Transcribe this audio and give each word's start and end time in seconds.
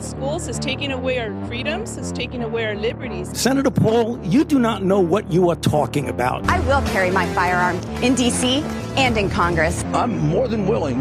at 0.00 0.04
schools 0.04 0.48
is 0.48 0.58
taking 0.58 0.92
away 0.92 1.18
our 1.18 1.46
freedoms, 1.46 1.96
is 1.96 2.12
taking 2.12 2.42
away 2.42 2.64
our 2.64 2.74
liberties. 2.74 3.28
Senator 3.38 3.70
Paul, 3.70 4.18
you 4.24 4.44
do 4.44 4.58
not 4.58 4.82
know 4.82 5.00
what 5.00 5.30
you 5.30 5.50
are 5.50 5.56
talking 5.56 6.08
about. 6.08 6.48
I 6.48 6.60
will 6.60 6.82
carry 6.88 7.10
my 7.10 7.26
firearm 7.34 7.76
in 8.02 8.14
D.C. 8.14 8.62
and 8.96 9.16
in 9.16 9.28
Congress. 9.30 9.84
I'm 9.92 10.18
more 10.18 10.48
than 10.48 10.66
willing 10.66 11.00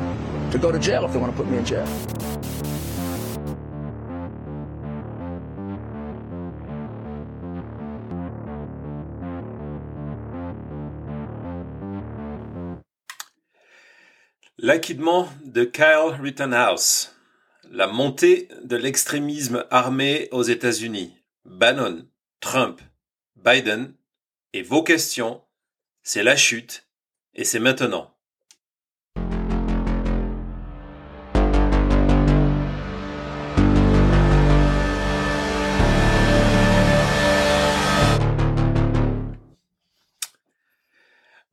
to 0.51 0.57
go 0.57 0.71
to 0.71 0.79
jail 0.79 1.05
if 1.05 1.13
they 1.13 1.19
want 1.19 1.31
to 1.31 1.37
put 1.37 1.49
me 1.49 1.57
in 1.57 1.65
jail. 1.65 1.87
L'acquittement 14.61 15.29
de 15.41 15.65
Kyle 15.65 16.17
Rittenhouse. 16.19 17.15
La 17.71 17.85
montée 17.85 18.47
de 18.63 18.75
l'extrémisme 18.75 19.63
armé 19.69 20.27
aux 20.31 20.41
États-Unis. 20.41 21.15
Bannon, 21.45 22.07
Trump, 22.39 22.81
Biden 23.35 23.93
et 24.53 24.63
vos 24.63 24.81
questions, 24.81 25.43
c'est 26.01 26.23
la 26.23 26.35
chute 26.35 26.89
et 27.35 27.43
c'est 27.43 27.59
maintenant. 27.59 28.18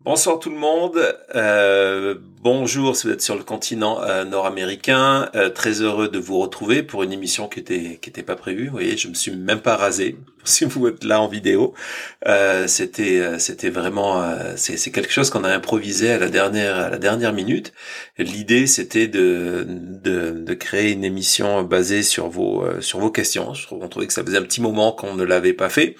Bonsoir 0.07 0.39
tout 0.39 0.51
le 0.51 0.57
monde. 0.57 1.01
Euh, 1.35 2.15
bonjour 2.41 2.95
si 2.95 3.09
vous 3.09 3.12
êtes 3.12 3.23
sur 3.23 3.35
le 3.35 3.43
continent 3.43 4.01
euh, 4.03 4.25
nord-américain. 4.25 5.29
Euh, 5.35 5.51
très 5.51 5.81
heureux 5.81 6.09
de 6.09 6.21
vous 6.21 6.39
retrouver 6.39 6.85
pour 6.85 7.03
une 7.03 7.12
émission 7.12 7.49
qui 7.49 7.59
était 7.59 7.99
qui 8.01 8.11
était 8.11 8.23
pas 8.23 8.37
prévue. 8.37 8.67
Vous 8.67 8.75
voyez, 8.75 8.97
je 8.97 9.09
me 9.09 9.15
suis 9.15 9.33
même 9.33 9.59
pas 9.59 9.75
rasé. 9.75 10.17
Si 10.47 10.65
vous 10.65 10.87
êtes 10.87 11.03
là 11.03 11.21
en 11.21 11.27
vidéo, 11.27 11.75
c'était 12.69 13.37
c'était 13.41 13.69
vraiment 13.69 14.23
c'est 14.55 14.77
c'est 14.77 14.93
quelque 14.93 15.11
chose 15.11 15.29
qu'on 15.29 15.43
a 15.43 15.53
improvisé 15.53 16.12
à 16.12 16.19
la 16.19 16.29
dernière 16.29 16.77
à 16.77 16.89
la 16.89 16.99
dernière 16.99 17.33
minute. 17.33 17.73
L'idée 18.17 18.69
c'était 18.69 19.09
de, 19.09 19.67
de 19.67 20.31
de 20.31 20.55
créer 20.55 20.93
une 20.93 21.03
émission 21.03 21.65
basée 21.65 22.05
sur 22.05 22.29
vos 22.29 22.65
sur 22.81 23.01
vos 23.01 23.11
questions. 23.11 23.55
On 23.73 23.89
trouvait 23.89 24.07
que 24.07 24.12
ça 24.12 24.23
faisait 24.23 24.39
un 24.39 24.43
petit 24.43 24.61
moment 24.61 24.93
qu'on 24.93 25.17
ne 25.17 25.25
l'avait 25.25 25.53
pas 25.53 25.69
fait. 25.69 25.97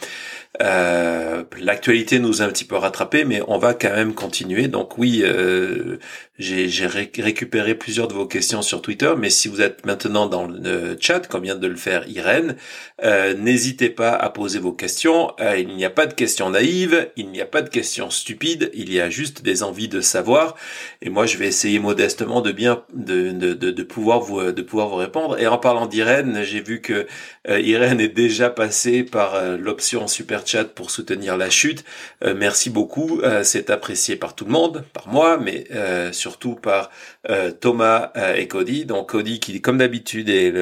Euh, 0.62 1.45
l'actualité 1.61 2.19
nous 2.19 2.43
a 2.43 2.45
un 2.45 2.49
petit 2.49 2.65
peu 2.65 2.77
rattrapé, 2.77 3.25
mais 3.25 3.43
on 3.49 3.59
va 3.59 3.75
quand 3.75 3.95
même 3.95 4.15
continuer. 4.15 4.69
Donc 4.69 4.99
oui, 4.99 5.21
euh, 5.23 5.99
j'ai 6.39 6.87
récupéré 6.87 7.75
plusieurs 7.75 8.09
de 8.09 8.15
vos 8.15 8.27
questions 8.27 8.61
sur 8.61 8.83
Twitter, 8.83 9.12
mais 9.17 9.31
si 9.31 9.49
vous 9.49 9.62
êtes 9.62 9.87
maintenant 9.87 10.27
dans 10.27 10.47
le 10.47 10.97
chat, 11.01 11.27
comme 11.29 11.45
vient 11.45 11.57
de 11.57 11.67
le 11.67 11.77
faire 11.77 12.07
Irène, 12.09 12.57
euh, 13.03 13.34
n'hésitez 13.34 13.89
pas 13.89 14.11
à 14.11 14.29
poser 14.29 14.59
vos 14.59 14.73
questions. 14.73 15.33
Euh, 15.41 15.57
il 15.57 15.69
n'y 15.69 15.84
a 15.84 15.91
pas 15.91 16.07
de 16.07 16.12
questions 16.12 16.51
naïves, 16.51 17.11
il 17.17 17.31
n'y 17.31 17.41
a 17.41 17.47
pas 17.47 17.62
de 17.62 17.71
questions 17.71 18.11
stupides, 18.11 18.71
il 18.75 18.93
y 18.93 19.01
a 19.01 19.09
juste 19.09 19.43
des 19.43 19.62
envies 19.62 19.89
de 19.89 20.03
savoir. 20.03 20.57
Et 21.01 21.09
moi, 21.09 21.25
je 21.25 21.39
vais 21.39 21.47
essayer 21.47 21.79
modestement 21.79 22.43
de 22.43 22.53
bien 22.53 22.83
de, 22.93 23.31
de, 23.31 23.55
de, 23.55 23.83
pouvoir 23.83 24.21
vous 24.21 24.53
de 24.53 24.62
pouvoir 24.62 24.89
vous 24.89 24.97
répondre. 24.97 25.39
Et 25.41 25.47
en 25.47 25.59
parlant 25.59 25.87
d'Irène, 25.87 26.43
j'ai 26.43 26.61
vu 26.61 26.83
que 26.83 27.07
euh, 27.49 27.61
Irène 27.61 28.01
est 28.01 28.09
déjà 28.09 28.51
passée 28.51 29.03
par 29.05 29.43
l'option 29.56 30.06
super 30.06 30.44
chat 30.47 30.65
pour 30.65 30.91
soutenir 30.91 31.37
la 31.37 31.51
chute. 31.51 31.84
merci 32.23 32.71
beaucoup, 32.71 33.21
c'est 33.43 33.71
apprécié 33.71 34.17
par 34.17 34.34
tout 34.34 34.45
le 34.45 34.53
monde, 34.53 34.84
par 34.93 35.09
moi, 35.09 35.39
mais 35.39 35.67
surtout 36.12 36.55
par 36.55 36.91
euh, 37.31 37.51
Thomas 37.51 38.12
euh, 38.17 38.34
et 38.34 38.49
Cody. 38.49 38.85
Donc 38.85 39.11
Cody 39.11 39.41
qui, 39.41 39.61
comme 39.61 39.79
d'habitude, 39.79 40.29
est 40.29 40.53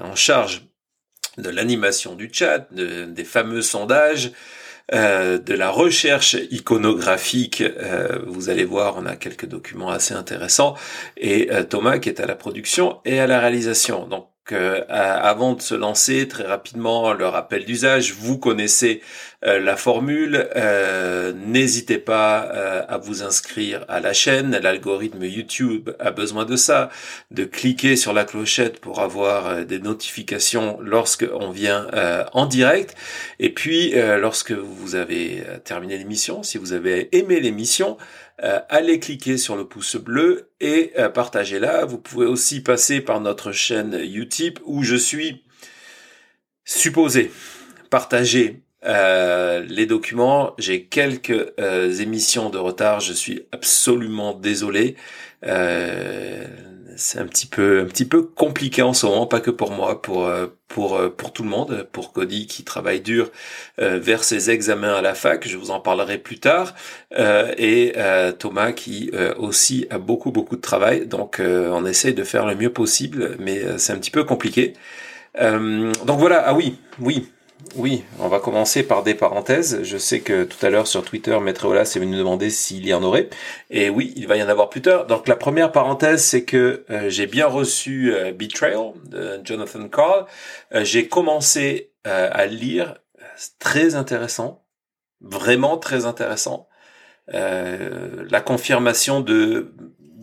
en 0.00 0.14
charge 0.14 0.62
de 1.36 1.50
l'animation 1.50 2.14
du 2.14 2.30
chat, 2.32 2.66
des 2.72 3.24
fameux 3.24 3.62
sondages, 3.62 4.32
euh, 4.92 5.38
de 5.38 5.54
la 5.54 5.70
recherche 5.70 6.36
iconographique. 6.50 7.62
vous 8.26 8.48
allez 8.48 8.64
voir, 8.64 8.96
on 8.96 9.06
a 9.06 9.16
quelques 9.16 9.46
documents 9.46 9.90
assez 9.90 10.14
intéressants. 10.14 10.74
Et 11.16 11.48
Thomas 11.68 11.98
qui 11.98 12.08
est 12.08 12.20
à 12.20 12.26
la 12.26 12.34
production 12.34 13.00
et 13.04 13.20
à 13.20 13.26
la 13.26 13.38
réalisation. 13.38 14.06
Donc 14.08 14.28
avant 14.52 15.54
de 15.54 15.62
se 15.62 15.74
lancer 15.74 16.28
très 16.28 16.44
rapidement 16.44 17.12
le 17.12 17.26
rappel 17.26 17.64
d'usage, 17.64 18.12
vous 18.12 18.38
connaissez 18.38 19.02
euh, 19.44 19.60
la 19.60 19.76
formule. 19.76 20.48
Euh, 20.56 21.32
n'hésitez 21.32 21.98
pas 21.98 22.50
euh, 22.52 22.82
à 22.88 22.98
vous 22.98 23.22
inscrire 23.22 23.84
à 23.86 24.00
la 24.00 24.12
chaîne. 24.12 24.58
L'algorithme 24.60 25.22
YouTube 25.22 25.90
a 26.00 26.10
besoin 26.10 26.44
de 26.44 26.56
ça, 26.56 26.90
de 27.30 27.44
cliquer 27.44 27.94
sur 27.94 28.12
la 28.12 28.24
clochette 28.24 28.80
pour 28.80 29.00
avoir 29.00 29.64
des 29.64 29.78
notifications 29.78 30.78
lorsque 30.82 31.24
on 31.32 31.50
vient 31.50 31.86
en 32.32 32.46
direct. 32.46 32.96
Et 33.38 33.50
puis, 33.50 33.94
lorsque 33.94 34.52
vous 34.52 34.94
avez 34.94 35.44
terminé 35.64 35.96
l'émission, 35.96 36.42
si 36.42 36.58
vous 36.58 36.72
avez 36.72 37.08
aimé 37.16 37.40
l'émission, 37.40 37.96
allez 38.40 39.00
cliquer 39.00 39.36
sur 39.36 39.56
le 39.56 39.66
pouce 39.66 39.96
bleu 39.96 40.50
et 40.60 40.92
partagez-la. 41.14 41.84
Vous 41.84 41.98
pouvez 41.98 42.26
aussi 42.26 42.60
passer 42.60 43.00
par 43.00 43.20
notre 43.20 43.52
chaîne 43.52 43.98
YouTube 44.02 44.58
où 44.64 44.82
je 44.82 44.96
suis 44.96 45.44
supposé 46.64 47.30
partager 47.90 48.62
euh, 48.84 49.64
les 49.68 49.86
documents, 49.86 50.54
j'ai 50.58 50.84
quelques 50.84 51.52
euh, 51.58 51.92
émissions 51.94 52.48
de 52.50 52.58
retard, 52.58 53.00
je 53.00 53.12
suis 53.12 53.46
absolument 53.52 54.34
désolé. 54.34 54.96
Euh, 56.98 57.02
c'est 57.08 57.18
un 57.18 57.26
petit 57.26 57.46
peu 57.46 57.80
un 57.80 57.86
petit 57.86 58.04
peu 58.04 58.22
compliqué 58.22 58.82
en 58.82 58.92
ce 58.92 59.06
moment, 59.06 59.26
pas 59.26 59.40
que 59.40 59.50
pour 59.50 59.70
moi, 59.70 60.02
pour 60.02 60.30
pour 60.68 61.00
pour 61.16 61.32
tout 61.32 61.42
le 61.42 61.48
monde, 61.48 61.88
pour 61.92 62.12
Cody 62.12 62.46
qui 62.46 62.64
travaille 62.64 63.00
dur 63.00 63.30
vers 63.78 64.24
ses 64.24 64.50
examens 64.50 64.94
à 64.94 65.02
la 65.02 65.14
fac, 65.14 65.46
je 65.48 65.56
vous 65.56 65.70
en 65.70 65.80
parlerai 65.80 66.18
plus 66.18 66.38
tard, 66.38 66.74
et 67.16 67.94
Thomas 68.38 68.72
qui 68.72 69.10
aussi 69.38 69.86
a 69.90 69.98
beaucoup 69.98 70.30
beaucoup 70.30 70.56
de 70.56 70.60
travail, 70.60 71.06
donc 71.06 71.40
on 71.40 71.86
essaie 71.86 72.12
de 72.12 72.24
faire 72.24 72.46
le 72.46 72.54
mieux 72.54 72.72
possible, 72.72 73.36
mais 73.38 73.78
c'est 73.78 73.92
un 73.92 73.98
petit 73.98 74.10
peu 74.10 74.24
compliqué. 74.24 74.74
donc 75.40 76.18
voilà, 76.18 76.42
ah 76.46 76.54
oui, 76.54 76.76
oui, 77.00 77.28
oui, 77.76 78.04
on 78.18 78.28
va 78.28 78.40
commencer 78.40 78.82
par 78.82 79.02
des 79.02 79.14
parenthèses. 79.14 79.82
Je 79.82 79.98
sais 79.98 80.20
que 80.20 80.44
tout 80.44 80.64
à 80.64 80.70
l'heure 80.70 80.86
sur 80.86 81.04
Twitter, 81.04 81.38
Maître 81.40 81.84
s'est 81.84 82.00
venu 82.00 82.16
demander 82.16 82.50
s'il 82.50 82.86
y 82.86 82.94
en 82.94 83.02
aurait. 83.02 83.28
Et 83.70 83.90
oui, 83.90 84.12
il 84.16 84.26
va 84.26 84.36
y 84.36 84.42
en 84.42 84.48
avoir 84.48 84.70
plus 84.70 84.82
tard. 84.82 85.06
Donc 85.06 85.28
la 85.28 85.36
première 85.36 85.72
parenthèse, 85.72 86.22
c'est 86.22 86.44
que 86.44 86.84
euh, 86.90 87.08
j'ai 87.08 87.26
bien 87.26 87.46
reçu 87.46 88.14
euh, 88.14 88.32
Betrayal 88.32 88.92
de 89.06 89.40
Jonathan 89.44 89.88
Carl. 89.88 90.26
Euh, 90.74 90.84
j'ai 90.84 91.08
commencé 91.08 91.92
à 92.04 92.46
lire. 92.46 92.94
Très 93.58 93.94
intéressant. 93.94 94.64
Vraiment 95.20 95.76
très 95.76 96.06
intéressant. 96.06 96.68
la 97.28 98.40
confirmation 98.40 99.20
de 99.20 99.74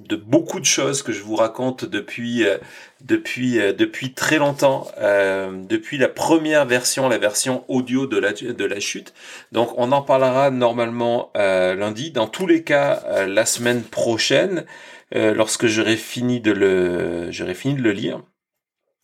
de 0.07 0.15
beaucoup 0.15 0.59
de 0.59 0.65
choses 0.65 1.01
que 1.01 1.11
je 1.11 1.21
vous 1.21 1.35
raconte 1.35 1.85
depuis 1.85 2.45
euh, 2.45 2.57
depuis 3.01 3.59
euh, 3.59 3.73
depuis 3.73 4.13
très 4.13 4.37
longtemps, 4.37 4.87
euh, 4.99 5.51
depuis 5.67 5.97
la 5.97 6.07
première 6.07 6.65
version, 6.65 7.09
la 7.09 7.17
version 7.17 7.63
audio 7.67 8.05
de 8.07 8.17
la 8.17 8.33
de 8.33 8.65
la 8.65 8.79
chute. 8.79 9.13
Donc 9.51 9.73
on 9.77 9.91
en 9.91 10.01
parlera 10.01 10.51
normalement 10.51 11.31
lundi. 11.35 12.11
Dans 12.11 12.27
tous 12.27 12.47
les 12.47 12.63
cas, 12.63 13.25
la 13.27 13.45
semaine 13.45 13.83
prochaine, 13.83 14.65
lorsque 15.11 15.67
j'aurai 15.67 15.97
fini 15.97 16.39
de 16.39 16.51
le 16.51 17.31
j'aurai 17.31 17.53
fini 17.53 17.75
de 17.75 17.81
le 17.81 17.91
lire. 17.91 18.21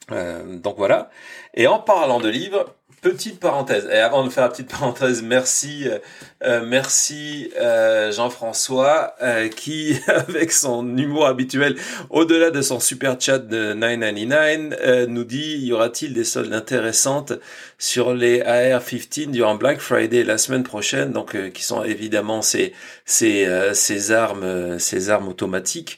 donc 0.10 0.78
voilà. 0.78 1.10
Et 1.54 1.68
en 1.68 1.80
parlant 1.80 2.20
de 2.20 2.30
livres, 2.30 2.76
Petite 3.02 3.40
parenthèse. 3.40 3.90
Et 3.92 3.98
avant 3.98 4.24
de 4.24 4.30
faire 4.30 4.44
la 4.44 4.50
petite 4.50 4.70
parenthèse, 4.70 5.24
merci, 5.24 5.90
euh, 5.90 5.98
euh, 6.44 6.64
merci 6.64 7.52
euh, 7.60 8.12
Jean-François 8.12 9.16
qui, 9.56 9.98
avec 10.08 10.52
son 10.52 10.96
humour 10.96 11.26
habituel, 11.26 11.78
au-delà 12.12 12.52
de 12.52 12.62
son 12.62 12.80
super 12.80 13.20
chat 13.20 13.40
de 13.40 13.74
999, 13.74 15.08
nous 15.08 15.24
dit 15.24 15.58
y 15.58 15.74
aura-t-il 15.74 16.14
des 16.14 16.24
soldes 16.24 16.54
intéressantes 16.54 17.34
sur 17.80 18.14
les 18.14 18.42
AR-15 18.42 19.32
durant 19.32 19.56
Black 19.56 19.80
Friday 19.80 20.24
la 20.24 20.38
semaine 20.38 20.64
prochaine, 20.64 21.12
donc 21.12 21.36
qui 21.54 21.64
sont 21.64 21.84
évidemment 21.84 22.44
ces 22.44 22.72
ces 23.06 23.48
ces 23.74 24.12
armes 24.12 24.78
ces 24.78 25.10
armes 25.10 25.28
automatiques. 25.28 25.98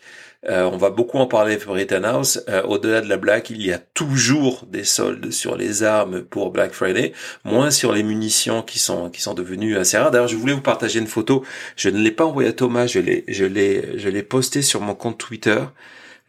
Euh, 0.50 0.69
on 0.72 0.78
va 0.78 0.90
beaucoup 0.90 1.18
en 1.18 1.28
parler 1.28 1.57
pour 1.57 1.75
Rittenhouse. 1.75 2.44
Euh, 2.50 2.63
au-delà 2.63 3.01
de 3.01 3.07
la 3.07 3.18
blague, 3.18 3.50
il 3.50 3.66
y 3.66 3.72
a 3.72 3.78
toujours 3.78 4.66
des 4.68 4.84
soldes 4.84 5.31
sur 5.31 5.56
les 5.56 5.84
armes 5.84 6.22
pour 6.22 6.51
Black 6.51 6.74
Friday, 6.74 7.13
moins 7.45 7.72
sur 7.72 7.94
les 7.94 8.04
munitions 8.04 8.62
qui 8.62 8.80
sont 8.80 9.10
qui 9.10 9.22
sont 9.22 9.34
devenues 9.34 9.78
assez 9.78 9.98
rares. 9.98 10.12
D'ailleurs, 10.12 10.28
je 10.28 10.36
voulais 10.36 10.54
vous 10.54 10.62
partager 10.62 11.00
une 11.00 11.07
photo. 11.07 11.44
Je 11.78 11.90
ne 11.90 12.00
l'ai 12.00 12.12
pas 12.12 12.25
envoyée 12.25 12.50
à 12.50 12.54
Thomas. 12.54 12.88
Je 12.88 13.00
l'ai 13.00 13.24
je 13.28 13.45
l'ai 13.45 13.98
je 13.98 14.10
l'ai 14.10 14.24
posté 14.24 14.62
sur 14.62 14.81
mon 14.81 14.95
compte 14.95 15.18
Twitter. 15.18 15.60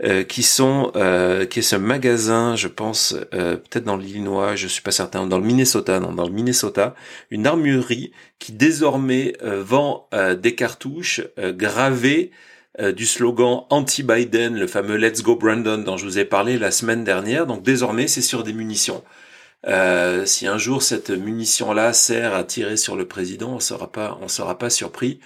Euh, 0.02 0.25
qui 0.25 0.43
sont 0.43 0.90
qui 1.50 1.60
est 1.60 1.62
ce 1.62 1.76
magasin, 1.76 2.56
je 2.56 2.67
pense 2.67 3.17
peut-être 3.31 3.84
dans 3.84 3.96
l'Illinois, 3.96 4.56
je 4.56 4.67
suis 4.67 4.82
pas 4.82 4.90
certain, 4.90 5.25
dans 5.25 5.38
le 5.38 5.44
Minnesota, 5.44 6.00
non, 6.00 6.12
dans 6.12 6.26
le 6.26 6.32
Minnesota, 6.32 6.96
une 7.31 7.46
armurerie 7.46 8.10
qui 8.40 8.50
désormais 8.50 9.34
vend 9.40 10.08
des 10.37 10.56
cartouches 10.56 11.22
gravées 11.38 12.32
euh, 12.81 12.93
du 12.93 13.06
slogan 13.06 13.65
anti-Biden, 13.71 14.59
le 14.59 14.67
fameux 14.67 14.97
Let's 14.97 15.23
Go 15.23 15.37
Brandon 15.37 15.79
dont 15.79 15.97
je 15.97 16.05
vous 16.05 16.19
ai 16.19 16.25
parlé 16.25 16.59
la 16.59 16.73
semaine 16.73 17.05
dernière. 17.05 17.47
Donc 17.47 17.62
désormais, 17.62 18.09
c'est 18.09 18.23
sur 18.23 18.43
des 18.43 18.53
munitions. 18.53 19.05
Euh, 19.67 20.26
si 20.26 20.47
un 20.47 20.59
jour 20.59 20.82
cette 20.82 21.11
munition-là 21.11 21.93
sert 21.93 22.35
à 22.35 22.44
tirer 22.44 22.76
sur 22.76 22.97
le 22.97 23.06
président, 23.06 23.55
on 23.55 23.61
sera 23.61 23.93
pas, 23.93 24.19
on 24.23 24.29
sera 24.29 24.59
pas 24.59 24.71
surpris. 24.71 25.21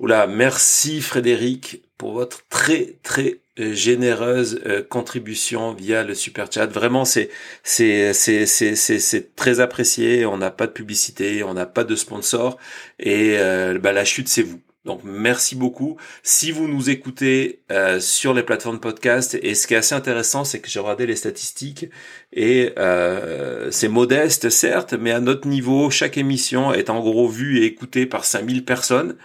Oula, 0.00 0.26
merci 0.26 1.00
Frédéric 1.00 1.82
pour 1.96 2.12
votre 2.12 2.46
très 2.48 2.98
très 3.02 3.40
euh, 3.58 3.72
généreuse 3.74 4.60
contribution 4.90 5.72
via 5.72 6.04
le 6.04 6.14
super 6.14 6.52
chat. 6.52 6.66
Vraiment, 6.66 7.04
c'est 7.06 7.30
c'est 7.62 8.12
c'est 8.12 8.46
c'est 8.46 8.76
c'est 8.76 9.34
très 9.34 9.60
apprécié. 9.60 10.26
On 10.26 10.36
n'a 10.36 10.50
pas 10.50 10.66
de 10.66 10.72
publicité, 10.72 11.42
on 11.42 11.54
n'a 11.54 11.66
pas 11.66 11.84
de 11.84 11.96
sponsor 11.96 12.58
et 12.98 13.38
bah, 13.80 13.92
la 13.92 14.04
chute 14.04 14.28
c'est 14.28 14.42
vous. 14.42 14.60
Donc 14.84 15.02
merci 15.04 15.54
beaucoup. 15.54 15.96
Si 16.24 16.50
vous 16.50 16.66
nous 16.66 16.90
écoutez 16.90 17.62
euh, 17.70 18.00
sur 18.00 18.34
les 18.34 18.42
plateformes 18.42 18.80
podcast, 18.80 19.38
et 19.40 19.54
ce 19.54 19.68
qui 19.68 19.74
est 19.74 19.76
assez 19.76 19.94
intéressant, 19.94 20.44
c'est 20.44 20.60
que 20.60 20.68
j'ai 20.68 20.80
regardé 20.80 21.06
les 21.06 21.14
statistiques 21.14 21.86
et 22.32 22.72
euh, 22.78 23.70
c'est 23.70 23.86
modeste 23.86 24.50
certes, 24.50 24.94
mais 24.94 25.12
à 25.12 25.20
notre 25.20 25.46
niveau, 25.46 25.88
chaque 25.90 26.18
émission 26.18 26.72
est 26.74 26.90
en 26.90 27.00
gros 27.00 27.28
vue 27.28 27.60
et 27.60 27.66
écoutée 27.66 28.06
par 28.06 28.24
5000 28.24 28.64
personnes. 28.64 29.16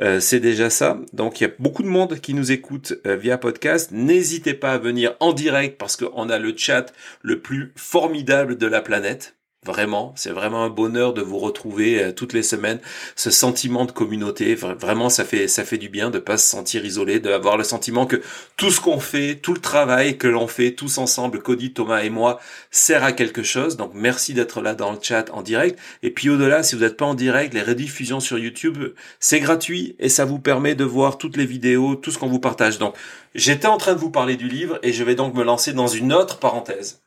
Euh, 0.00 0.18
c'est 0.18 0.40
déjà 0.40 0.68
ça. 0.68 0.98
Donc 1.12 1.40
il 1.40 1.44
y 1.44 1.46
a 1.46 1.52
beaucoup 1.60 1.84
de 1.84 1.88
monde 1.88 2.18
qui 2.18 2.34
nous 2.34 2.50
écoute 2.50 2.94
via 3.04 3.38
podcast. 3.38 3.92
N'hésitez 3.92 4.54
pas 4.54 4.72
à 4.72 4.78
venir 4.78 5.14
en 5.20 5.32
direct 5.32 5.78
parce 5.78 5.96
qu'on 5.96 6.28
a 6.28 6.40
le 6.40 6.54
chat 6.56 6.92
le 7.22 7.40
plus 7.40 7.72
formidable 7.76 8.58
de 8.58 8.66
la 8.66 8.80
planète. 8.80 9.33
Vraiment, 9.64 10.12
c'est 10.14 10.30
vraiment 10.30 10.62
un 10.62 10.68
bonheur 10.68 11.14
de 11.14 11.22
vous 11.22 11.38
retrouver 11.38 12.02
euh, 12.02 12.12
toutes 12.12 12.34
les 12.34 12.42
semaines. 12.42 12.80
Ce 13.16 13.30
sentiment 13.30 13.86
de 13.86 13.92
communauté, 13.92 14.54
vraiment, 14.54 15.08
ça 15.08 15.24
fait 15.24 15.48
ça 15.48 15.64
fait 15.64 15.78
du 15.78 15.88
bien 15.88 16.10
de 16.10 16.18
pas 16.18 16.36
se 16.36 16.46
sentir 16.46 16.84
isolé, 16.84 17.18
d'avoir 17.18 17.56
le 17.56 17.64
sentiment 17.64 18.04
que 18.04 18.20
tout 18.58 18.70
ce 18.70 18.82
qu'on 18.82 19.00
fait, 19.00 19.36
tout 19.36 19.54
le 19.54 19.60
travail 19.60 20.18
que 20.18 20.28
l'on 20.28 20.48
fait 20.48 20.72
tous 20.72 20.98
ensemble, 20.98 21.40
Cody, 21.40 21.72
Thomas 21.72 22.02
et 22.02 22.10
moi, 22.10 22.40
sert 22.70 23.04
à 23.04 23.12
quelque 23.12 23.42
chose. 23.42 23.78
Donc 23.78 23.92
merci 23.94 24.34
d'être 24.34 24.60
là 24.60 24.74
dans 24.74 24.92
le 24.92 24.98
chat 25.00 25.30
en 25.32 25.40
direct. 25.40 25.78
Et 26.02 26.10
puis 26.10 26.28
au-delà, 26.28 26.62
si 26.62 26.74
vous 26.74 26.82
n'êtes 26.82 26.98
pas 26.98 27.06
en 27.06 27.14
direct, 27.14 27.54
les 27.54 27.62
rediffusions 27.62 28.20
sur 28.20 28.38
YouTube, 28.38 28.76
c'est 29.18 29.40
gratuit 29.40 29.96
et 29.98 30.10
ça 30.10 30.26
vous 30.26 30.38
permet 30.38 30.74
de 30.74 30.84
voir 30.84 31.16
toutes 31.16 31.38
les 31.38 31.46
vidéos, 31.46 31.94
tout 31.94 32.10
ce 32.10 32.18
qu'on 32.18 32.28
vous 32.28 32.38
partage. 32.38 32.78
Donc 32.78 32.94
j'étais 33.34 33.68
en 33.68 33.78
train 33.78 33.94
de 33.94 33.98
vous 33.98 34.10
parler 34.10 34.36
du 34.36 34.48
livre 34.48 34.78
et 34.82 34.92
je 34.92 35.04
vais 35.04 35.14
donc 35.14 35.32
me 35.34 35.42
lancer 35.42 35.72
dans 35.72 35.86
une 35.86 36.12
autre 36.12 36.38
parenthèse. 36.38 37.00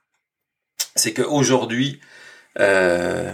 C'est 0.96 1.14
que 1.14 1.22
aujourd'hui 1.22 2.00
euh, 2.60 3.32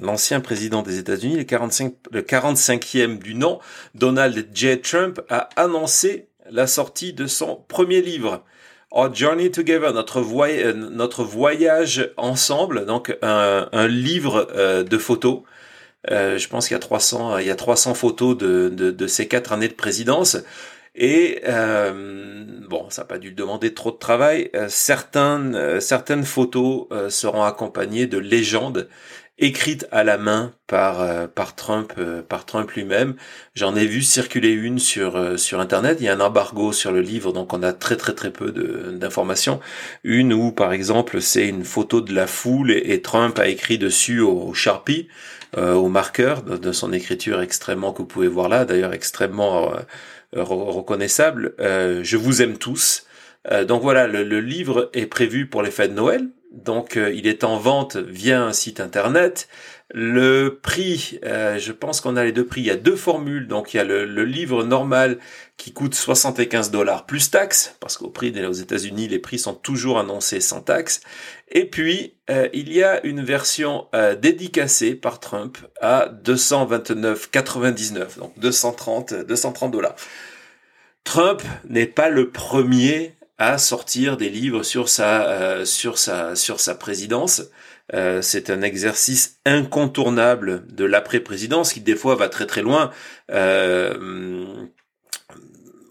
l'ancien 0.00 0.40
président 0.40 0.82
des 0.82 0.98
États-Unis, 0.98 1.36
le, 1.36 1.44
45, 1.44 1.94
le 2.12 2.22
45e 2.22 3.18
du 3.18 3.34
nom, 3.34 3.58
Donald 3.94 4.46
J. 4.54 4.80
Trump, 4.80 5.20
a 5.28 5.48
annoncé 5.56 6.28
la 6.50 6.66
sortie 6.66 7.12
de 7.12 7.26
son 7.26 7.64
premier 7.68 8.00
livre. 8.00 8.44
Our 8.90 9.14
Journey 9.14 9.50
Together, 9.50 9.92
notre, 9.92 10.20
euh, 10.20 10.72
notre 10.72 11.22
voyage 11.22 12.10
ensemble, 12.16 12.86
donc 12.86 13.16
un, 13.20 13.88
livre 13.88 14.48
euh, 14.54 14.82
de 14.82 14.98
photos. 14.98 15.42
Je 16.08 16.48
pense 16.48 16.68
qu'il 16.68 16.74
y 16.74 16.76
a 16.76 16.80
300, 16.80 17.38
il 17.38 17.46
y 17.46 17.50
a 17.50 17.56
300 17.56 17.92
photos 17.92 18.36
de, 18.38 18.70
de, 18.70 18.90
de 18.90 19.06
ces 19.06 19.28
quatre 19.28 19.52
années 19.52 19.68
de 19.68 19.74
présidence. 19.74 20.38
Et 21.00 21.42
euh, 21.46 22.44
bon, 22.68 22.90
ça 22.90 23.02
n'a 23.02 23.06
pas 23.06 23.18
dû 23.18 23.30
demander 23.30 23.72
trop 23.72 23.92
de 23.92 23.98
travail. 23.98 24.50
Euh, 24.56 24.66
certaines, 24.68 25.54
euh, 25.54 25.78
certaines 25.78 26.24
photos 26.24 26.88
seront 27.08 27.44
accompagnées 27.44 28.08
de 28.08 28.18
légendes 28.18 28.88
écrites 29.40 29.86
à 29.92 30.02
la 30.02 30.18
main 30.18 30.52
par 30.66 31.28
par 31.28 31.54
Trump 31.54 31.92
par 32.28 32.44
Trump 32.44 32.68
lui-même. 32.72 33.14
J'en 33.54 33.76
ai 33.76 33.86
vu 33.86 34.02
circuler 34.02 34.50
une 34.50 34.80
sur 34.80 35.38
sur 35.38 35.60
internet. 35.60 35.98
Il 36.00 36.06
y 36.06 36.08
a 36.08 36.14
un 36.14 36.20
embargo 36.20 36.72
sur 36.72 36.90
le 36.90 37.00
livre, 37.00 37.32
donc 37.32 37.52
on 37.52 37.62
a 37.62 37.72
très 37.72 37.94
très 37.96 38.14
très 38.14 38.32
peu 38.32 38.50
d'informations. 38.50 39.60
Une 40.02 40.32
où 40.32 40.50
par 40.50 40.72
exemple 40.72 41.20
c'est 41.22 41.46
une 41.46 41.62
photo 41.62 42.00
de 42.00 42.12
la 42.12 42.26
foule 42.26 42.72
et, 42.72 43.00
Trump 43.00 43.38
a 43.38 43.46
écrit 43.46 43.78
dessus 43.78 44.18
au, 44.18 44.48
au 44.48 44.54
Sharpie, 44.54 45.06
au 45.56 45.88
marqueur 45.88 46.42
de, 46.42 46.56
de, 46.56 46.72
son 46.72 46.92
écriture 46.92 47.40
extrêmement 47.40 47.92
que 47.92 47.98
vous 47.98 48.08
pouvez 48.08 48.28
voir 48.28 48.48
là, 48.48 48.64
d'ailleurs 48.64 48.92
extrêmement 48.92 49.72
reconnaissable. 50.32 51.54
Euh, 51.60 52.00
je 52.02 52.16
vous 52.16 52.42
aime 52.42 52.58
tous. 52.58 53.06
Euh, 53.50 53.64
donc 53.64 53.82
voilà, 53.82 54.06
le, 54.06 54.40
livre 54.40 54.90
est 54.92 55.06
prévu 55.06 55.46
pour 55.46 55.62
les 55.62 55.70
fêtes 55.70 55.90
de 55.90 55.96
Noël. 55.96 56.28
Donc 56.52 56.96
euh, 56.96 57.12
il 57.12 57.26
est 57.26 57.44
en 57.44 57.58
vente 57.58 57.96
via 57.96 58.42
un 58.42 58.52
site 58.52 58.80
internet. 58.80 59.48
Le 59.94 60.58
prix, 60.62 61.18
je 61.22 61.72
pense 61.72 62.00
qu'on 62.02 62.16
a 62.16 62.24
les 62.24 62.32
deux 62.32 62.46
prix. 62.46 62.60
Il 62.60 62.66
y 62.66 62.70
a 62.70 62.76
deux 62.76 62.96
formules. 62.96 63.48
Donc 63.48 63.72
il 63.72 63.78
y 63.78 63.80
a 63.80 63.84
le, 63.84 64.24
livre 64.24 64.62
normal 64.64 65.18
qui 65.56 65.72
coûte 65.72 65.94
75 65.94 66.70
dollars 66.70 67.06
plus 67.06 67.30
taxes, 67.30 67.74
parce 67.80 67.96
qu'au 67.96 68.10
prix 68.10 68.32
aux 68.44 68.52
États-Unis, 68.52 69.08
les 69.08 69.18
prix 69.18 69.38
sont 69.38 69.54
toujours 69.54 69.98
annoncés 69.98 70.40
sans 70.40 70.60
taxes. 70.60 71.00
Et 71.50 71.64
puis 71.64 72.14
il 72.52 72.72
y 72.72 72.82
a 72.82 73.04
une 73.06 73.24
version 73.24 73.86
dédicacée 74.20 74.94
par 74.94 75.20
Trump 75.20 75.56
à 75.80 76.10
229,99, 76.22 78.18
donc 78.18 78.38
230 78.38 79.14
230 79.14 79.72
dollars. 79.72 79.96
Trump 81.08 81.42
n'est 81.66 81.86
pas 81.86 82.10
le 82.10 82.30
premier 82.30 83.16
à 83.38 83.56
sortir 83.56 84.16
des 84.18 84.28
livres 84.28 84.62
sur 84.62 84.90
sa 84.90 85.26
euh, 85.28 85.64
sur 85.64 85.96
sa 85.96 86.36
sur 86.36 86.60
sa 86.60 86.74
présidence. 86.74 87.44
Euh, 87.94 88.20
c'est 88.22 88.50
un 88.50 88.62
exercice 88.62 89.40
incontournable 89.46 90.66
de 90.68 90.84
l'après-présidence 90.84 91.72
qui 91.72 91.80
des 91.80 91.96
fois 91.96 92.14
va 92.14 92.28
très 92.28 92.46
très 92.46 92.62
loin. 92.62 92.90
Euh, 93.30 94.66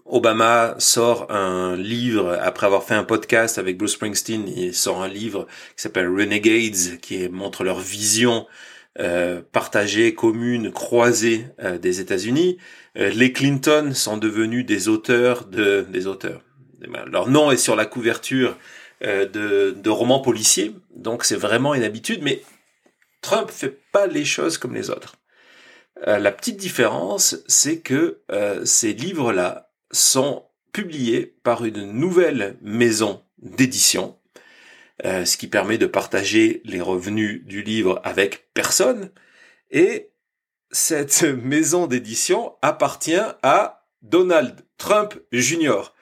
Obama 0.04 0.74
sort 0.78 1.30
un 1.30 1.76
livre 1.76 2.38
après 2.40 2.66
avoir 2.66 2.84
fait 2.84 2.94
un 2.94 3.04
podcast 3.04 3.58
avec 3.58 3.76
Bruce 3.76 3.92
Springsteen. 3.92 4.48
Il 4.48 4.74
sort 4.74 5.02
un 5.02 5.08
livre 5.08 5.46
qui 5.76 5.82
s'appelle 5.82 6.08
Renegades, 6.08 6.98
qui 7.00 7.28
montre 7.28 7.62
leur 7.62 7.78
vision 7.78 8.46
euh, 9.00 9.42
partagée, 9.52 10.14
commune, 10.14 10.72
croisée 10.72 11.46
euh, 11.62 11.78
des 11.78 12.00
États-Unis. 12.00 12.58
Euh, 12.96 13.10
les 13.10 13.32
Clinton 13.32 13.92
sont 13.94 14.16
devenus 14.16 14.66
des 14.66 14.88
auteurs 14.88 15.44
de 15.44 15.86
des 15.88 16.08
auteurs. 16.08 16.42
Leur 17.06 17.28
nom 17.28 17.50
est 17.52 17.56
sur 17.56 17.76
la 17.76 17.86
couverture 17.86 18.56
de, 19.00 19.70
de 19.70 19.90
romans 19.90 20.20
policiers, 20.20 20.74
donc 20.94 21.24
c'est 21.24 21.36
vraiment 21.36 21.74
une 21.74 21.84
habitude. 21.84 22.22
Mais 22.22 22.42
Trump 23.22 23.50
fait 23.50 23.80
pas 23.92 24.06
les 24.06 24.24
choses 24.24 24.58
comme 24.58 24.74
les 24.74 24.90
autres. 24.90 25.16
la 26.04 26.32
petite 26.32 26.56
différence, 26.56 27.36
c'est 27.46 27.80
que 27.80 28.20
ces 28.64 28.92
livres-là 28.92 29.70
sont 29.92 30.44
publiés 30.72 31.26
par 31.42 31.64
une 31.64 31.92
nouvelle 31.92 32.56
maison 32.60 33.22
d'édition 33.38 34.18
euh, 35.04 35.24
ce 35.24 35.36
qui 35.36 35.46
permet 35.46 35.78
de 35.78 35.86
partager 35.86 36.60
les 36.64 36.80
revenus 36.80 37.44
du 37.44 37.62
livre 37.62 38.00
avec 38.02 38.48
personne. 38.52 39.10
Et 39.70 40.10
cette 40.72 41.22
maison 41.44 41.86
d'édition 41.86 42.56
appartient 42.62 43.20
à 43.42 43.86
Donald 44.02 44.66
Trump 44.76 45.14
Jr. 45.30 45.92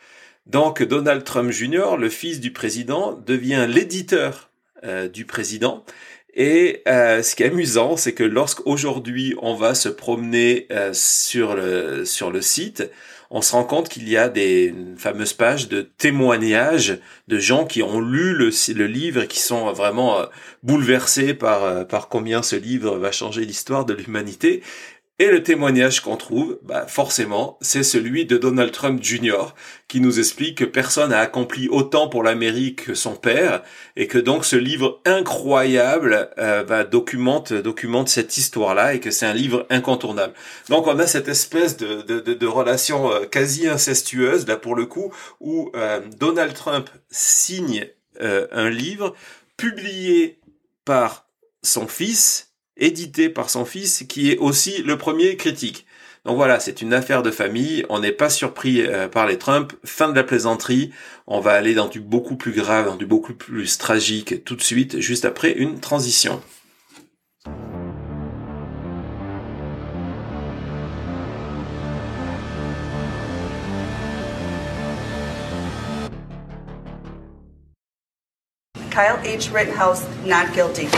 Donc 0.47 0.83
Donald 0.83 1.25
Trump 1.25 1.50
Jr., 1.50 1.97
le 1.99 2.09
fils 2.09 2.41
du 2.41 2.53
président, 2.53 3.12
devient 3.26 3.67
l'éditeur 3.69 4.50
euh, 4.85 5.09
du 5.09 5.25
président. 5.25 5.85
Et 6.35 6.83
euh, 6.87 7.23
ce 7.23 7.35
qui 7.35 7.43
est 7.43 7.47
amusant, 7.47 7.97
c'est 7.97 8.12
que 8.12 8.25
lorsqu'aujourd'hui 8.25 9.35
on 9.41 9.55
va 9.55 9.75
se 9.75 9.88
promener 9.88 10.69
sur 10.93 11.55
le 11.55 12.05
sur 12.05 12.31
le 12.31 12.43
site, 12.43 12.91
on 13.31 13.43
se 13.43 13.53
rend 13.53 13.65
compte 13.65 13.88
qu'il 13.88 14.09
y 14.09 14.17
a 14.17 14.29
des 14.29 14.75
fameuses 14.97 15.33
pages 15.33 15.69
de 15.69 15.83
témoignages 15.83 16.99
de 17.29 17.38
gens 17.38 17.67
qui 17.67 17.83
ont 17.83 18.00
lu 18.00 18.35
le, 18.35 18.87
livre 18.87 19.23
et 19.23 19.26
qui 19.26 19.41
sont 19.41 19.73
vraiment 19.73 20.21
euh, 20.21 20.26
bouleversés 20.62 21.37
euh, 21.43 21.85
par 21.85 22.09
combien 22.09 22.43
ce 22.43 22.57
livre 22.57 22.97
va 22.99 23.11
changer 23.11 23.45
l'histoire 23.45 23.85
de 23.85 23.95
l'humanité. 23.95 24.62
Et 25.18 25.28
le 25.28 25.42
témoignage 25.42 26.00
qu'on 26.00 26.18
trouve, 26.18 26.58
bah 26.62 26.87
forcément, 26.87 27.56
c'est 27.62 27.82
celui 27.82 28.26
de 28.26 28.37
Donald 28.37 28.70
Trump 28.70 29.02
Jr., 29.02 29.54
qui 29.88 30.00
nous 30.00 30.18
explique 30.18 30.58
que 30.58 30.64
personne 30.66 31.08
n'a 31.08 31.20
accompli 31.20 31.68
autant 31.68 32.08
pour 32.08 32.23
l'Amérique 32.23 32.85
que 32.85 32.94
son 32.94 33.14
père, 33.14 33.62
et 33.96 34.08
que 34.08 34.18
donc 34.18 34.44
ce 34.44 34.56
livre 34.56 35.00
incroyable 35.06 36.28
euh, 36.37 36.64
bah, 36.64 36.85
documente 36.85 37.54
documente 37.54 38.11
cette 38.11 38.37
histoire-là, 38.37 38.92
et 38.92 39.00
que 39.00 39.11
c'est 39.11 39.25
un 39.25 39.32
livre 39.32 39.66
incontournable. 39.70 40.35
Donc 40.68 40.87
on 40.87 40.99
a 40.99 41.06
cette 41.06 41.28
espèce 41.28 41.78
de, 41.78 42.02
de, 42.02 42.20
de, 42.20 42.46
relation 42.46 43.11
euh, 43.11 43.25
quasi 43.25 43.66
incestueuse, 43.66 44.46
là 44.46 44.56
pour 44.56 44.75
le 44.75 44.85
coup, 44.85 45.14
où 45.40 45.70
euh, 45.76 46.02
Donald 46.18 46.52
Trump 46.52 46.90
signe 47.11 47.88
euh, 48.20 48.46
un 48.52 48.68
livre 48.68 49.14
publié 49.56 50.40
par 50.85 51.26
son 51.62 51.88
fils, 51.88 52.52
édité 52.76 53.28
par 53.28 53.50
son 53.50 53.64
fils, 53.64 54.04
qui 54.09 54.30
est 54.30 54.38
aussi 54.38 54.83
le 54.83 54.99
premier 54.99 55.37
critique. 55.37 55.87
Donc 56.25 56.37
voilà, 56.37 56.59
c'est 56.59 56.83
une 56.83 56.92
affaire 56.92 57.23
de 57.23 57.30
famille, 57.30 57.87
on 57.88 58.00
n'est 58.00 58.11
pas 58.11 58.30
surpris 58.30 58.83
euh, 58.85 59.06
par 59.06 59.26
les 59.26 59.38
Trump, 59.38 59.73
fin 59.85 60.09
de 60.09 60.16
la 60.16 60.25
plaisanterie, 60.25 60.90
on 61.28 61.38
va 61.38 61.52
aller 61.52 61.75
dans 61.75 61.87
du 61.87 62.00
beaucoup 62.00 62.35
plus 62.35 62.50
grave, 62.50 62.87
dans 62.87 62.97
du 62.97 63.06
beaucoup 63.06 63.33
plus 63.33 63.78
tragique 63.78 64.45
tout 64.45 64.56
de 64.56 64.62
suite, 64.62 64.99
juste 64.99 65.25
après 65.25 65.52
une 65.52 65.78
transition. 65.78 66.42
Kyle 78.90 79.21
H. 79.25 79.52
Rittenhouse 79.52 80.00
not 80.25 80.52
guilty. 80.54 80.88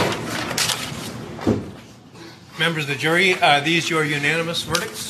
Members 2.59 2.83
of 2.83 2.89
the 2.89 2.95
jury, 2.95 3.39
are 3.41 3.61
these 3.61 3.89
your 3.89 4.03
unanimous 4.03 4.63
verdicts? 4.63 5.09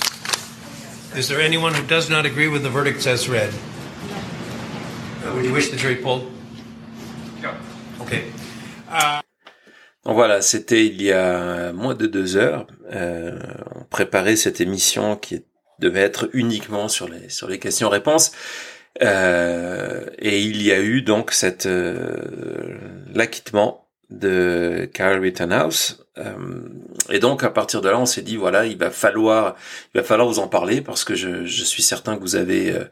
Is 1.18 1.28
there 1.28 1.42
anyone 1.42 1.74
who 1.74 1.84
does 1.88 2.08
not 2.08 2.28
agree 2.28 2.48
with 2.48 2.62
the 2.62 2.70
verdicts 2.70 3.08
as 3.08 3.28
read? 3.28 3.52
Uh, 5.26 5.34
Would 5.34 5.46
you 5.46 5.52
wish 5.52 5.72
the 5.72 5.78
jury 5.78 5.96
pulled? 5.96 6.32
Okay. 8.02 8.26
Donc 10.06 10.16
voilà, 10.16 10.42
c'était 10.42 10.86
il 10.86 11.02
y 11.02 11.12
a 11.12 11.74
moins 11.74 11.96
de 11.96 12.06
deux 12.06 12.38
heures. 12.38 12.68
Euh, 12.92 13.40
on 13.76 13.84
préparait 13.84 14.36
cette 14.36 14.62
émission 14.62 15.16
qui 15.16 15.44
devait 15.80 16.02
être 16.02 16.30
uniquement 16.34 16.88
sur 16.88 17.10
les 17.10 17.30
sur 17.30 17.48
les 17.48 17.58
questions-réponses. 17.58 18.32
Euh, 19.02 20.06
et 20.20 20.42
il 20.42 20.62
y 20.62 20.72
a 20.72 20.80
eu 20.80 21.02
donc 21.02 21.32
cette 21.32 21.66
euh, 21.66 22.78
l'acquittement 23.12 23.89
de 24.10 24.90
Kyle 24.94 25.20
Rittenhouse. 25.22 26.06
Euh, 26.18 26.34
et 27.10 27.20
donc 27.20 27.44
à 27.44 27.50
partir 27.50 27.82
de 27.82 27.90
là, 27.90 28.00
on 28.00 28.06
s'est 28.06 28.22
dit 28.22 28.36
voilà, 28.36 28.66
il 28.66 28.78
va 28.78 28.92
falloir 28.92 29.56
il 29.94 30.00
va 30.00 30.04
falloir 30.04 30.28
vous 30.28 30.40
en 30.40 30.48
parler 30.48 30.82
parce 30.82 31.04
que 31.04 31.16
je, 31.16 31.46
je 31.46 31.64
suis 31.64 31.84
certain 31.84 32.16
que 32.18 32.22
vous 32.22 32.36
avez 32.36 32.72
euh, 32.74 32.84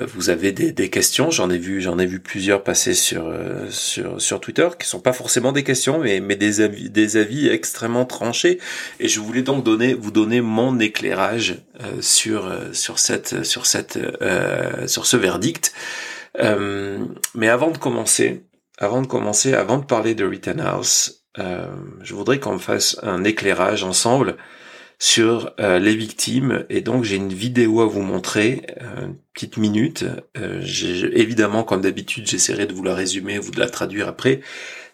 vous 0.00 0.30
avez 0.30 0.52
des, 0.52 0.72
des 0.72 0.88
questions. 0.88 1.30
J'en 1.30 1.50
ai 1.50 1.58
vu 1.58 1.82
j'en 1.82 1.98
ai 1.98 2.06
vu 2.06 2.20
plusieurs 2.20 2.64
passer 2.64 2.94
sur 2.94 3.26
euh, 3.26 3.66
sur 3.68 4.20
sur 4.20 4.40
Twitter 4.40 4.68
qui 4.78 4.86
sont 4.86 5.00
pas 5.00 5.12
forcément 5.12 5.52
des 5.52 5.64
questions 5.64 5.98
mais 5.98 6.20
mais 6.20 6.36
des 6.36 6.62
avis 6.62 6.88
des 6.88 7.16
avis 7.18 7.48
extrêmement 7.48 8.06
tranchés. 8.06 8.58
Et 9.00 9.08
je 9.08 9.20
voulais 9.20 9.42
donc 9.42 9.64
donner 9.64 9.92
vous 9.92 10.10
donner 10.10 10.40
mon 10.40 10.78
éclairage 10.78 11.56
euh, 11.80 12.00
sur 12.00 12.46
euh, 12.46 12.72
sur 12.72 12.98
cette 12.98 13.44
sur 13.44 13.66
cette 13.66 13.98
sur 14.86 15.06
ce 15.06 15.16
verdict. 15.16 15.74
Mais 17.34 17.48
avant 17.48 17.70
de 17.70 17.76
commencer, 17.76 18.42
avant 18.82 19.02
de 19.02 19.06
commencer, 19.06 19.54
avant 19.54 19.78
de 19.78 19.84
parler 19.84 20.14
de 20.14 20.24
Rittenhouse, 20.24 21.24
euh, 21.38 21.66
je 22.02 22.14
voudrais 22.14 22.40
qu'on 22.40 22.58
fasse 22.58 22.98
un 23.02 23.24
éclairage 23.24 23.84
ensemble 23.84 24.36
sur 24.98 25.52
euh, 25.58 25.78
les 25.78 25.96
victimes. 25.96 26.64
Et 26.70 26.80
donc 26.80 27.02
j'ai 27.02 27.16
une 27.16 27.32
vidéo 27.32 27.80
à 27.80 27.86
vous 27.86 28.02
montrer, 28.02 28.66
euh, 28.80 29.06
une 29.06 29.16
petite 29.34 29.56
minute. 29.56 30.04
Euh, 30.36 30.62
évidemment, 31.12 31.64
comme 31.64 31.80
d'habitude, 31.80 32.26
j'essaierai 32.26 32.66
de 32.66 32.72
vous 32.72 32.84
la 32.84 32.94
résumer, 32.94 33.38
vous 33.38 33.50
de 33.50 33.60
la 33.60 33.68
traduire 33.68 34.08
après. 34.08 34.40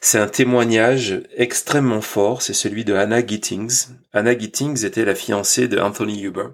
C'est 0.01 0.19
un 0.19 0.29
témoignage 0.29 1.21
extrêmement 1.37 2.01
fort, 2.01 2.41
c'est 2.41 2.55
celui 2.55 2.85
de 2.85 2.95
Hannah 2.95 3.27
Gittings. 3.27 3.89
Hannah 4.13 4.39
Gittings 4.39 4.85
était 4.85 5.05
la 5.05 5.15
fiancée 5.15 5.69
de 5.69 5.79
Anthony 5.79 6.23
Huber. 6.23 6.49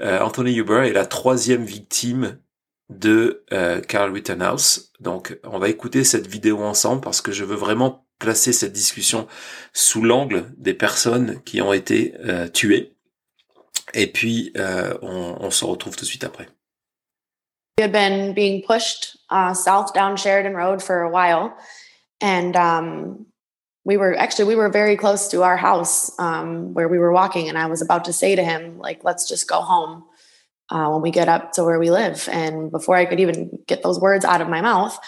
Euh, 0.00 0.20
Anthony 0.20 0.56
Huber 0.56 0.86
est 0.86 0.92
la 0.92 1.06
troisième 1.06 1.64
victime 1.64 2.38
de 2.88 3.44
euh, 3.52 3.80
Carl 3.80 4.12
Rittenhouse. 4.12 4.92
Donc, 5.00 5.38
on 5.44 5.58
va 5.58 5.68
écouter 5.68 6.04
cette 6.04 6.26
vidéo 6.26 6.62
ensemble 6.62 7.00
parce 7.00 7.20
que 7.20 7.32
je 7.32 7.44
veux 7.44 7.56
vraiment 7.56 8.06
placer 8.18 8.52
cette 8.52 8.72
discussion 8.72 9.28
sous 9.72 10.02
l'angle 10.02 10.46
des 10.56 10.74
personnes 10.74 11.42
qui 11.44 11.60
ont 11.60 11.72
été 11.72 12.14
euh, 12.24 12.48
tuées. 12.48 12.96
Et 13.94 14.06
puis, 14.06 14.52
euh, 14.56 14.94
on, 15.02 15.36
on 15.40 15.50
se 15.50 15.64
retrouve 15.64 15.96
tout 15.96 16.04
de 16.04 16.08
suite 16.08 16.24
après. 16.24 16.48
We 17.78 17.84
had 17.84 17.92
been 17.92 18.34
being 18.34 18.62
pushed 18.62 19.16
uh, 19.30 19.54
south 19.54 19.94
down 19.94 20.16
Sheridan 20.16 20.54
Road 20.54 20.82
for 20.82 21.02
a 21.02 21.08
while, 21.08 21.54
and 22.20 22.56
um, 22.56 23.26
we 23.84 23.96
were 23.96 24.16
actually 24.18 24.46
we 24.46 24.56
were 24.56 24.68
very 24.68 24.96
close 24.96 25.28
to 25.28 25.44
our 25.44 25.56
house 25.56 26.10
um, 26.18 26.74
where 26.74 26.88
we 26.88 26.98
were 26.98 27.12
walking, 27.12 27.48
and 27.48 27.56
I 27.56 27.66
was 27.66 27.80
about 27.80 28.04
to 28.06 28.12
say 28.12 28.34
to 28.34 28.42
him 28.42 28.78
like, 28.80 29.04
"Let's 29.04 29.28
just 29.28 29.48
go 29.48 29.60
home 29.60 30.02
uh, 30.70 30.88
when 30.88 31.02
we 31.02 31.10
get 31.10 31.28
up 31.28 31.52
to 31.52 31.64
where 31.64 31.78
we 31.78 31.90
live." 31.90 32.28
And 32.30 32.70
before 32.70 32.96
I 32.96 33.04
could 33.04 33.20
even 33.20 33.58
get 33.66 33.82
those 33.82 34.00
words 34.00 34.24
out 34.24 34.40
of 34.40 34.48
my 34.48 34.60
mouth, 34.60 34.98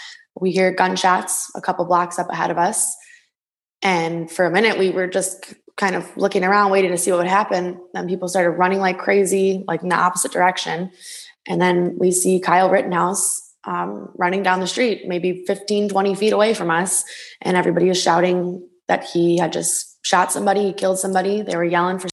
we 0.41 0.51
hear 0.51 0.73
gunshots 0.73 1.51
a 1.55 1.61
couple 1.61 1.85
blocks 1.85 2.19
up 2.19 2.31
ahead 2.31 2.51
of 2.51 2.59
us, 2.59 2.97
and 3.83 4.31
for 4.31 4.45
a 4.45 4.51
minute 4.51 4.79
we 4.79 4.91
were 4.91 5.07
just 5.07 5.55
kind 5.77 5.97
of 5.97 6.15
looking 6.17 6.45
around, 6.45 6.71
waiting 6.71 6.91
to 6.91 6.99
see 6.99 7.11
what 7.11 7.19
would 7.19 7.27
happen. 7.27 7.81
Then 7.95 8.07
people 8.07 8.29
started 8.29 8.51
running 8.51 8.79
like 8.79 8.99
crazy, 8.99 9.65
like 9.67 9.83
in 9.83 9.89
the 9.89 9.97
opposite 9.97 10.31
direction. 10.31 10.91
And 11.47 11.61
then 11.61 11.97
we 11.99 12.13
see 12.13 12.39
Kyle 12.39 12.71
Rittenhouse 12.71 13.41
um, 13.65 14.11
running 14.17 14.43
down 14.43 14.61
the 14.61 14.67
street, 14.67 15.09
maybe 15.09 15.45
15, 15.47 15.89
20 15.89 16.15
feet 16.15 16.33
away 16.33 16.55
from 16.55 16.71
us. 16.71 17.05
And 17.41 17.57
everybody 17.57 17.89
is 17.89 18.01
shouting 18.01 18.67
that 18.89 19.05
he 19.05 19.39
had 19.39 19.53
just 19.53 19.99
shot 20.03 20.33
somebody, 20.33 20.65
he 20.65 20.73
killed 20.73 20.99
somebody. 20.99 21.43
They 21.43 21.57
were 21.57 21.65
yelling 21.65 21.99
for. 21.99 22.09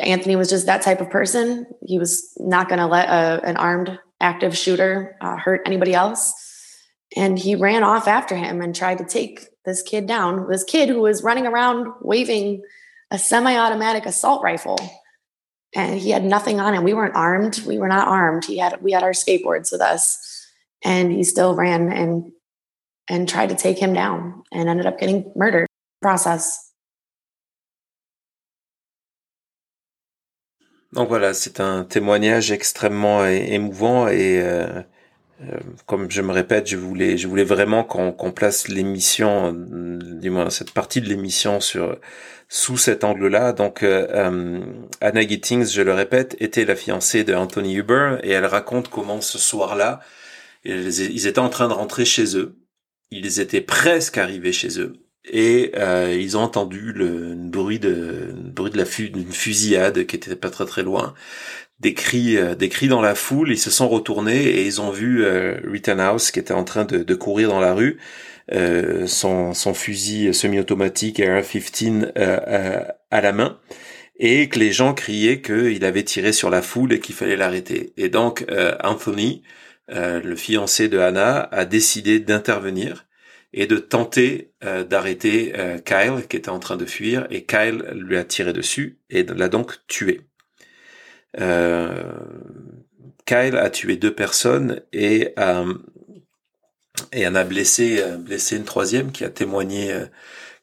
Anthony 0.00 0.36
was 0.36 0.50
just 0.50 0.66
that 0.66 0.82
type 0.82 1.00
of 1.00 1.10
person. 1.10 1.66
He 1.84 1.98
was 1.98 2.32
not 2.38 2.68
going 2.68 2.80
to 2.80 2.86
let 2.86 3.08
a, 3.08 3.40
an 3.44 3.56
armed 3.56 3.98
active 4.20 4.56
shooter 4.56 5.16
uh, 5.20 5.36
hurt 5.36 5.62
anybody 5.66 5.94
else. 5.94 6.32
And 7.16 7.38
he 7.38 7.54
ran 7.54 7.84
off 7.84 8.08
after 8.08 8.34
him 8.34 8.60
and 8.60 8.74
tried 8.74 8.98
to 8.98 9.04
take 9.04 9.48
this 9.64 9.82
kid 9.82 10.06
down. 10.06 10.48
This 10.48 10.64
kid 10.64 10.88
who 10.88 11.00
was 11.00 11.22
running 11.22 11.46
around 11.46 11.88
waving 12.00 12.62
a 13.10 13.18
semi-automatic 13.18 14.06
assault 14.06 14.42
rifle 14.42 14.78
and 15.74 16.00
he 16.00 16.10
had 16.10 16.24
nothing 16.24 16.60
on 16.60 16.74
him 16.74 16.82
we 16.82 16.94
weren't 16.94 17.14
armed 17.14 17.60
we 17.66 17.78
were 17.78 17.88
not 17.88 18.08
armed 18.08 18.44
he 18.44 18.58
had 18.58 18.82
we 18.82 18.92
had 18.92 19.02
our 19.02 19.12
skateboards 19.12 19.70
with 19.70 19.80
us 19.80 20.48
and 20.82 21.12
he 21.12 21.22
still 21.22 21.54
ran 21.54 21.92
and 21.92 22.32
and 23.08 23.28
tried 23.28 23.48
to 23.48 23.54
take 23.54 23.78
him 23.78 23.92
down 23.92 24.42
and 24.52 24.68
ended 24.68 24.86
up 24.86 24.98
getting 24.98 25.30
murdered 25.36 25.68
process 26.02 26.65
Donc 30.96 31.08
voilà, 31.10 31.34
c'est 31.34 31.60
un 31.60 31.84
témoignage 31.84 32.50
extrêmement 32.52 33.26
émouvant 33.26 34.08
et 34.08 34.40
euh, 34.40 34.66
euh, 35.42 35.58
comme 35.84 36.10
je 36.10 36.22
me 36.22 36.32
répète, 36.32 36.68
je 36.68 36.78
voulais, 36.78 37.18
je 37.18 37.28
voulais 37.28 37.44
vraiment 37.44 37.84
qu'on 37.84 38.32
place 38.32 38.68
l'émission, 38.68 39.54
euh, 39.54 39.98
du 40.20 40.30
moins 40.30 40.48
cette 40.48 40.72
partie 40.72 41.02
de 41.02 41.08
l'émission 41.08 41.60
sur 41.60 41.98
sous 42.48 42.78
cet 42.78 43.04
angle-là. 43.04 43.52
Donc 43.52 43.82
euh, 43.82 44.06
euh, 44.10 44.60
Anna 45.02 45.26
Gittings, 45.26 45.66
je 45.66 45.82
le 45.82 45.92
répète, 45.92 46.34
était 46.40 46.64
la 46.64 46.76
fiancée 46.76 47.24
de 47.24 47.34
Anthony 47.34 47.74
Huber 47.76 48.18
et 48.22 48.30
elle 48.30 48.46
raconte 48.46 48.88
comment 48.88 49.20
ce 49.20 49.38
soir-là, 49.38 50.00
ils 50.64 51.26
étaient 51.26 51.38
en 51.40 51.50
train 51.50 51.68
de 51.68 51.74
rentrer 51.74 52.06
chez 52.06 52.36
eux. 52.38 52.56
Ils 53.10 53.40
étaient 53.40 53.60
presque 53.60 54.18
arrivés 54.18 54.52
chez 54.52 54.80
eux 54.80 55.05
et 55.28 55.72
euh, 55.76 56.16
ils 56.18 56.36
ont 56.36 56.42
entendu 56.42 56.92
le, 56.92 57.34
bruit 57.34 57.78
de 57.78 57.88
le 58.34 58.50
bruit 58.50 58.70
de 58.70 58.78
la 58.78 58.84
d'une 58.84 59.32
fusillade 59.32 60.06
qui 60.06 60.16
était 60.16 60.36
pas 60.36 60.50
très 60.50 60.66
très 60.66 60.82
loin. 60.82 61.14
Des 61.80 61.94
cris 61.94 62.36
euh, 62.36 62.54
des 62.54 62.68
cris 62.68 62.88
dans 62.88 63.02
la 63.02 63.14
foule 63.14 63.50
ils 63.52 63.58
se 63.58 63.70
sont 63.70 63.88
retournés 63.88 64.44
et 64.44 64.64
ils 64.64 64.80
ont 64.80 64.90
vu 64.90 65.24
euh, 65.24 65.60
Rittenhouse 65.64 66.30
qui 66.30 66.38
était 66.38 66.54
en 66.54 66.64
train 66.64 66.84
de, 66.84 66.98
de 66.98 67.14
courir 67.14 67.50
dans 67.50 67.60
la 67.60 67.74
rue 67.74 67.98
euh, 68.52 69.08
son, 69.08 69.54
son 69.54 69.74
fusil 69.74 70.32
semi-automatique 70.32 71.18
AR-15 71.18 72.04
euh, 72.04 72.10
euh, 72.16 72.84
à 73.10 73.20
la 73.20 73.32
main 73.32 73.58
et 74.18 74.48
que 74.48 74.60
les 74.60 74.70
gens 74.70 74.94
criaient 74.94 75.42
qu'il 75.42 75.84
avait 75.84 76.04
tiré 76.04 76.32
sur 76.32 76.48
la 76.48 76.62
foule 76.62 76.92
et 76.92 77.00
qu'il 77.00 77.14
fallait 77.14 77.36
l'arrêter. 77.36 77.92
Et 77.96 78.08
donc 78.08 78.44
euh, 78.50 78.76
Anthony 78.82 79.42
le 79.88 80.34
fiancé 80.34 80.88
de 80.88 80.98
Hannah 80.98 81.48
a 81.52 81.64
décidé 81.64 82.18
d'intervenir 82.18 83.06
et 83.56 83.66
de 83.66 83.78
tenter 83.78 84.52
euh, 84.64 84.84
d'arrêter 84.84 85.54
euh, 85.56 85.78
Kyle 85.78 86.28
qui 86.28 86.36
était 86.36 86.50
en 86.50 86.58
train 86.58 86.76
de 86.76 86.84
fuir 86.84 87.26
et 87.30 87.44
Kyle 87.44 87.84
lui 87.94 88.18
a 88.18 88.24
tiré 88.24 88.52
dessus 88.52 89.00
et 89.10 89.24
l'a 89.24 89.48
donc 89.48 89.78
tué. 89.88 90.20
Euh, 91.40 92.12
Kyle 93.24 93.56
a 93.56 93.70
tué 93.70 93.96
deux 93.96 94.14
personnes 94.14 94.82
et 94.92 95.34
et 97.12 97.26
en 97.26 97.34
a 97.34 97.44
blessé 97.44 98.02
blessé 98.18 98.56
une 98.56 98.64
troisième 98.64 99.10
qui 99.10 99.24
a 99.24 99.30
témoigné 99.30 99.92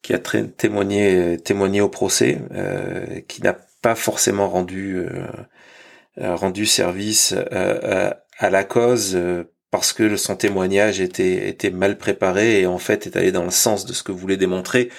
qui 0.01 0.13
a 0.13 0.19
témoigné 0.19 1.37
témoigné 1.43 1.81
au 1.81 1.89
procès 1.89 2.39
qui 3.27 3.41
n'a 3.41 3.57
pas 3.81 3.95
forcément 3.95 4.49
rendu 4.49 5.05
rendu 6.17 6.65
service 6.65 7.35
à 7.51 8.49
la 8.49 8.63
cause 8.63 9.17
parce 9.73 9.91
que 9.91 10.17
son 10.17 10.35
témoignage 10.35 11.01
était 11.01 11.49
était 11.49 11.71
mal 11.71 11.97
préparé 11.97 12.61
et 12.61 12.67
en 12.67 12.77
fait 12.77 13.07
est 13.07 13.17
allé 13.17 13.31
dans 13.31 13.43
le 13.43 13.49
sens 13.49 13.87
de 13.87 13.93
ce 13.93 14.03
que 14.03 14.11
voulait 14.11 14.37
démontrer 14.37 14.89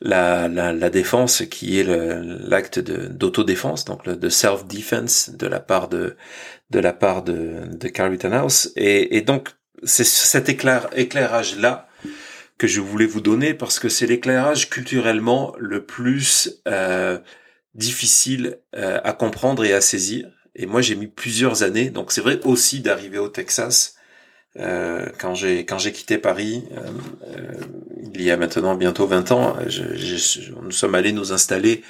la, 0.00 0.48
la, 0.48 0.72
la 0.72 0.88
défense 0.88 1.42
qui 1.50 1.78
est 1.78 1.84
l'acte 1.84 2.78
d'autodéfense 2.80 3.84
donc 3.84 4.06
le, 4.06 4.16
de 4.16 4.30
self 4.30 4.64
defense 4.64 5.28
de 5.28 5.46
la 5.46 5.60
part 5.60 5.88
de 5.88 6.16
de 6.70 6.78
la 6.78 6.94
part 6.94 7.22
de 7.22 7.60
de 7.70 7.88
Carl 7.88 8.10
Rittenhouse. 8.10 8.72
Et, 8.74 9.18
et 9.18 9.20
donc 9.20 9.50
c'est 9.82 10.06
cet 10.06 10.48
éclair, 10.48 10.88
éclairage 10.96 11.58
là 11.58 11.86
que 12.56 12.66
je 12.66 12.80
voulais 12.80 13.04
vous 13.04 13.20
donner 13.20 13.52
parce 13.52 13.78
que 13.78 13.90
c'est 13.90 14.06
l'éclairage 14.06 14.70
culturellement 14.70 15.54
le 15.58 15.84
plus 15.84 16.62
euh, 16.66 17.18
difficile 17.74 18.60
euh, 18.76 18.98
à 19.04 19.12
comprendre 19.12 19.62
et 19.62 19.74
à 19.74 19.82
saisir. 19.82 20.26
Et 20.54 20.64
moi 20.64 20.80
j'ai 20.80 20.94
mis 20.94 21.08
plusieurs 21.08 21.62
années 21.62 21.90
donc 21.90 22.12
c'est 22.12 22.22
vrai 22.22 22.40
aussi 22.44 22.80
d'arriver 22.80 23.18
au 23.18 23.28
Texas 23.28 23.96
euh, 24.58 25.06
quand 25.18 25.34
j'ai 25.34 25.64
quand 25.64 25.78
j'ai 25.78 25.92
quitté 25.92 26.18
Paris 26.18 26.64
euh, 26.72 26.80
euh, 27.38 27.52
il 28.14 28.22
y 28.22 28.30
a 28.30 28.36
maintenant 28.36 28.74
bientôt 28.74 29.06
20 29.06 29.32
ans 29.32 29.56
je, 29.66 29.94
je- 29.96 30.52
nous 30.60 30.70
sommes 30.70 30.94
allés 30.94 31.12
nous 31.12 31.32
installer 31.32 31.82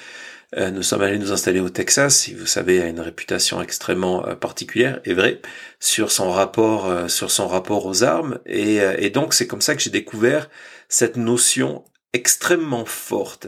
Euh, 0.55 0.71
nous 0.71 0.83
sommes 0.83 1.01
allés 1.01 1.19
nous 1.19 1.31
installer 1.31 1.59
au 1.59 1.69
Texas, 1.69 2.15
si 2.21 2.33
vous 2.33 2.45
savez, 2.45 2.81
a 2.81 2.87
une 2.87 2.99
réputation 3.01 3.61
extrêmement 3.61 4.21
particulière, 4.35 4.99
et 5.05 5.13
vrai, 5.13 5.41
sur 5.79 6.11
son 6.11 6.31
rapport, 6.31 7.09
sur 7.09 7.31
son 7.31 7.47
rapport 7.47 7.85
aux 7.85 8.03
armes. 8.03 8.39
Et, 8.45 8.77
et 8.97 9.09
donc, 9.09 9.33
c'est 9.33 9.47
comme 9.47 9.61
ça 9.61 9.75
que 9.75 9.81
j'ai 9.81 9.89
découvert 9.89 10.49
cette 10.89 11.17
notion 11.17 11.83
extrêmement 12.13 12.85
forte, 12.85 13.47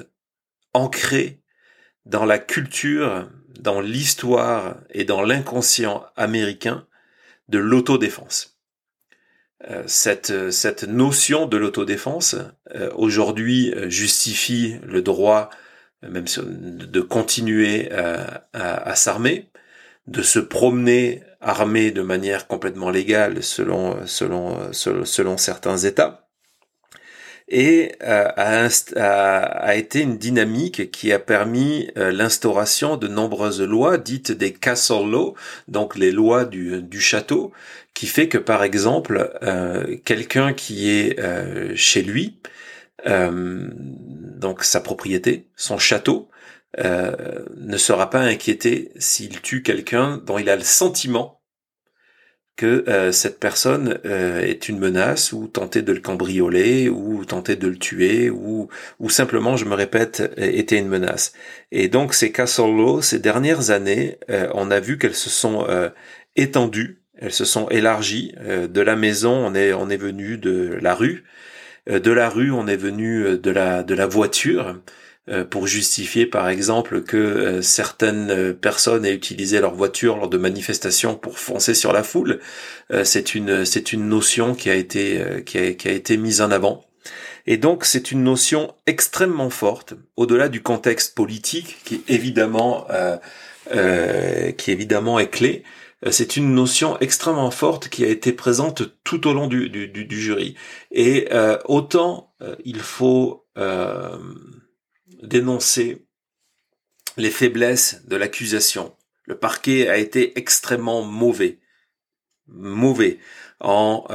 ancrée 0.73 1.41
dans 2.05 2.25
la 2.25 2.39
culture, 2.39 3.29
dans 3.59 3.81
l'histoire 3.81 4.77
et 4.91 5.05
dans 5.05 5.21
l'inconscient 5.23 6.05
américain 6.15 6.87
de 7.49 7.59
l'autodéfense. 7.59 8.54
Cette, 9.87 10.51
cette 10.51 10.83
notion 10.83 11.47
de 11.47 11.57
l'autodéfense 11.57 12.35
aujourd'hui 12.95 13.73
justifie 13.87 14.75
le 14.83 15.01
droit 15.01 15.49
même 16.03 16.25
de 16.25 17.01
continuer 17.01 17.91
à, 17.91 18.47
à, 18.53 18.95
s'armer, 18.95 19.49
de 20.07 20.21
se 20.21 20.39
promener 20.39 21.23
armé 21.41 21.91
de 21.91 22.01
manière 22.01 22.47
complètement 22.47 22.89
légale 22.89 23.43
selon, 23.43 24.05
selon, 24.05 24.71
selon, 24.71 25.37
certains 25.37 25.77
États, 25.77 26.24
et 27.47 27.93
euh, 28.03 28.27
a, 28.35 28.67
a, 28.97 29.75
été 29.75 30.01
une 30.01 30.17
dynamique 30.17 30.91
qui 30.91 31.11
a 31.11 31.19
permis 31.19 31.91
euh, 31.97 32.11
l'instauration 32.11 32.97
de 32.97 33.07
nombreuses 33.07 33.61
lois 33.61 33.97
dites 33.97 34.31
des 34.31 34.51
castle 34.53 35.09
law, 35.09 35.35
donc 35.67 35.95
les 35.95 36.11
lois 36.11 36.45
du, 36.45 36.81
du 36.81 36.99
château, 36.99 37.51
qui 37.93 38.07
fait 38.07 38.27
que 38.29 38.39
par 38.39 38.63
exemple 38.63 39.37
euh, 39.43 39.97
quelqu'un 40.05 40.53
qui 40.53 40.89
est 40.89 41.17
chez 41.75 42.01
lui 42.01 42.39
euh, 43.07 43.69
donc 43.75 44.63
sa 44.63 44.81
propriété, 44.81 45.47
son 45.55 45.77
château, 45.77 46.29
euh, 46.79 47.45
ne 47.55 47.77
sera 47.77 48.09
pas 48.09 48.19
inquiété 48.19 48.91
s'il 48.97 49.41
tue 49.41 49.63
quelqu'un 49.63 50.17
dont 50.17 50.37
il 50.37 50.49
a 50.49 50.55
le 50.55 50.63
sentiment 50.63 51.34
que 52.55 52.85
euh, 52.87 53.11
cette 53.11 53.39
personne 53.39 53.99
est 54.03 54.69
une 54.69 54.79
menace 54.79 55.33
ou 55.33 55.47
tenter 55.47 55.81
de 55.81 55.91
le 55.93 55.99
cambrioler 55.99 56.89
ou 56.89 57.25
tenter 57.25 57.55
de 57.55 57.67
le 57.67 57.77
tuer 57.77 58.29
ou, 58.29 58.69
ou 58.99 59.09
simplement, 59.09 59.57
je 59.57 59.65
me 59.65 59.73
répète, 59.75 60.23
était 60.37 60.77
une 60.79 60.87
menace. 60.87 61.33
Et 61.71 61.87
donc 61.87 62.13
ces 62.13 62.31
castle 62.31 62.75
law, 62.75 63.01
ces 63.01 63.19
dernières 63.19 63.71
années, 63.71 64.17
on 64.53 64.71
a 64.71 64.79
vu 64.79 64.97
qu'elles 64.97 65.15
se 65.15 65.29
sont 65.29 65.67
étendues, 66.35 67.01
elles 67.17 67.33
se 67.33 67.45
sont 67.45 67.67
élargies. 67.69 68.33
de 68.45 68.81
la 68.81 68.95
maison, 68.95 69.33
on 69.33 69.55
est, 69.55 69.73
on 69.73 69.89
est 69.89 69.97
venu 69.97 70.37
de 70.37 70.77
la 70.81 70.95
rue, 70.95 71.23
euh, 71.89 71.99
de 71.99 72.11
la 72.11 72.29
rue, 72.29 72.51
on 72.51 72.67
est 72.67 72.77
venu 72.77 73.23
euh, 73.25 73.37
de 73.37 73.51
la 73.51 73.83
de 73.83 73.93
la 73.93 74.07
voiture 74.07 74.67
euh, 74.67 74.73
pour 75.49 75.65
justifier 75.65 76.25
par 76.27 76.49
exemple 76.49 77.01
que 77.01 77.59
certaines 77.61 78.53
personnes 78.53 79.05
aient 79.05 79.13
utilisé 79.13 79.59
leur 79.59 79.73
voiture 79.73 80.17
lors 80.17 80.29
de 80.29 80.37
manifestations 80.37 81.15
pour 81.15 81.39
foncer 81.39 81.73
sur 81.73 81.93
la 81.93 82.03
foule. 82.03 82.39
C'est 83.03 83.33
une 83.33 83.65
c'est 83.65 83.91
une 83.91 84.07
notion 84.07 84.53
qui 84.53 84.69
a 84.69 84.75
été 84.75 85.43
qui 85.45 85.57
a, 85.57 85.73
qui 85.73 85.87
a 85.87 85.91
été 85.91 86.17
mise 86.17 86.41
en 86.41 86.51
avant. 86.51 86.85
Et 87.47 87.57
donc 87.57 87.85
c'est 87.85 88.11
une 88.11 88.23
notion 88.23 88.75
extrêmement 88.85 89.49
forte, 89.49 89.95
au-delà 90.15 90.47
du 90.47 90.61
contexte 90.61 91.15
politique 91.15 91.77
qui 91.85 92.03
évidemment 92.07 92.85
euh, 93.73 94.51
qui 94.51 94.69
évidemment 94.69 95.17
est 95.17 95.29
clé, 95.29 95.63
euh, 96.05 96.11
c'est 96.11 96.37
une 96.37 96.53
notion 96.53 96.97
extrêmement 96.99 97.51
forte 97.51 97.89
qui 97.89 98.03
a 98.03 98.07
été 98.07 98.31
présente 98.31 98.83
tout 99.03 99.27
au 99.27 99.33
long 99.33 99.47
du, 99.47 99.69
du, 99.69 100.21
jury. 100.21 100.55
Et 100.91 101.27
euh, 101.31 101.57
autant 101.65 102.31
euh, 102.41 102.55
il 102.63 102.79
faut 102.79 103.45
dénoncer 105.21 106.05
les 107.17 107.31
faiblesses 107.31 108.01
de 108.05 108.15
l'accusation. 108.15 108.95
Le 109.25 109.37
parquet 109.37 109.87
a 109.87 109.97
été 109.97 110.37
extrêmement 110.37 111.03
mauvais, 111.03 111.59
mauvais 112.47 113.19
en 113.59 114.05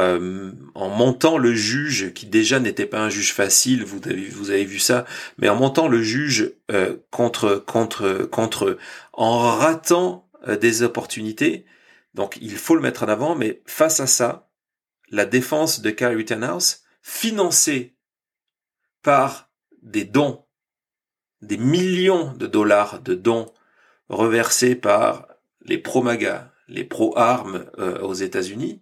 en 0.75 0.89
montant 0.91 1.39
le 1.39 1.55
juge 1.55 2.13
qui 2.13 2.27
déjà 2.27 2.61
n'était 2.61 2.87
pas 2.87 3.01
un 3.01 3.09
juge 3.09 3.33
facile. 3.33 3.85
Vous 3.85 4.51
avez 4.51 4.65
vu 4.65 4.79
ça, 4.79 5.07
mais 5.39 5.49
en 5.49 5.57
montant 5.57 5.89
le 5.89 6.03
juge 6.03 6.53
contre 7.11 7.57
contre 7.57 8.29
contre 8.31 8.79
en 9.15 9.39
ratant 9.39 10.29
des 10.61 10.83
opportunités 10.83 11.65
donc 12.15 12.39
il 12.41 12.57
faut 12.57 12.75
le 12.75 12.83
mettre 12.83 13.05
en 13.05 13.09
avant, 13.09 13.35
mais 13.35 13.63
face 13.67 14.01
à 14.01 14.07
ça, 14.07 14.51
la 15.09 15.27
défense 15.27 15.81
de 15.81 15.91
Kyle 15.91 16.09
Rittenhouse, 16.09 16.83
financée 17.03 17.97
par 19.03 19.51
des 19.83 20.05
dons, 20.05 20.45
des 21.42 21.57
millions 21.57 22.33
de 22.35 22.46
dollars 22.46 23.00
de 23.00 23.14
dons 23.14 23.46
reversés 24.09 24.74
par 24.74 25.29
les 25.62 25.79
pro-MAGA, 25.79 26.53
les 26.68 26.85
pro-armes 26.85 27.66
euh, 27.79 28.00
aux 28.00 28.14
États-Unis, 28.14 28.81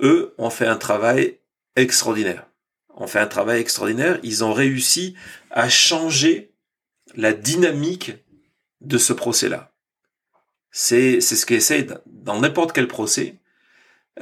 eux 0.00 0.34
ont 0.38 0.50
fait 0.50 0.66
un 0.66 0.76
travail 0.76 1.38
extraordinaire. 1.76 2.46
Ont 2.94 3.06
fait 3.06 3.18
un 3.18 3.26
travail 3.26 3.60
extraordinaire. 3.60 4.18
Ils 4.22 4.44
ont 4.44 4.52
réussi 4.52 5.14
à 5.50 5.68
changer 5.68 6.52
la 7.14 7.32
dynamique 7.32 8.12
de 8.80 8.98
ce 8.98 9.12
procès-là. 9.12 9.72
C'est 10.70 11.20
c'est 11.20 11.36
ce 11.36 11.46
qu'essaie 11.46 11.86
dans 12.06 12.40
n'importe 12.40 12.72
quel 12.72 12.88
procès. 12.88 13.36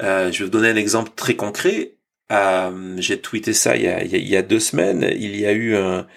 Euh, 0.01 0.31
je 0.31 0.39
vais 0.39 0.45
vous 0.45 0.51
donner 0.51 0.69
un 0.69 0.75
exemple 0.75 1.11
très 1.15 1.35
concret. 1.35 1.95
Euh, 2.31 2.95
J'ai 2.99 3.19
tweeté 3.19 3.53
ça 3.53 3.75
il 3.75 3.83
y, 3.83 3.87
a, 3.87 4.03
il 4.03 4.27
y, 4.27 4.37
a, 4.37 4.41
deux 4.41 4.59
semaines. 4.59 5.03
Il 5.15 5.35
y 5.35 5.45
a 5.45 5.53
eu 5.53 5.75
un, 5.75 6.07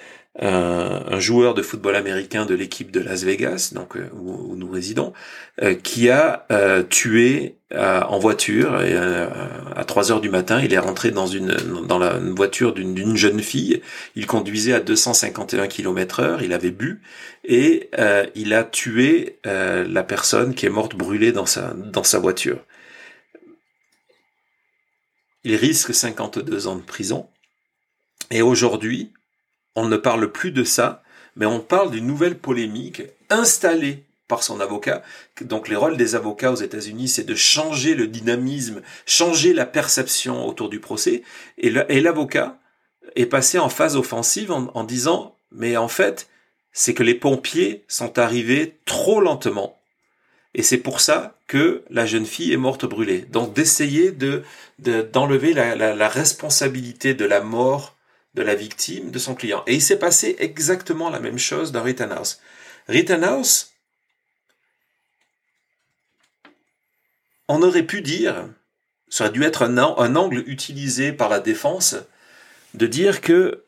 un, 0.41 1.19
joueur 1.21 1.55
de 1.55 1.63
football 1.63 1.97
américain 1.97 2.47
de 2.47 2.55
l'équipe 2.55 2.91
de 2.91 3.01
Las 3.01 3.25
Vegas, 3.25 3.73
donc 3.75 3.97
euh, 3.97 4.09
où, 4.15 4.55
nous 4.57 4.71
résidons, 4.71 5.13
euh, 5.63 5.75
qui 5.75 6.11
a 6.11 6.47
euh, 6.53 6.83
tué 6.83 7.57
en 7.71 8.19
voiture 8.19 8.81
à 9.77 9.85
3 9.85 10.11
heures 10.11 10.23
du 10.23 10.31
matin. 10.31 10.63
Il 10.63 10.73
est 10.73 10.79
rentré 10.79 11.11
dans 11.11 11.27
une 11.27 11.55
dans 11.87 11.99
la 11.99 12.19
voiture 12.19 12.73
d'une 12.73 13.15
jeune 13.15 13.41
fille. 13.41 13.83
Il 14.17 14.27
conduisait 14.27 14.73
à 14.73 14.81
251 14.81 15.67
km 15.67 16.21
heure. 16.21 16.43
Il 16.43 16.55
avait 16.55 16.71
bu 16.71 17.03
et 17.45 17.91
il 18.35 18.55
a 18.55 18.65
tué 18.65 19.39
la 19.45 20.03
personne 20.03 20.55
qui 20.55 20.65
est 20.65 20.71
morte 20.71 20.95
brûlée 20.95 21.31
dans 21.31 21.45
sa 21.45 21.75
dans 21.75 22.05
sa 22.05 22.19
voiture. 22.19 22.65
Il 25.45 25.57
risque 25.57 25.93
52 25.93 26.69
ans 26.69 26.77
de 26.77 26.83
prison. 26.83 27.29
Et 28.31 28.41
aujourd'hui, 28.41 29.13
on 29.79 29.87
ne 29.87 29.97
parle 29.97 30.33
plus 30.33 30.51
de 30.51 30.65
ça, 30.65 31.03
mais 31.37 31.47
on 31.47 31.61
parle 31.61 31.93
d'une 31.93 32.07
nouvelle 32.07 32.37
polémique 32.37 33.03
installée 33.31 34.03
par 34.27 34.43
son 34.43 34.61
avocat. 34.61 35.03
Donc 35.41 35.69
les 35.69 35.77
rôles 35.77 35.97
des 35.97 36.17
avocats 36.17 36.51
aux 36.51 36.57
États-Unis, 36.57 37.09
c'est 37.09 37.25
de 37.25 37.37
changer 37.37 37.95
le 37.95 38.09
dynamisme, 38.09 38.83
changer 39.07 39.55
la 39.55 39.67
perception 39.67 40.47
autour 40.47 40.69
du 40.69 40.81
procès. 40.81 41.23
Et 41.59 41.71
l'avocat 41.71 42.59
est 43.15 43.27
passé 43.27 43.59
en 43.59 43.69
phase 43.69 43.97
offensive 43.97 44.51
en, 44.51 44.85
disant, 44.85 45.37
mais 45.53 45.77
en 45.77 45.89
fait, 45.89 46.29
c'est 46.73 46.93
que 46.93 47.05
les 47.05 47.15
pompiers 47.15 47.85
sont 47.87 48.19
arrivés 48.19 48.79
trop 48.85 49.21
lentement. 49.21 49.79
Et 50.55 50.63
c'est 50.63 50.79
pour 50.79 51.01
ça 51.01 51.39
que 51.47 51.85
la 51.89 52.05
jeune 52.05 52.27
fille 52.27 52.53
est 52.53 52.59
morte 52.59 52.85
brûlée. 52.85 53.21
Donc 53.31 53.55
d'essayer 53.55 54.11
de 54.11 54.43
d'enlever 54.81 55.55
la 55.55 56.09
responsabilité 56.09 57.15
de 57.15 57.25
la 57.25 57.41
mort 57.41 57.95
de 58.39 58.45
la 58.45 58.55
victime, 58.55 59.11
de 59.11 59.19
son 59.19 59.35
client. 59.35 59.65
Et 59.67 59.75
il 59.75 59.83
s'est 59.83 59.99
passé 59.99 60.37
exactement 60.39 61.11
la 61.11 61.19
même 61.19 61.39
chose 61.39 61.73
dans 61.73 61.83
Rittenhouse. 61.83 62.41
Rittenhouse, 62.87 63.73
on 67.49 67.63
aurait 67.63 67.83
pu 67.83 68.01
dire, 68.01 68.49
ça 69.09 69.25
aurait 69.25 69.33
dû 69.33 69.43
être 69.43 69.63
un, 69.63 69.77
un, 69.77 70.15
angle 70.15 70.45
utilisé 70.47 71.13
par 71.13 71.29
la 71.29 71.41
défense, 71.41 71.97
de 72.75 72.87
dire 72.87 73.21
que 73.21 73.65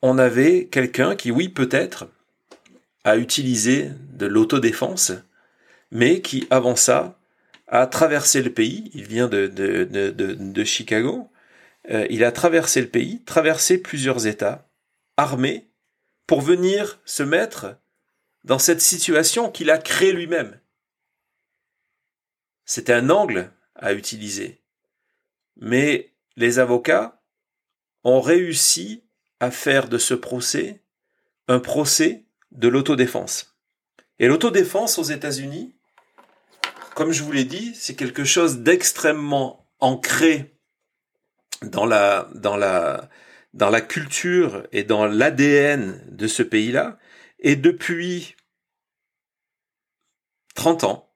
on 0.00 0.16
avait 0.16 0.66
quelqu'un 0.66 1.16
qui, 1.16 1.32
oui, 1.32 1.48
peut-être, 1.48 2.06
a 3.02 3.16
utilisé 3.16 3.90
de 4.12 4.26
l'autodéfense, 4.26 5.10
mais 5.90 6.20
qui, 6.20 6.46
avant 6.50 6.76
ça, 6.76 7.18
a 7.66 7.88
traversé 7.88 8.42
le 8.42 8.52
pays, 8.52 8.92
il 8.94 9.06
vient 9.06 9.26
de, 9.26 9.48
de, 9.48 9.82
de, 9.82 10.12
de 10.12 10.64
Chicago, 10.64 11.28
euh, 11.90 12.06
il 12.10 12.24
a 12.24 12.32
traversé 12.32 12.80
le 12.80 12.88
pays, 12.88 13.22
traversé 13.24 13.78
plusieurs 13.78 14.26
États, 14.26 14.68
armé, 15.16 15.70
pour 16.26 16.40
venir 16.40 17.00
se 17.04 17.22
mettre 17.22 17.76
dans 18.44 18.58
cette 18.58 18.80
situation 18.80 19.50
qu'il 19.50 19.70
a 19.70 19.78
créée 19.78 20.12
lui-même. 20.12 20.60
C'était 22.64 22.92
un 22.92 23.08
angle 23.10 23.50
à 23.74 23.94
utiliser. 23.94 24.62
Mais 25.56 26.12
les 26.36 26.58
avocats 26.58 27.22
ont 28.04 28.20
réussi 28.20 29.04
à 29.40 29.50
faire 29.50 29.88
de 29.88 29.98
ce 29.98 30.14
procès 30.14 30.82
un 31.48 31.60
procès 31.60 32.26
de 32.52 32.68
l'autodéfense. 32.68 33.56
Et 34.18 34.26
l'autodéfense 34.26 34.98
aux 34.98 35.04
États-Unis, 35.04 35.74
comme 36.94 37.12
je 37.12 37.22
vous 37.22 37.32
l'ai 37.32 37.44
dit, 37.44 37.74
c'est 37.74 37.94
quelque 37.94 38.24
chose 38.24 38.58
d'extrêmement 38.58 39.66
ancré 39.80 40.57
dans 41.62 41.86
la 41.86 42.28
dans 42.34 42.56
la 42.56 43.08
dans 43.54 43.70
la 43.70 43.80
culture 43.80 44.66
et 44.72 44.84
dans 44.84 45.06
l'ADN 45.06 46.04
de 46.08 46.26
ce 46.26 46.42
pays-là. 46.42 46.98
Et 47.40 47.56
depuis 47.56 48.36
30 50.54 50.84
ans, 50.84 51.10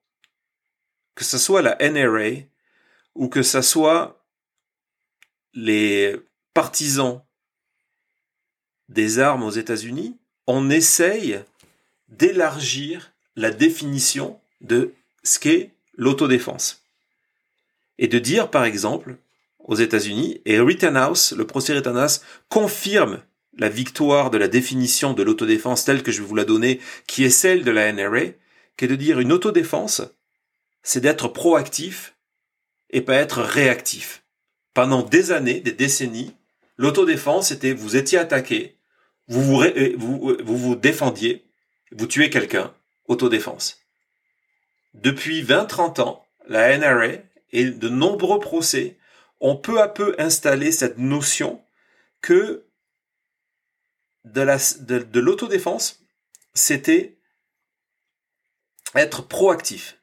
que 1.15 1.25
ce 1.25 1.39
soit 1.39 1.63
la 1.63 1.77
NRA 1.81 2.43
ou 3.15 3.29
que 3.29 3.43
ce 3.43 3.61
soit 3.61 4.25
les 5.55 6.17
partisans 6.55 7.23
des 8.89 9.19
armes 9.19 9.43
aux 9.43 9.51
États-Unis, 9.51 10.19
on 10.47 10.71
essaye 10.71 11.43
d'élargir 12.09 13.13
la 13.37 13.51
définition 13.51 14.41
de 14.61 14.95
ce 15.23 15.39
qu'est 15.39 15.71
l'autodéfense. 15.95 16.83
Et 17.99 18.09
de 18.09 18.19
dire, 18.19 18.51
par 18.51 18.65
exemple, 18.65 19.17
aux 19.65 19.77
États-Unis, 19.77 20.41
et 20.45 20.61
Rittenhouse, 20.61 21.33
le 21.37 21.47
procès 21.47 21.73
Rittenhouse, 21.73 22.23
confirme 22.49 23.23
la 23.59 23.69
victoire 23.69 24.31
de 24.31 24.39
la 24.39 24.49
définition 24.49 25.13
de 25.13 25.23
l'autodéfense 25.23 25.85
telle 25.85 26.03
que 26.03 26.11
je 26.11 26.23
vais 26.23 26.27
vous 26.27 26.35
la 26.35 26.45
donner, 26.45 26.81
qui 27.07 27.25
est 27.25 27.31
celle 27.31 27.65
de 27.65 27.71
la 27.71 27.93
NRA, 27.93 28.33
qui 28.77 28.85
est 28.85 28.89
de 28.89 28.97
dire 28.97 29.21
une 29.21 29.33
autodéfense, 29.33 30.03
c'est 30.83 31.01
d'être 31.01 31.29
proactif 31.29 32.17
et 32.91 33.01
pas 33.01 33.15
être 33.15 33.43
réactif. 33.43 34.25
Pendant 34.75 35.03
des 35.03 35.33
années, 35.33 35.61
des 35.61 35.73
décennies, 35.73 36.35
l'autodéfense 36.77 37.51
était 37.51 37.75
vous 37.75 37.97
étiez 37.97 38.19
attaqué, 38.19 38.77
vous 39.29 39.43
vous, 39.43 39.65
vous, 39.97 40.37
vous, 40.43 40.57
vous 40.57 40.77
défendiez, 40.77 41.45
vous 41.93 42.07
tuez 42.07 42.31
quelqu'un, 42.31 42.73
autodéfense. 43.07 43.81
Depuis 44.95 45.43
20-30 45.43 46.01
ans, 46.01 46.27
la 46.49 46.77
NRA 46.77 47.19
et 47.53 47.67
de 47.67 47.89
nombreux 47.89 48.41
procès 48.41 48.97
ont 49.43 49.57
peu 49.57 49.83
à 49.83 49.89
peu 49.89 50.15
installé 50.19 50.73
cette 50.73 50.97
notion 50.99 51.63
que 52.23 52.65
de 54.25 55.03
de, 55.03 55.21
l'autodéfense, 55.21 56.01
c'était 56.55 57.19
être 58.95 59.27
proactif. 59.27 59.99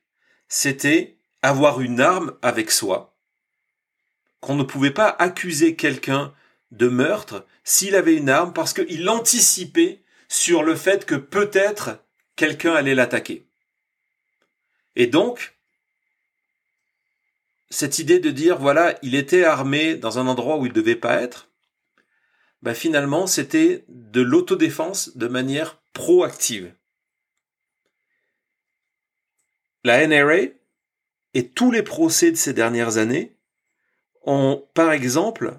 C'était 0.49 1.17
avoir 1.41 1.79
une 1.79 2.01
arme 2.01 2.35
avec 2.41 2.69
soi, 2.69 3.15
qu'on 4.41 4.55
ne 4.55 4.63
pouvait 4.63 4.91
pas 4.91 5.07
accuser 5.07 5.75
quelqu'un 5.75 6.33
de 6.71 6.89
meurtre 6.89 7.45
s'il 7.63 7.95
avait 7.95 8.15
une 8.15 8.29
arme 8.29 8.51
parce 8.51 8.73
qu'il 8.73 9.07
anticipait 9.09 10.03
sur 10.27 10.63
le 10.63 10.75
fait 10.75 11.05
que 11.05 11.15
peut-être 11.15 12.03
quelqu'un 12.35 12.73
allait 12.73 12.95
l'attaquer. 12.95 13.47
Et 14.95 15.07
donc, 15.07 15.58
cette 17.69 17.99
idée 17.99 18.19
de 18.19 18.31
dire, 18.31 18.57
voilà, 18.57 18.97
il 19.03 19.15
était 19.15 19.43
armé 19.43 19.95
dans 19.95 20.19
un 20.19 20.27
endroit 20.27 20.57
où 20.57 20.65
il 20.65 20.69
ne 20.69 20.75
devait 20.75 20.95
pas 20.95 21.21
être, 21.21 21.49
bah 22.61 22.73
finalement, 22.73 23.27
c'était 23.27 23.85
de 23.87 24.21
l'autodéfense 24.21 25.15
de 25.15 25.27
manière 25.27 25.81
proactive. 25.93 26.73
La 29.83 30.05
NRA 30.05 30.51
et 31.33 31.49
tous 31.49 31.71
les 31.71 31.83
procès 31.83 32.31
de 32.31 32.35
ces 32.35 32.53
dernières 32.53 32.97
années 32.97 33.37
ont, 34.23 34.67
par 34.73 34.91
exemple, 34.91 35.57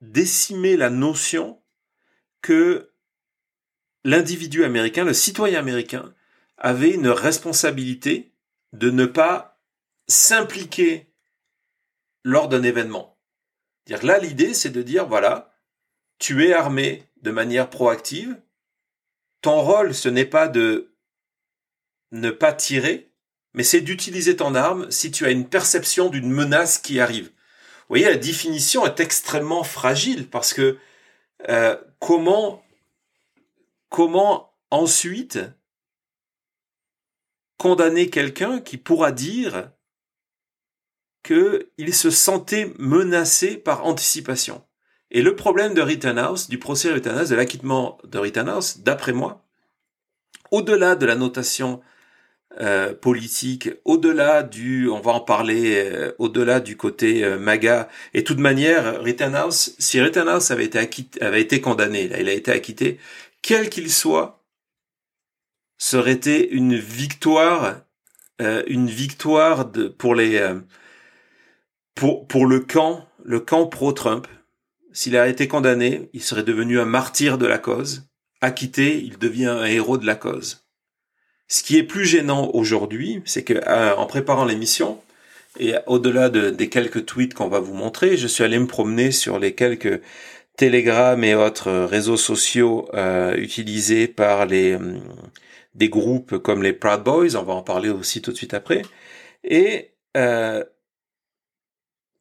décimé 0.00 0.76
la 0.76 0.90
notion 0.90 1.60
que 2.42 2.90
l'individu 4.04 4.64
américain, 4.64 5.04
le 5.04 5.14
citoyen 5.14 5.58
américain, 5.58 6.14
avait 6.58 6.90
une 6.90 7.08
responsabilité 7.08 8.27
de 8.72 8.90
ne 8.90 9.06
pas 9.06 9.60
s'impliquer 10.06 11.12
lors 12.24 12.48
d'un 12.48 12.62
événement. 12.62 13.18
Dire 13.86 14.04
là, 14.04 14.18
l'idée, 14.18 14.54
c'est 14.54 14.70
de 14.70 14.82
dire 14.82 15.06
voilà, 15.06 15.54
tu 16.18 16.46
es 16.46 16.52
armé 16.52 17.04
de 17.22 17.30
manière 17.30 17.70
proactive. 17.70 18.40
Ton 19.40 19.62
rôle, 19.62 19.94
ce 19.94 20.08
n'est 20.08 20.26
pas 20.26 20.48
de 20.48 20.92
ne 22.12 22.30
pas 22.30 22.52
tirer, 22.52 23.10
mais 23.54 23.62
c'est 23.62 23.80
d'utiliser 23.80 24.36
ton 24.36 24.54
arme 24.54 24.90
si 24.90 25.10
tu 25.10 25.24
as 25.26 25.30
une 25.30 25.48
perception 25.48 26.08
d'une 26.08 26.30
menace 26.30 26.78
qui 26.78 27.00
arrive. 27.00 27.26
Vous 27.26 27.94
voyez, 27.94 28.06
la 28.06 28.16
définition 28.16 28.84
est 28.84 29.00
extrêmement 29.00 29.64
fragile 29.64 30.28
parce 30.28 30.52
que 30.52 30.78
euh, 31.48 31.76
comment 32.00 32.62
comment 33.88 34.52
ensuite 34.70 35.38
condamner 37.58 38.08
quelqu'un 38.08 38.60
qui 38.60 38.78
pourra 38.78 39.12
dire 39.12 39.70
qu'il 41.22 41.94
se 41.94 42.10
sentait 42.10 42.72
menacé 42.78 43.56
par 43.56 43.84
anticipation. 43.84 44.64
Et 45.10 45.22
le 45.22 45.36
problème 45.36 45.74
de 45.74 45.82
Rittenhouse, 45.82 46.48
du 46.48 46.58
procès 46.58 46.92
Rittenhouse, 46.92 47.28
de 47.28 47.36
l'acquittement 47.36 47.98
de 48.04 48.18
Rittenhouse, 48.18 48.78
d'après 48.78 49.12
moi, 49.12 49.44
au-delà 50.50 50.96
de 50.96 51.06
la 51.06 51.16
notation 51.16 51.80
euh, 52.60 52.94
politique, 52.94 53.70
au-delà 53.84 54.42
du, 54.42 54.88
on 54.88 55.00
va 55.00 55.12
en 55.12 55.20
parler, 55.20 55.74
euh, 55.76 56.12
au-delà 56.18 56.60
du 56.60 56.76
côté 56.76 57.24
euh, 57.24 57.38
MAGA, 57.38 57.88
et 58.14 58.24
toute 58.24 58.38
manière, 58.38 59.02
Rittenhouse, 59.02 59.74
si 59.78 60.00
Rittenhouse 60.00 60.50
avait 60.50 60.64
été 60.64 60.78
avait 61.20 61.42
été 61.42 61.60
condamné, 61.60 62.08
là, 62.08 62.20
il 62.20 62.28
a 62.28 62.32
été 62.32 62.50
acquitté, 62.50 62.98
quel 63.42 63.68
qu'il 63.70 63.90
soit, 63.90 64.37
serait 65.78 66.12
été 66.12 66.50
une 66.50 66.76
victoire, 66.76 67.80
une 68.40 68.88
victoire 68.88 69.64
de, 69.64 69.88
pour 69.88 70.14
les, 70.14 70.54
pour, 71.94 72.26
pour 72.26 72.46
le 72.46 72.60
camp, 72.60 73.06
le 73.24 73.40
camp 73.40 73.66
pro-Trump, 73.66 74.26
s'il 74.92 75.16
a 75.16 75.28
été 75.28 75.48
condamné, 75.48 76.08
il 76.12 76.22
serait 76.22 76.42
devenu 76.42 76.80
un 76.80 76.84
martyr 76.84 77.38
de 77.38 77.46
la 77.46 77.58
cause. 77.58 78.08
Acquitté, 78.40 78.98
il 78.98 79.18
devient 79.18 79.46
un 79.46 79.64
héros 79.64 79.98
de 79.98 80.06
la 80.06 80.14
cause. 80.14 80.64
Ce 81.48 81.62
qui 81.62 81.76
est 81.76 81.82
plus 81.82 82.04
gênant 82.04 82.50
aujourd'hui, 82.52 83.22
c'est 83.24 83.42
que 83.42 83.54
euh, 83.54 83.94
en 83.96 84.06
préparant 84.06 84.44
l'émission 84.44 85.00
et 85.58 85.74
au-delà 85.86 86.28
de, 86.28 86.50
des 86.50 86.68
quelques 86.68 87.06
tweets 87.06 87.34
qu'on 87.34 87.48
va 87.48 87.58
vous 87.58 87.74
montrer, 87.74 88.16
je 88.16 88.26
suis 88.26 88.44
allé 88.44 88.58
me 88.58 88.66
promener 88.66 89.10
sur 89.10 89.38
les 89.38 89.54
quelques 89.54 90.00
télégrammes 90.56 91.24
et 91.24 91.34
autres 91.34 91.70
réseaux 91.70 92.16
sociaux 92.16 92.88
euh, 92.94 93.34
utilisés 93.36 94.08
par 94.08 94.46
les 94.46 94.74
hum, 94.74 95.00
des 95.74 95.88
groupes 95.88 96.38
comme 96.38 96.62
les 96.62 96.72
Proud 96.72 97.02
Boys. 97.04 97.36
On 97.36 97.42
va 97.42 97.54
en 97.54 97.62
parler 97.62 97.88
aussi 97.90 98.22
tout 98.22 98.32
de 98.32 98.36
suite 98.36 98.54
après. 98.54 98.82
Et 99.44 99.94
euh, 100.16 100.64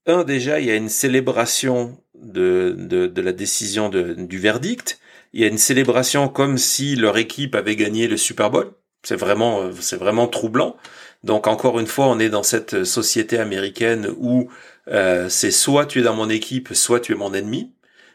un, 0.05 0.23
déjà, 0.23 0.59
il 0.59 0.67
y 0.67 0.71
a 0.71 0.75
une 0.75 0.89
célébration 0.89 2.01
de, 2.15 2.75
de, 2.77 3.07
de 3.07 3.21
la 3.21 3.33
décision 3.33 3.89
de, 3.89 4.13
du 4.13 4.39
verdict. 4.39 4.99
Il 5.33 5.41
y 5.41 5.43
a 5.43 5.47
une 5.47 5.57
célébration 5.57 6.29
comme 6.29 6.57
si 6.57 6.95
leur 6.95 7.17
équipe 7.17 7.55
avait 7.55 7.75
gagné 7.75 8.07
le 8.07 8.17
Super 8.17 8.49
Bowl. 8.49 8.73
C'est 9.03 9.15
vraiment, 9.15 9.71
c'est 9.79 9.97
vraiment 9.97 10.27
troublant. 10.27 10.77
Donc 11.23 11.47
encore 11.47 11.79
une 11.79 11.87
fois, 11.87 12.07
on 12.07 12.19
est 12.19 12.29
dans 12.29 12.43
cette 12.43 12.83
société 12.83 13.37
américaine 13.37 14.07
où 14.17 14.49
euh, 14.87 15.29
c'est 15.29 15.51
soit 15.51 15.85
tu 15.85 15.99
es 15.99 16.03
dans 16.03 16.15
mon 16.15 16.29
équipe, 16.29 16.73
soit 16.73 16.99
tu 16.99 17.13
es 17.13 17.15
mon 17.15 17.33
ennemi. 17.33 17.73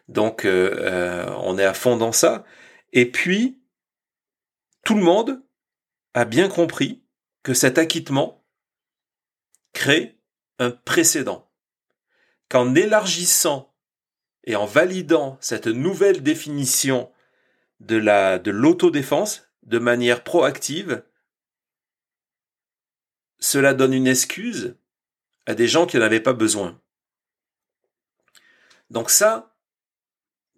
Donc 0.09 0.45
euh, 0.45 0.75
euh, 0.79 1.27
on 1.45 1.59
est 1.59 1.65
à 1.65 1.75
fond 1.75 1.97
dans 1.97 2.13
ça. 2.13 2.45
Et 2.93 3.11
puis 3.11 3.59
tout 4.85 4.95
le 4.95 5.03
monde 5.03 5.43
a 6.15 6.25
bien 6.25 6.49
compris 6.49 7.03
que 7.43 7.55
cet 7.55 7.79
acquittement 7.79 8.45
crée 9.73 10.19
un 10.59 10.71
précédent 10.71 11.51
qu'en 12.49 12.75
élargissant 12.75 13.75
et 14.45 14.57
en 14.57 14.67
validant 14.67 15.39
cette 15.41 15.67
nouvelle 15.67 16.23
définition 16.23 17.11
de 17.81 17.97
la 17.97 18.39
de 18.39 18.51
l'autodéfense 18.51 19.49
de 19.63 19.79
manière 19.79 20.23
proactive, 20.23 21.03
cela 23.39 23.75
donne 23.75 23.95
une 23.95 24.07
excuse 24.07 24.77
à 25.47 25.55
des 25.55 25.67
gens 25.67 25.87
qui 25.87 25.97
n'en 25.97 26.05
avaient 26.05 26.21
pas 26.21 26.33
besoin. 26.33 26.81
Donc 28.91 29.09
ça, 29.09 29.57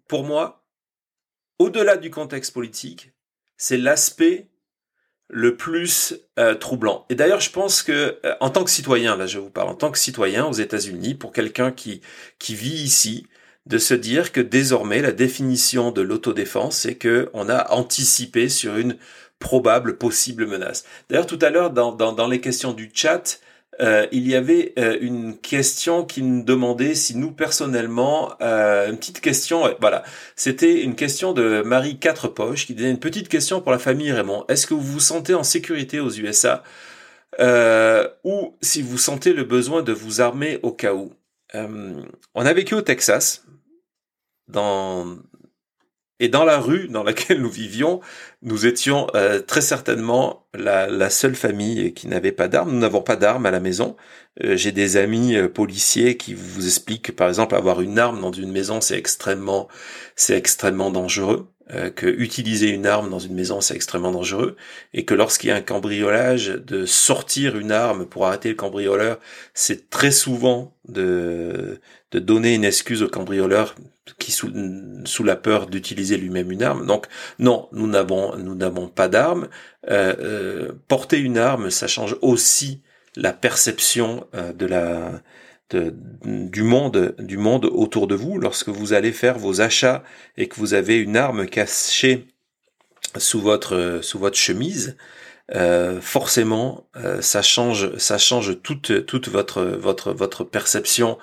pour 0.07 0.23
moi, 0.23 0.67
au-delà 1.57 1.95
du 1.97 2.11
contexte 2.11 2.53
politique, 2.53 3.14
c'est 3.57 3.77
l'aspect 3.77 4.49
le 5.27 5.57
plus 5.57 6.15
euh, 6.37 6.53
troublant. 6.55 7.05
Et 7.09 7.15
d'ailleurs, 7.15 7.41
je 7.41 7.49
pense 7.49 7.81
que 7.81 8.19
euh, 8.23 8.35
en 8.41 8.49
tant 8.49 8.63
que 8.63 8.69
citoyen, 8.69 9.17
là 9.17 9.25
je 9.25 9.39
vous 9.39 9.49
parle, 9.49 9.69
en 9.69 9.75
tant 9.75 9.91
que 9.91 9.97
citoyen 9.97 10.45
aux 10.45 10.53
États-Unis, 10.53 11.15
pour 11.15 11.31
quelqu'un 11.31 11.71
qui 11.71 12.01
qui 12.37 12.55
vit 12.55 12.83
ici, 12.83 13.27
de 13.65 13.77
se 13.77 13.93
dire 13.95 14.31
que 14.31 14.41
désormais 14.41 15.01
la 15.01 15.11
définition 15.11 15.91
de 15.91 16.01
l'autodéfense, 16.01 16.77
c'est 16.77 16.95
que 16.95 17.29
on 17.33 17.49
a 17.49 17.71
anticipé 17.71 18.49
sur 18.49 18.77
une 18.77 18.97
probable 19.39 19.97
possible 19.97 20.45
menace. 20.45 20.85
D'ailleurs, 21.09 21.27
tout 21.27 21.39
à 21.41 21.49
l'heure 21.49 21.71
dans, 21.71 21.91
dans, 21.91 22.13
dans 22.13 22.27
les 22.27 22.41
questions 22.41 22.73
du 22.73 22.91
chat, 22.93 23.39
euh, 23.81 24.07
il 24.11 24.27
y 24.27 24.35
avait 24.35 24.73
euh, 24.79 24.97
une 25.01 25.37
question 25.37 26.05
qui 26.05 26.21
nous 26.21 26.43
demandait 26.43 26.95
si 26.95 27.17
nous 27.17 27.31
personnellement, 27.31 28.33
euh, 28.41 28.89
une 28.89 28.97
petite 28.97 29.19
question, 29.19 29.75
voilà, 29.81 30.03
c'était 30.35 30.81
une 30.81 30.95
question 30.95 31.33
de 31.33 31.61
Marie 31.61 31.99
Quatre 31.99 32.27
Poches 32.29 32.65
qui 32.65 32.73
disait 32.73 32.91
une 32.91 32.99
petite 32.99 33.27
question 33.27 33.61
pour 33.61 33.71
la 33.71 33.79
famille 33.79 34.11
Raymond. 34.11 34.45
Est-ce 34.47 34.65
que 34.67 34.73
vous 34.73 34.81
vous 34.81 34.99
sentez 34.99 35.33
en 35.33 35.43
sécurité 35.43 35.99
aux 35.99 36.11
USA 36.11 36.63
ou 38.23 38.55
si 38.61 38.81
vous 38.81 38.97
sentez 38.97 39.33
le 39.33 39.43
besoin 39.43 39.83
de 39.83 39.91
vous 39.91 40.21
armer 40.21 40.59
au 40.63 40.71
cas 40.71 40.93
où? 40.93 41.13
On 41.53 42.45
a 42.45 42.53
vécu 42.53 42.75
au 42.75 42.81
Texas, 42.81 43.45
dans 44.47 45.17
Et 46.19 46.29
dans 46.29 46.45
la 46.45 46.59
rue 46.59 46.87
dans 46.87 47.03
laquelle 47.03 47.41
nous 47.41 47.49
vivions, 47.49 47.99
nous 48.41 48.65
étions 48.65 49.07
euh, 49.15 49.41
très 49.41 49.61
certainement 49.61 50.47
la, 50.53 50.87
la, 50.87 51.09
seule 51.09 51.35
famille 51.35 51.93
qui 51.93 52.07
n'avait 52.07 52.31
pas 52.31 52.47
d'armes. 52.47 52.71
Nous 52.71 52.79
n'avons 52.79 53.01
pas 53.01 53.17
d'armes 53.17 53.45
à 53.45 53.51
la 53.51 53.59
maison. 53.59 53.97
Euh, 54.43 54.55
j'ai 54.55 54.71
des 54.71 54.97
amis 54.97 55.35
euh, 55.35 55.49
policiers 55.49 56.15
qui 56.17 56.33
vous 56.33 56.65
expliquent 56.65 57.07
que, 57.07 57.11
par 57.11 57.27
exemple, 57.27 57.55
avoir 57.55 57.81
une 57.81 57.99
arme 57.99 58.21
dans 58.21 58.31
une 58.31 58.51
maison, 58.51 58.79
c'est 58.81 58.97
extrêmement, 58.97 59.67
c'est 60.15 60.37
extrêmement 60.37 60.89
dangereux. 60.89 61.49
Que 61.95 62.05
utiliser 62.05 62.69
une 62.69 62.85
arme 62.85 63.09
dans 63.09 63.19
une 63.19 63.33
maison, 63.33 63.59
c'est 63.59 63.75
extrêmement 63.75 64.11
dangereux. 64.11 64.55
Et 64.93 65.03
que 65.03 65.15
lorsqu'il 65.15 65.49
y 65.49 65.51
a 65.51 65.55
un 65.55 65.61
cambriolage, 65.61 66.49
de 66.49 66.85
sortir 66.85 67.57
une 67.57 67.71
arme 67.71 68.05
pour 68.05 68.27
arrêter 68.27 68.49
le 68.49 68.55
cambrioleur, 68.55 69.19
c'est 69.53 69.89
très 69.89 70.11
souvent 70.11 70.75
de, 70.87 71.79
de 72.11 72.19
donner 72.19 72.53
une 72.53 72.65
excuse 72.65 73.01
au 73.01 73.07
cambrioleur 73.07 73.75
qui 74.19 74.31
sous, 74.31 74.51
sous 75.05 75.23
la 75.23 75.35
peur 75.35 75.67
d'utiliser 75.67 76.17
lui-même 76.17 76.51
une 76.51 76.63
arme. 76.63 76.85
Donc 76.85 77.07
non, 77.39 77.67
nous 77.71 77.87
n'avons 77.87 78.37
nous 78.37 78.55
n'avons 78.55 78.87
pas 78.87 79.07
d'armes. 79.07 79.47
Euh, 79.89 80.15
euh, 80.19 80.71
porter 80.87 81.17
une 81.17 81.37
arme, 81.37 81.69
ça 81.69 81.87
change 81.87 82.15
aussi 82.21 82.81
la 83.15 83.33
perception 83.33 84.27
euh, 84.35 84.53
de 84.53 84.65
la 84.65 85.21
du 85.73 86.63
monde 86.63 87.15
du 87.17 87.37
monde 87.37 87.65
autour 87.65 88.07
de 88.07 88.15
vous 88.15 88.37
lorsque 88.37 88.69
vous 88.69 88.93
allez 88.93 89.11
faire 89.11 89.39
vos 89.39 89.61
achats 89.61 90.03
et 90.37 90.47
que 90.47 90.55
vous 90.57 90.73
avez 90.73 90.97
une 90.97 91.17
arme 91.17 91.47
cachée 91.47 92.27
sous 93.17 93.41
votre 93.41 93.99
sous 94.01 94.19
votre 94.19 94.37
chemise. 94.37 94.95
Euh, 95.53 96.01
forcément, 96.01 96.87
euh, 96.95 97.21
ça 97.21 97.43
change, 97.43 97.95
ça 97.97 98.17
change 98.17 98.61
toute 98.63 99.05
toute 99.05 99.29
votre 99.29 99.63
votre 99.63 100.11
votre 100.11 100.43
perception 100.43 101.17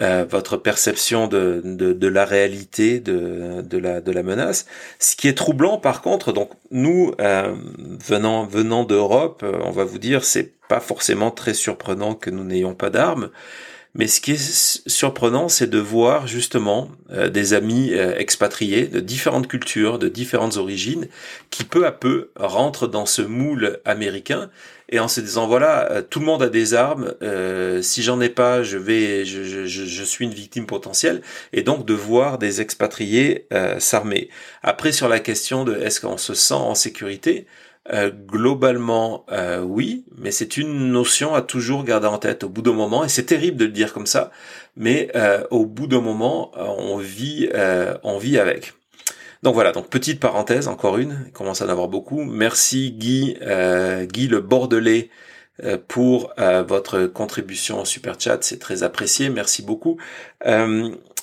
euh, 0.00 0.24
votre 0.26 0.56
perception 0.56 1.28
de, 1.28 1.60
de, 1.62 1.92
de, 1.92 2.08
la 2.08 2.24
réalité 2.24 2.98
de, 2.98 3.60
de, 3.60 3.76
la, 3.76 4.00
de 4.00 4.10
la 4.10 4.22
menace. 4.22 4.64
Ce 4.98 5.14
qui 5.16 5.28
est 5.28 5.36
troublant, 5.36 5.76
par 5.76 6.00
contre, 6.00 6.32
donc 6.32 6.50
nous 6.70 7.12
euh, 7.20 7.54
venant 8.00 8.46
venant 8.46 8.84
d'Europe, 8.84 9.42
euh, 9.44 9.58
on 9.64 9.70
va 9.70 9.84
vous 9.84 9.98
dire, 9.98 10.24
c'est 10.24 10.54
pas 10.66 10.80
forcément 10.80 11.30
très 11.30 11.52
surprenant 11.52 12.14
que 12.14 12.30
nous 12.30 12.42
n'ayons 12.44 12.74
pas 12.74 12.88
d'armes. 12.88 13.28
Mais 13.94 14.06
ce 14.06 14.20
qui 14.22 14.32
est 14.32 14.82
surprenant, 14.86 15.48
c'est 15.48 15.68
de 15.68 15.78
voir 15.78 16.26
justement 16.26 16.90
des 17.10 17.52
amis 17.52 17.92
expatriés 17.92 18.86
de 18.86 19.00
différentes 19.00 19.48
cultures, 19.48 19.98
de 19.98 20.08
différentes 20.08 20.56
origines, 20.56 21.08
qui 21.50 21.64
peu 21.64 21.84
à 21.84 21.92
peu 21.92 22.30
rentrent 22.36 22.86
dans 22.86 23.04
ce 23.04 23.20
moule 23.20 23.80
américain 23.84 24.50
et 24.92 25.00
en 25.00 25.08
se 25.08 25.20
disant 25.20 25.48
voilà 25.48 25.90
euh, 25.90 26.02
tout 26.02 26.20
le 26.20 26.26
monde 26.26 26.42
a 26.42 26.48
des 26.48 26.74
armes 26.74 27.14
euh, 27.22 27.82
si 27.82 28.02
j'en 28.02 28.20
ai 28.20 28.28
pas 28.28 28.62
je 28.62 28.76
vais 28.76 29.24
je, 29.24 29.64
je, 29.66 30.04
suis 30.04 30.26
une 30.26 30.34
victime 30.34 30.66
potentielle. 30.66 31.22
Et 31.52 31.62
donc 31.62 31.86
de 31.86 31.94
voir 31.94 32.38
des 32.38 32.60
expatriés 32.60 33.46
euh, 33.52 33.80
s'armer. 33.80 34.28
Après 34.62 34.92
sur 34.92 35.08
la 35.08 35.18
question 35.18 35.64
de 35.64 35.74
est-ce 35.74 36.00
qu'on 36.00 36.18
se 36.18 36.34
sent 36.34 36.54
en 36.54 36.74
sécurité 36.74 37.46
euh, 37.90 38.10
globalement 38.10 39.26
oui 39.62 40.04
mais 40.16 40.30
c'est 40.30 40.56
une 40.56 40.92
notion 40.92 41.34
à 41.34 41.42
toujours 41.42 41.84
garder 41.84 42.06
en 42.06 42.18
tête 42.18 42.44
au 42.44 42.48
bout 42.48 42.62
d'un 42.62 42.72
moment 42.72 43.04
et 43.04 43.08
c'est 43.08 43.24
terrible 43.26 43.56
de 43.56 43.64
le 43.64 43.72
dire 43.72 43.92
comme 43.92 44.06
ça 44.06 44.30
mais 44.76 45.10
au 45.50 45.66
bout 45.66 45.86
d'un 45.86 46.00
moment 46.00 46.52
on 46.56 46.96
vit 46.98 47.48
on 48.02 48.18
vit 48.18 48.38
avec 48.38 48.74
donc 49.42 49.54
voilà, 49.54 49.72
donc 49.72 49.88
petite 49.88 50.20
parenthèse, 50.20 50.68
encore 50.68 50.98
une, 50.98 51.24
il 51.26 51.32
commence 51.32 51.62
à 51.62 51.66
en 51.66 51.68
avoir 51.68 51.88
beaucoup. 51.88 52.22
Merci 52.22 52.92
Guy, 52.92 53.36
euh, 53.42 54.04
Guy 54.04 54.28
le 54.28 54.40
Bordelais 54.40 55.10
euh, 55.64 55.78
pour 55.88 56.32
euh, 56.38 56.62
votre 56.62 57.06
contribution 57.06 57.80
au 57.80 57.84
super 57.84 58.20
chat, 58.20 58.38
c'est 58.42 58.60
très 58.60 58.84
apprécié, 58.84 59.30
merci 59.30 59.62
beaucoup. 59.62 59.98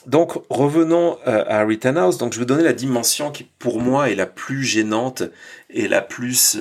Donc 0.07 0.33
revenons 0.49 1.17
à 1.25 1.63
Rittenhouse. 1.65 2.17
Donc 2.17 2.33
je 2.33 2.39
vais 2.39 2.45
donner 2.45 2.63
la 2.63 2.73
dimension 2.73 3.31
qui 3.31 3.47
pour 3.59 3.79
moi 3.79 4.09
est 4.09 4.15
la 4.15 4.25
plus 4.25 4.63
gênante 4.63 5.23
et 5.69 5.88
la 5.88 6.01
plus 6.01 6.57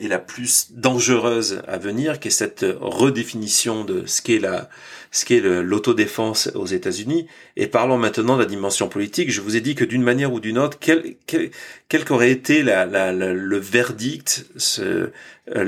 et 0.00 0.08
la 0.08 0.18
plus 0.18 0.72
dangereuse 0.72 1.62
à 1.66 1.78
venir, 1.78 2.20
qui 2.20 2.28
est 2.28 2.32
cette 2.32 2.64
redéfinition 2.80 3.84
de 3.84 4.04
ce 4.06 4.22
qu'est 4.22 4.38
la 4.38 4.68
ce 5.12 5.26
qu'est 5.26 5.40
l'autodéfense 5.40 6.50
aux 6.54 6.66
États-Unis. 6.66 7.26
Et 7.56 7.66
parlons 7.66 7.98
maintenant 7.98 8.36
de 8.36 8.42
la 8.42 8.48
dimension 8.48 8.88
politique. 8.88 9.30
Je 9.30 9.42
vous 9.42 9.56
ai 9.56 9.60
dit 9.60 9.74
que 9.74 9.84
d'une 9.84 10.02
manière 10.02 10.32
ou 10.32 10.40
d'une 10.40 10.58
autre, 10.58 10.78
quel, 10.80 11.16
quel, 11.26 11.50
quel 11.88 12.04
qu'aurait 12.04 12.30
été 12.30 12.62
la, 12.62 12.86
la, 12.86 13.12
le 13.12 13.58
verdict, 13.58 14.46
ce, 14.56 15.10
euh, 15.54 15.64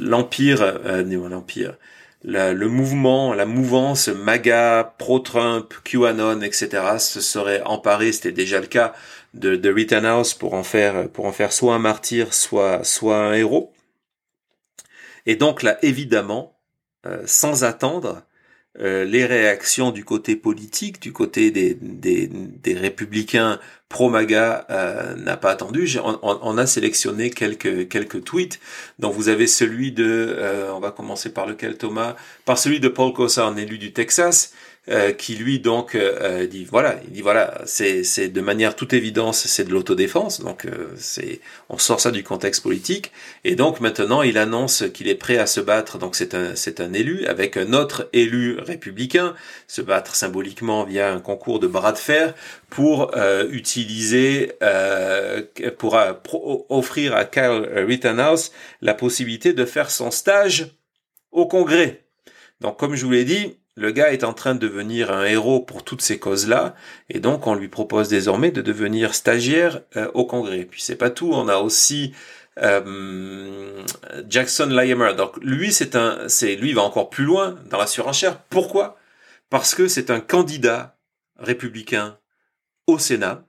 l'empire, 0.00 0.62
euh, 0.62 1.02
le 2.24 2.68
mouvement, 2.68 3.34
la 3.34 3.46
mouvance 3.46 4.08
MAGA, 4.08 4.94
pro-Trump, 4.98 5.74
QAnon, 5.84 6.40
etc. 6.40 6.98
se 6.98 7.20
serait 7.20 7.62
emparé, 7.62 8.12
c'était 8.12 8.32
déjà 8.32 8.60
le 8.60 8.66
cas, 8.66 8.94
de, 9.34 9.56
de 9.56 9.70
Rittenhouse 9.70 10.34
pour 10.34 10.54
en 10.54 10.62
faire, 10.62 11.08
pour 11.10 11.26
en 11.26 11.32
faire 11.32 11.52
soit 11.52 11.74
un 11.74 11.78
martyr, 11.78 12.32
soit, 12.32 12.84
soit 12.84 13.18
un 13.18 13.34
héros. 13.34 13.72
Et 15.26 15.36
donc 15.36 15.62
là, 15.62 15.78
évidemment, 15.82 16.56
euh, 17.06 17.22
sans 17.26 17.64
attendre 17.64 18.22
euh, 18.80 19.04
les 19.04 19.26
réactions 19.26 19.90
du 19.90 20.04
côté 20.04 20.36
politique, 20.36 21.00
du 21.00 21.12
côté 21.12 21.50
des, 21.50 21.74
des, 21.74 22.28
des 22.28 22.74
républicains 22.74 23.60
pro-MAGA 23.94 24.66
euh, 24.70 25.14
n'a 25.14 25.36
pas 25.36 25.52
attendu. 25.52 25.88
On, 26.02 26.18
on, 26.20 26.58
a 26.58 26.66
sélectionné 26.66 27.30
quelques 27.30 27.88
quelques 27.88 28.24
tweets. 28.24 28.58
Donc 28.98 29.14
vous 29.14 29.28
avez 29.28 29.46
celui 29.46 29.92
de, 29.92 30.36
on 30.74 30.80
va 30.80 30.90
commencer 30.90 31.32
par 31.32 31.46
lequel 31.46 31.78
Thomas, 31.78 32.16
par 32.44 32.58
celui 32.58 32.80
de 32.80 32.88
Paul 32.88 33.12
Cosa, 33.12 33.44
un 33.46 33.56
élu 33.56 33.78
du 33.78 33.92
Texas, 33.92 34.52
euh, 34.90 35.12
qui 35.12 35.34
lui 35.34 35.60
donc 35.60 35.94
euh, 35.94 36.18
euh, 36.20 36.46
dit 36.46 36.66
voilà, 36.66 37.00
il 37.06 37.12
dit 37.14 37.22
voilà, 37.22 37.62
c'est 37.64 38.04
c'est 38.04 38.28
de 38.28 38.40
manière 38.42 38.76
toute 38.76 38.92
évidence 38.92 39.46
c'est 39.46 39.64
de 39.64 39.70
l'autodéfense, 39.70 40.42
donc 40.42 40.66
c'est 40.94 41.40
on 41.70 41.78
sort 41.78 42.00
ça 42.00 42.10
du 42.10 42.22
contexte 42.22 42.62
politique 42.62 43.10
et 43.44 43.54
donc 43.54 43.80
maintenant 43.80 44.20
il 44.20 44.36
annonce 44.36 44.84
qu'il 44.92 45.08
est 45.08 45.14
prêt 45.14 45.38
à 45.38 45.46
se 45.46 45.60
battre, 45.60 45.96
donc 45.96 46.14
c'est 46.14 46.34
un 46.34 46.54
c'est 46.54 46.82
un 46.82 46.92
élu 46.92 47.24
avec 47.24 47.56
un 47.56 47.72
autre 47.72 48.10
élu 48.12 48.58
républicain, 48.58 49.34
se 49.68 49.80
battre 49.80 50.14
symboliquement 50.14 50.84
via 50.84 51.14
un 51.14 51.20
concours 51.20 51.60
de 51.60 51.66
bras 51.66 51.92
de 51.92 51.98
fer 51.98 52.34
pour 52.68 53.10
utiliser 53.50 54.52
pour, 55.78 55.98
pour 56.24 56.70
offrir 56.70 57.14
à 57.16 57.24
Kyle 57.24 57.66
Rittenhouse 57.74 58.52
la 58.82 58.92
possibilité 58.92 59.54
de 59.54 59.64
faire 59.64 59.90
son 59.90 60.10
stage 60.10 60.76
au 61.32 61.46
Congrès. 61.46 62.04
Donc 62.60 62.78
comme 62.78 62.96
je 62.96 63.06
vous 63.06 63.12
l'ai 63.12 63.24
dit, 63.24 63.56
le 63.76 63.90
gars 63.90 64.12
est 64.12 64.24
en 64.24 64.32
train 64.32 64.54
de 64.54 64.60
devenir 64.60 65.10
un 65.10 65.24
héros 65.24 65.60
pour 65.60 65.82
toutes 65.82 66.02
ces 66.02 66.18
causes-là, 66.18 66.74
et 67.08 67.20
donc 67.20 67.46
on 67.46 67.54
lui 67.54 67.68
propose 67.68 68.08
désormais 68.08 68.50
de 68.50 68.62
devenir 68.62 69.14
stagiaire 69.14 69.80
euh, 69.96 70.10
au 70.14 70.24
Congrès. 70.24 70.64
Puis 70.64 70.80
c'est 70.82 70.96
pas 70.96 71.10
tout, 71.10 71.32
on 71.32 71.48
a 71.48 71.56
aussi 71.56 72.14
euh, 72.62 73.82
Jackson 74.28 74.66
Larimer. 74.66 75.14
Donc 75.16 75.36
lui, 75.42 75.72
c'est 75.72 75.96
un, 75.96 76.28
c'est 76.28 76.54
lui 76.54 76.72
va 76.72 76.82
encore 76.82 77.10
plus 77.10 77.24
loin 77.24 77.58
dans 77.68 77.78
la 77.78 77.86
surenchère. 77.86 78.40
Pourquoi? 78.42 78.96
Parce 79.50 79.74
que 79.74 79.88
c'est 79.88 80.10
un 80.10 80.20
candidat 80.20 80.96
républicain 81.36 82.18
au 82.86 82.98
Sénat, 82.98 83.44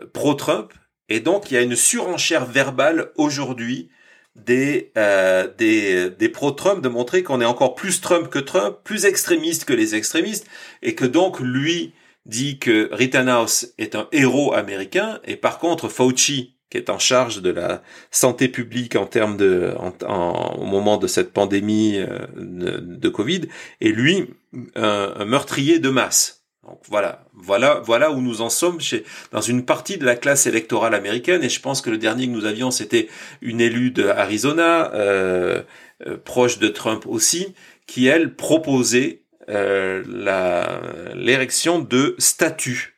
euh, 0.00 0.06
pro-Trump, 0.12 0.72
et 1.10 1.20
donc 1.20 1.50
il 1.50 1.54
y 1.54 1.58
a 1.58 1.62
une 1.62 1.76
surenchère 1.76 2.46
verbale 2.46 3.12
aujourd'hui 3.16 3.90
des, 4.36 4.92
euh, 4.96 5.48
des, 5.56 6.10
des 6.10 6.28
pro-Trump 6.28 6.82
de 6.82 6.88
montrer 6.88 7.22
qu'on 7.22 7.40
est 7.40 7.46
encore 7.46 7.74
plus 7.74 8.00
Trump 8.00 8.28
que 8.28 8.38
Trump, 8.38 8.78
plus 8.84 9.04
extrémiste 9.04 9.64
que 9.64 9.72
les 9.72 9.94
extrémistes, 9.94 10.46
et 10.82 10.94
que 10.94 11.04
donc 11.04 11.40
lui 11.40 11.92
dit 12.26 12.58
que 12.58 12.88
Rittenhouse 12.92 13.74
est 13.78 13.94
un 13.94 14.08
héros 14.12 14.54
américain, 14.54 15.20
et 15.24 15.36
par 15.36 15.58
contre 15.58 15.88
Fauci, 15.88 16.56
qui 16.70 16.78
est 16.78 16.90
en 16.90 16.98
charge 16.98 17.42
de 17.42 17.50
la 17.50 17.82
santé 18.10 18.48
publique 18.48 18.96
en 18.96 19.06
termes 19.06 19.36
de, 19.36 19.74
en, 19.78 20.56
au 20.58 20.64
moment 20.64 20.96
de 20.96 21.06
cette 21.06 21.32
pandémie 21.32 21.98
euh, 21.98 22.26
de, 22.34 23.08
Covid, 23.08 23.42
est 23.80 23.90
lui 23.90 24.30
un 24.74 25.24
meurtrier 25.24 25.78
de 25.78 25.90
masse. 25.90 26.43
Donc 26.66 26.80
voilà, 26.88 27.24
voilà, 27.34 27.80
voilà 27.84 28.10
où 28.10 28.20
nous 28.20 28.40
en 28.40 28.48
sommes 28.48 28.80
chez, 28.80 29.04
dans 29.32 29.40
une 29.40 29.64
partie 29.64 29.98
de 29.98 30.04
la 30.04 30.16
classe 30.16 30.46
électorale 30.46 30.94
américaine. 30.94 31.42
Et 31.42 31.48
je 31.48 31.60
pense 31.60 31.82
que 31.82 31.90
le 31.90 31.98
dernier 31.98 32.26
que 32.26 32.32
nous 32.32 32.46
avions, 32.46 32.70
c'était 32.70 33.08
une 33.42 33.60
élue 33.60 33.90
de 33.90 34.04
euh, 34.04 35.62
euh, 36.06 36.16
proche 36.24 36.58
de 36.58 36.68
Trump 36.68 37.06
aussi, 37.06 37.54
qui 37.86 38.06
elle 38.06 38.34
proposait 38.34 39.20
euh, 39.50 40.02
l'érection 41.14 41.78
de 41.80 42.14
statues 42.18 42.94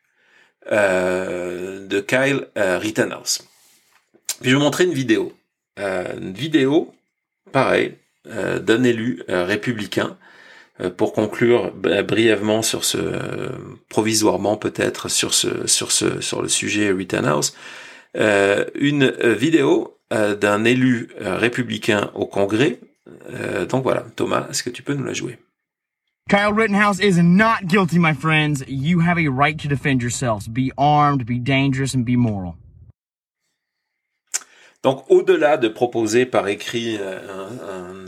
euh, 0.71 1.87
de 1.87 2.01
Kyle 2.01 2.47
Rittenhouse. 2.57 3.41
Puis 4.41 4.51
je 4.51 4.51
vais 4.51 4.57
vous 4.57 4.63
montrer 4.63 4.85
une 4.85 4.93
vidéo, 4.93 5.33
une 5.79 6.35
vidéo, 6.35 6.95
pareil, 7.53 7.95
d'un 8.25 8.83
élu 8.83 9.23
républicain 9.29 10.17
pour 10.97 11.13
conclure 11.13 11.73
brièvement 11.73 12.63
sur 12.63 12.85
ce 12.85 12.99
provisoirement 13.89 14.57
peut-être 14.57 15.09
sur 15.09 15.33
ce 15.33 15.67
sur 15.67 15.91
ce 15.91 16.21
sur 16.21 16.43
le 16.43 16.49
sujet 16.49 16.91
Rittenhouse 16.91 17.55
euh, 18.17 18.65
une 18.75 19.11
vidéo 19.21 19.99
euh, 20.13 20.35
d'un 20.35 20.65
élu 20.65 21.09
républicain 21.19 22.11
au 22.15 22.27
Congrès 22.27 22.79
donc 23.69 23.83
voilà 23.85 24.05
Thomas 24.17 24.47
est-ce 24.51 24.63
que 24.63 24.71
tu 24.71 24.83
peux 24.83 24.95
nous 24.95 25.05
la 25.05 25.15
jouer? 25.15 25.39
Kyle 26.29 26.53
Rittenhouse 26.53 26.99
is 26.99 27.23
not 27.23 27.69
guilty, 27.69 28.01
my 28.01 28.13
friends. 28.13 28.65
You 28.67 28.99
have 28.99 29.17
a 29.17 29.29
right 29.29 29.57
to 29.61 29.69
defend 29.69 30.03
yourselves. 30.03 30.49
Be 30.49 30.73
armed, 30.77 31.25
be 31.25 31.39
dangerous, 31.39 31.95
and 31.95 32.05
be 32.05 32.17
moral. 32.17 32.57
Donc, 34.83 35.05
au-delà 35.09 35.57
de 35.57 35.69
proposer 35.69 36.27
par 36.27 36.49
écrit 36.49 36.97
euh, 36.99 37.21
un, 37.29 37.53
un, 37.71 38.05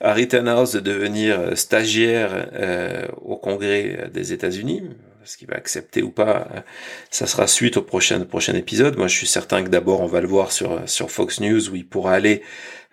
à 0.00 0.12
Rittenhouse 0.12 0.72
de 0.72 0.80
devenir 0.80 1.38
euh, 1.38 1.54
stagiaire 1.54 2.50
euh, 2.52 3.06
au 3.22 3.36
Congrès 3.36 4.10
des 4.12 4.32
États-Unis, 4.32 4.82
ce 5.24 5.36
qu'il 5.36 5.48
va 5.48 5.54
accepter 5.54 6.02
ou 6.02 6.10
pas, 6.10 6.48
euh, 6.54 6.60
ça 7.10 7.26
sera 7.26 7.46
suite 7.46 7.76
au 7.76 7.82
prochain, 7.82 8.20
prochain 8.24 8.54
épisode. 8.54 8.96
Moi, 8.96 9.08
je 9.08 9.16
suis 9.16 9.26
certain 9.26 9.62
que 9.62 9.68
d'abord, 9.68 10.00
on 10.00 10.06
va 10.06 10.20
le 10.20 10.28
voir 10.28 10.52
sur, 10.52 10.88
sur 10.88 11.10
Fox 11.10 11.40
News 11.40 11.70
où 11.70 11.76
il 11.76 11.86
pourra 11.86 12.14
aller 12.14 12.42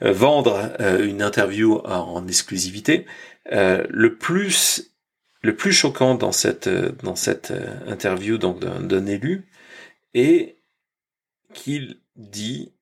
vendre 0.01 0.71
une 1.01 1.21
interview 1.21 1.81
en, 1.83 2.25
exclusivité. 2.25 3.05
le 3.51 4.15
plus 4.15 4.93
le 5.41 5.57
plus 5.57 5.73
choquant 5.73 6.15
dans 6.15 6.31
cette 6.31 6.69
dans 6.69 7.17
cette 7.17 7.51
interview 7.85 8.37
donc 8.37 8.61
d'un 8.61 9.05
élu 9.05 9.49
est 10.13 10.55
qu'il 11.53 11.99
dit, 12.15 12.73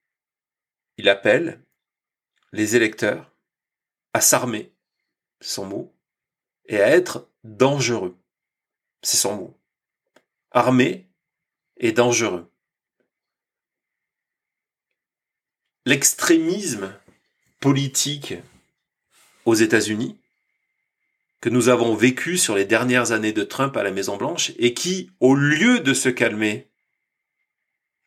il 0.97 1.09
appelle 1.09 1.61
les 2.53 2.75
électeurs 2.75 3.31
à 4.13 4.21
s'armer, 4.21 4.71
c'est 5.41 5.49
son 5.49 5.65
mot, 5.65 5.93
et 6.65 6.81
à 6.81 6.89
être 6.89 7.27
dangereux, 7.43 8.17
c'est 9.01 9.17
son 9.17 9.35
mot. 9.35 9.59
Armé 10.51 11.07
et 11.77 11.91
dangereux. 11.91 12.49
L'extrémisme 15.85 16.93
politique 17.59 18.33
aux 19.45 19.55
États-Unis, 19.55 20.17
que 21.39 21.49
nous 21.49 21.69
avons 21.69 21.95
vécu 21.95 22.37
sur 22.37 22.55
les 22.55 22.65
dernières 22.65 23.11
années 23.11 23.31
de 23.31 23.43
Trump 23.43 23.77
à 23.77 23.83
la 23.83 23.91
Maison 23.91 24.17
Blanche, 24.17 24.51
et 24.57 24.73
qui, 24.73 25.11
au 25.19 25.35
lieu 25.35 25.79
de 25.79 25.93
se 25.93 26.09
calmer 26.09 26.67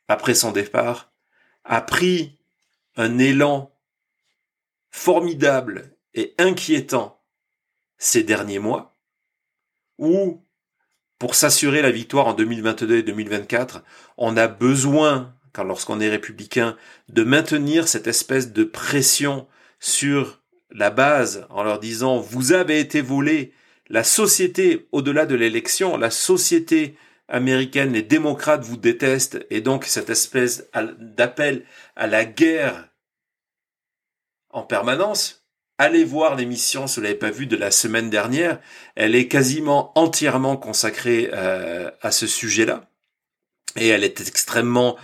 après 0.08 0.34
son 0.34 0.50
départ, 0.52 1.12
a 1.64 1.80
pris 1.80 2.36
un 2.96 3.18
élan 3.18 3.72
formidable 4.90 5.96
et 6.14 6.34
inquiétant 6.38 7.22
ces 7.98 8.22
derniers 8.22 8.58
mois, 8.58 8.96
où, 9.98 10.44
pour 11.18 11.34
s'assurer 11.34 11.82
la 11.82 11.90
victoire 11.90 12.26
en 12.26 12.34
2022 12.34 12.96
et 12.96 13.02
2024, 13.02 13.84
on 14.16 14.36
a 14.36 14.48
besoin, 14.48 15.34
quand 15.52 15.64
lorsqu'on 15.64 16.00
est 16.00 16.08
républicain, 16.08 16.76
de 17.08 17.22
maintenir 17.22 17.88
cette 17.88 18.06
espèce 18.06 18.52
de 18.52 18.64
pression 18.64 19.46
sur 19.78 20.40
la 20.70 20.90
base 20.90 21.46
en 21.50 21.62
leur 21.62 21.78
disant 21.78 22.18
vous 22.18 22.52
avez 22.52 22.80
été 22.80 23.02
volé, 23.02 23.52
la 23.88 24.04
société, 24.04 24.88
au-delà 24.92 25.26
de 25.26 25.34
l'élection, 25.34 25.96
la 25.96 26.10
société 26.10 26.96
américaine, 27.28 27.92
les 27.92 28.02
démocrates 28.02 28.64
vous 28.64 28.76
détestent, 28.76 29.44
et 29.50 29.60
donc 29.60 29.84
cette 29.84 30.10
espèce 30.10 30.68
d'appel 30.98 31.64
à 31.96 32.06
la 32.06 32.24
guerre 32.24 32.89
en 34.50 34.62
permanence. 34.62 35.44
Allez 35.78 36.04
voir 36.04 36.36
l'émission, 36.36 36.86
si 36.86 36.96
vous 36.96 37.04
l'avez 37.04 37.14
pas 37.14 37.30
vue, 37.30 37.46
de 37.46 37.56
la 37.56 37.70
semaine 37.70 38.10
dernière. 38.10 38.60
Elle 38.96 39.14
est 39.14 39.28
quasiment 39.28 39.98
entièrement 39.98 40.56
consacrée 40.56 41.30
euh, 41.32 41.90
à 42.02 42.10
ce 42.10 42.26
sujet-là. 42.26 42.90
Et 43.76 43.88
elle 43.88 44.04
est 44.04 44.20
extrêmement 44.20 44.96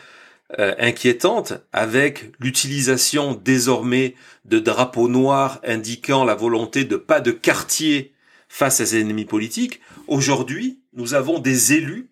euh, 0.59 0.75
inquiétante 0.79 1.55
avec 1.73 2.31
l'utilisation 2.39 3.35
désormais 3.35 4.15
de 4.45 4.59
drapeaux 4.59 5.09
noirs 5.09 5.61
indiquant 5.65 6.25
la 6.25 6.35
volonté 6.35 6.85
de 6.85 6.97
pas 6.97 7.21
de 7.21 7.31
quartier 7.31 8.15
face 8.49 8.81
à 8.81 8.87
ses 8.87 9.01
ennemis 9.01 9.25
politiques. 9.25 9.81
Aujourd'hui, 10.07 10.83
nous 10.93 11.15
avons 11.15 11.39
des 11.39 11.73
élus 11.73 12.11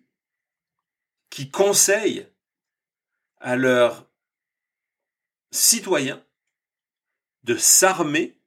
qui 1.29 1.49
conseillent 1.49 2.27
à 3.39 3.55
leurs 3.55 4.09
citoyens 5.51 6.24
de 7.45 7.55
s'armer 7.57 8.37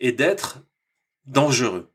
et 0.00 0.12
d'être 0.12 0.60
dangereux. 1.26 1.92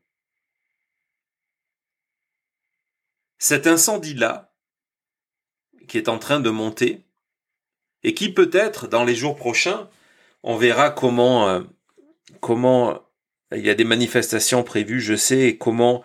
Cet 3.38 3.66
incendie-là, 3.66 4.54
qui 5.88 5.98
est 5.98 6.08
en 6.08 6.18
train 6.18 6.40
de 6.40 6.50
monter, 6.50 7.04
et 8.04 8.14
qui 8.14 8.32
peut-être 8.32 8.86
dans 8.86 9.04
les 9.04 9.16
jours 9.16 9.36
prochains, 9.36 9.90
on 10.44 10.56
verra 10.56 10.90
comment, 10.90 11.48
euh, 11.48 11.62
comment 12.40 13.02
il 13.52 13.66
y 13.66 13.70
a 13.70 13.74
des 13.74 13.84
manifestations 13.84 14.62
prévues, 14.62 15.00
je 15.00 15.16
sais, 15.16 15.56
comment 15.58 16.04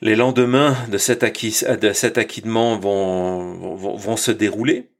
les 0.00 0.14
lendemains 0.14 0.76
de 0.88 0.98
cet, 0.98 1.24
acquis, 1.24 1.64
acquittement 1.64 2.78
vont, 2.78 3.54
vont, 3.76 3.96
vont 3.96 4.16
se 4.16 4.30
dérouler. 4.30 4.90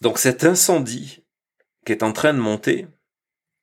Donc 0.00 0.18
cet 0.18 0.44
incendie 0.44 1.24
qui 1.84 1.92
est 1.92 2.02
en 2.02 2.12
train 2.12 2.34
de 2.34 2.38
monter, 2.38 2.86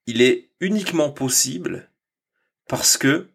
il 0.06 0.22
est 0.22 0.50
uniquement 0.60 1.10
possible 1.10 1.90
parce 2.66 2.96
que 2.96 3.28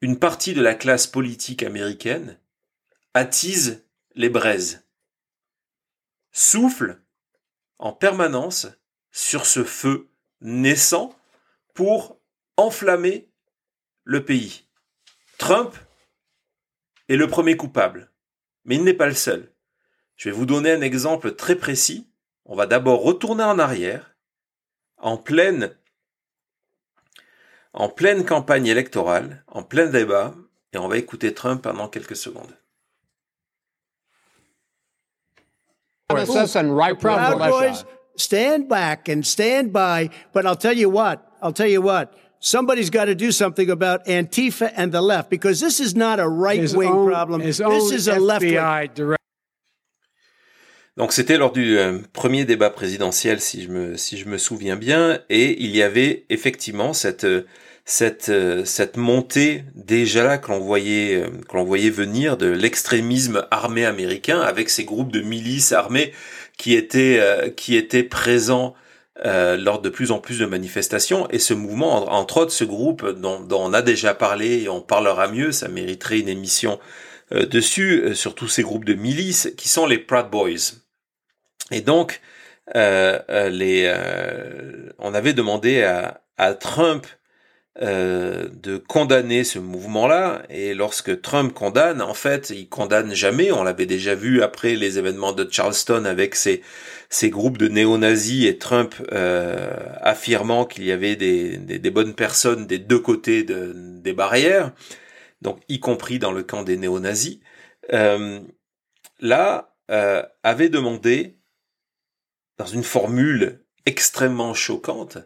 une 0.00 0.18
partie 0.18 0.54
de 0.54 0.62
la 0.62 0.74
classe 0.74 1.06
politique 1.06 1.62
américaine 1.62 2.38
attise 3.12 3.84
les 4.14 4.28
braises, 4.28 4.84
souffle 6.32 7.00
en 7.78 7.92
permanence 7.92 8.68
sur 9.10 9.46
ce 9.46 9.64
feu 9.64 10.08
naissant 10.40 11.14
pour 11.74 12.20
enflammer 12.56 13.28
le 14.04 14.24
pays. 14.24 14.66
Trump 15.38 15.74
est 17.08 17.16
le 17.16 17.28
premier 17.28 17.56
coupable, 17.56 18.10
mais 18.64 18.76
il 18.76 18.84
n'est 18.84 18.94
pas 18.94 19.06
le 19.06 19.14
seul. 19.14 19.49
Je 20.20 20.28
vais 20.28 20.36
vous 20.36 20.44
donner 20.44 20.70
un 20.70 20.82
exemple 20.82 21.32
très 21.32 21.56
précis. 21.56 22.06
On 22.44 22.54
va 22.54 22.66
d'abord 22.66 23.02
retourner 23.02 23.42
en 23.42 23.58
arrière, 23.58 24.14
en 24.98 25.16
pleine, 25.16 25.70
en 27.72 27.88
pleine 27.88 28.26
campagne 28.26 28.66
électorale, 28.66 29.42
en 29.46 29.62
plein 29.62 29.86
débat, 29.86 30.34
et 30.74 30.78
on 30.78 30.88
va 30.88 30.98
écouter 30.98 31.32
Trump 31.32 31.62
pendant 31.62 31.88
quelques 31.88 32.16
secondes. 32.16 32.54
stand 38.16 38.68
back 38.68 39.08
and 39.08 39.24
stand 39.24 39.72
by, 39.72 40.10
but 40.34 40.44
I'll 40.44 40.54
tell 40.54 40.76
you 40.76 40.90
what, 40.90 41.32
I'll 41.40 41.54
tell 41.54 41.70
you 41.70 41.80
what, 41.80 42.12
somebody's 42.40 42.90
got 42.90 43.06
to 43.06 43.14
do 43.14 43.32
something 43.32 43.70
about 43.70 44.04
Antifa 44.04 44.70
and 44.76 44.92
the 44.92 45.00
left 45.00 45.30
because 45.30 45.60
this 45.60 45.80
is 45.80 45.96
not 45.96 46.20
a 46.20 46.28
right 46.28 46.70
wing 46.74 47.06
problem. 47.06 47.40
This 47.40 47.58
is 47.58 48.06
a 48.06 48.20
left 48.20 48.44
wing. 48.44 49.16
Donc 50.96 51.12
c'était 51.12 51.38
lors 51.38 51.52
du 51.52 51.78
euh, 51.78 51.98
premier 52.12 52.44
débat 52.44 52.70
présidentiel, 52.70 53.40
si 53.40 53.62
je 53.62 53.68
me 53.68 53.96
si 53.96 54.18
je 54.18 54.26
me 54.26 54.38
souviens 54.38 54.76
bien, 54.76 55.20
et 55.30 55.62
il 55.62 55.74
y 55.74 55.82
avait 55.82 56.26
effectivement 56.30 56.92
cette 56.92 57.26
cette 57.84 58.28
euh, 58.28 58.64
cette 58.64 58.96
montée 58.96 59.64
déjà 59.74 60.24
là 60.24 60.38
que 60.38 60.50
l'on 60.50 60.60
voyait 60.60 61.16
euh, 61.16 61.28
que 61.48 61.56
l'on 61.56 61.64
voyait 61.64 61.90
venir 61.90 62.36
de 62.36 62.46
l'extrémisme 62.46 63.46
armé 63.50 63.84
américain 63.86 64.40
avec 64.40 64.68
ces 64.68 64.84
groupes 64.84 65.12
de 65.12 65.20
milices 65.22 65.72
armées 65.72 66.12
qui 66.58 66.74
étaient 66.74 67.20
qui 67.56 67.76
étaient 67.76 68.02
présents 68.02 68.74
euh, 69.26 69.58
lors 69.58 69.82
de 69.82 69.90
plus 69.90 70.12
en 70.12 70.18
plus 70.18 70.38
de 70.38 70.46
manifestations. 70.46 71.28
Et 71.28 71.38
ce 71.38 71.52
mouvement, 71.52 72.10
entre 72.10 72.38
autres, 72.38 72.52
ce 72.52 72.64
groupe 72.64 73.06
dont, 73.06 73.46
on 73.50 73.74
a 73.74 73.82
déjà 73.82 74.14
parlé 74.14 74.62
et 74.62 74.68
on 74.70 74.80
parlera 74.80 75.28
mieux, 75.28 75.52
ça 75.52 75.68
mériterait 75.68 76.20
une 76.20 76.28
émission 76.30 76.74
euh, 76.74 76.76
dessus, 77.32 78.02
euh, 78.02 78.14
sur 78.14 78.34
tous 78.34 78.48
ces 78.48 78.62
groupes 78.62 78.84
de 78.84 78.94
milices, 78.94 79.52
qui 79.56 79.68
sont 79.68 79.86
les 79.86 79.98
Proud 79.98 80.30
Boys. 80.30 80.74
Et 81.70 81.80
donc, 81.80 82.20
les, 82.74 83.92
on 84.98 85.14
avait 85.14 85.32
demandé 85.32 85.82
à, 85.82 86.22
à 86.36 86.54
Trump 86.54 87.06
euh, 87.82 88.48
de 88.62 88.78
condamner 88.78 89.44
ce 89.44 89.58
mouvement-là. 89.58 90.42
Et 90.50 90.74
lorsque 90.74 91.22
Trump 91.22 91.54
condamne, 91.54 92.02
en 92.02 92.14
fait, 92.14 92.50
il 92.50 92.68
condamne 92.68 93.14
jamais. 93.14 93.52
On 93.52 93.62
l'avait 93.62 93.86
déjà 93.86 94.14
vu 94.14 94.42
après 94.42 94.74
les 94.74 94.98
événements 94.98 95.32
de 95.32 95.48
Charleston 95.50 96.04
avec 96.04 96.34
ces, 96.34 96.62
ces 97.10 97.30
groupes 97.30 97.58
de 97.58 97.68
néo-nazis 97.68 98.46
et 98.46 98.58
Trump 98.58 98.94
euh, 99.12 99.70
affirmant 100.00 100.64
qu'il 100.64 100.84
y 100.84 100.92
avait 100.92 101.14
des, 101.14 101.58
des, 101.58 101.90
bonnes 101.90 102.14
personnes 102.14 102.66
des 102.66 102.78
deux 102.78 102.98
côtés 102.98 103.44
de, 103.44 103.72
des 103.74 104.12
barrières, 104.12 104.72
donc 105.40 105.62
y 105.68 105.80
compris 105.80 106.18
dans 106.18 106.32
le 106.32 106.42
camp 106.42 106.62
des 106.62 106.76
néo-nazis. 106.76 107.40
Euh, 107.92 108.40
là, 109.18 109.66
avait 110.44 110.68
demandé, 110.68 111.40
dans 112.58 112.66
une 112.66 112.84
formule 112.84 113.64
extrêmement 113.86 114.54
choquante, 114.54 115.18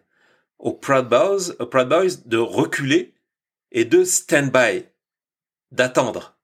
aux 0.58 0.72
Proud 0.72 1.08
Boys, 1.08 1.54
aux 1.58 1.66
Proud 1.66 1.88
Boys 1.90 2.16
de 2.24 2.38
reculer 2.38 3.14
et 3.72 3.84
de 3.84 4.04
stand 4.04 4.50
by, 4.50 4.86
d'attendre. 5.70 6.38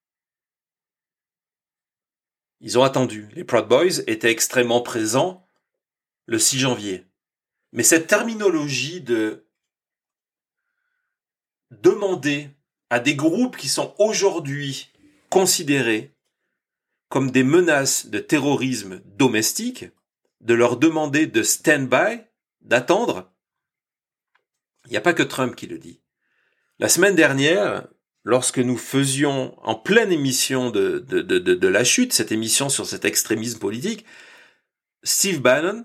Ils 2.61 2.79
ont 2.79 2.83
attendu. 2.83 3.29
Les 3.33 3.45
Proud 3.45 3.69
Boys 3.69 4.01
étaient 4.07 4.31
extrêmement 4.31 4.83
présents 4.83 5.47
le 6.27 6.39
6 6.39 6.59
janvier. 6.59 7.07
Mais 7.73 7.83
cette 7.83 8.07
terminologie 8.07 9.01
de 9.01 9.47
demander 11.71 12.51
à 12.91 13.01
des 13.01 13.15
groupes 13.15 13.57
qui 13.57 13.69
sont 13.69 13.95
aujourd'hui 13.99 14.93
considérés 15.31 16.15
comme 17.09 17.31
des 17.31 17.45
menaces 17.45 18.07
de 18.07 18.19
terrorisme 18.19 19.01
domestique, 19.17 19.87
de 20.41 20.55
leur 20.55 20.77
demander 20.77 21.27
de 21.27 21.43
stand-by, 21.43 22.21
d'attendre, 22.61 23.33
il 24.87 24.93
n'y 24.93 24.97
a 24.97 25.03
pas 25.03 25.15
que 25.15 25.23
Trump 25.23 25.55
qui 25.55 25.67
le 25.67 25.79
dit. 25.79 26.01
La 26.79 26.89
semaine 26.89 27.15
dernière, 27.15 27.87
lorsque 28.25 28.59
nous 28.59 28.77
faisions 28.77 29.57
en 29.67 29.75
pleine 29.75 30.13
émission 30.13 30.71
de, 30.71 30.99
de, 30.99 31.21
de, 31.21 31.69
la 31.69 31.85
chute, 31.85 32.13
cette 32.13 32.33
émission 32.33 32.69
sur 32.69 32.87
cet 32.87 33.05
extrémisme 33.05 33.59
politique, 33.59 34.05
Steve 35.03 35.41
Bannon, 35.41 35.85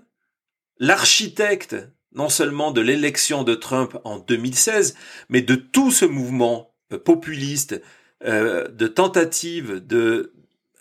l'architecte 0.78 1.76
non 2.12 2.28
seulement 2.28 2.70
de 2.70 2.80
l'élection 2.80 3.42
de 3.42 3.54
Trump 3.54 3.98
en 4.04 4.18
2016, 4.18 4.96
mais 5.28 5.42
de 5.42 5.54
tout 5.54 5.90
ce 5.90 6.06
mouvement 6.06 6.74
populiste, 7.04 7.80
euh, 8.24 8.68
de 8.68 8.86
tentative 8.86 9.86
de 9.86 10.32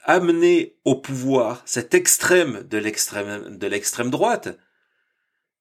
amener 0.03 0.78
au 0.86 0.95
pouvoir 0.95 1.64
cet 1.66 1.93
extrême 1.93 2.64
de 2.64 2.78
l'extrême 2.78 3.58
de 3.58 3.68
l'extrême 3.68 4.12
droite, 4.12 4.58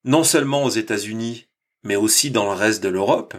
non 0.05 0.23
seulement 0.23 0.65
aux 0.65 0.71
États-Unis, 0.71 1.49
mais 1.83 1.97
aussi 1.97 2.31
dans 2.31 2.45
le 2.45 2.53
reste 2.53 2.83
de 2.83 2.89
l'Europe. 2.89 3.35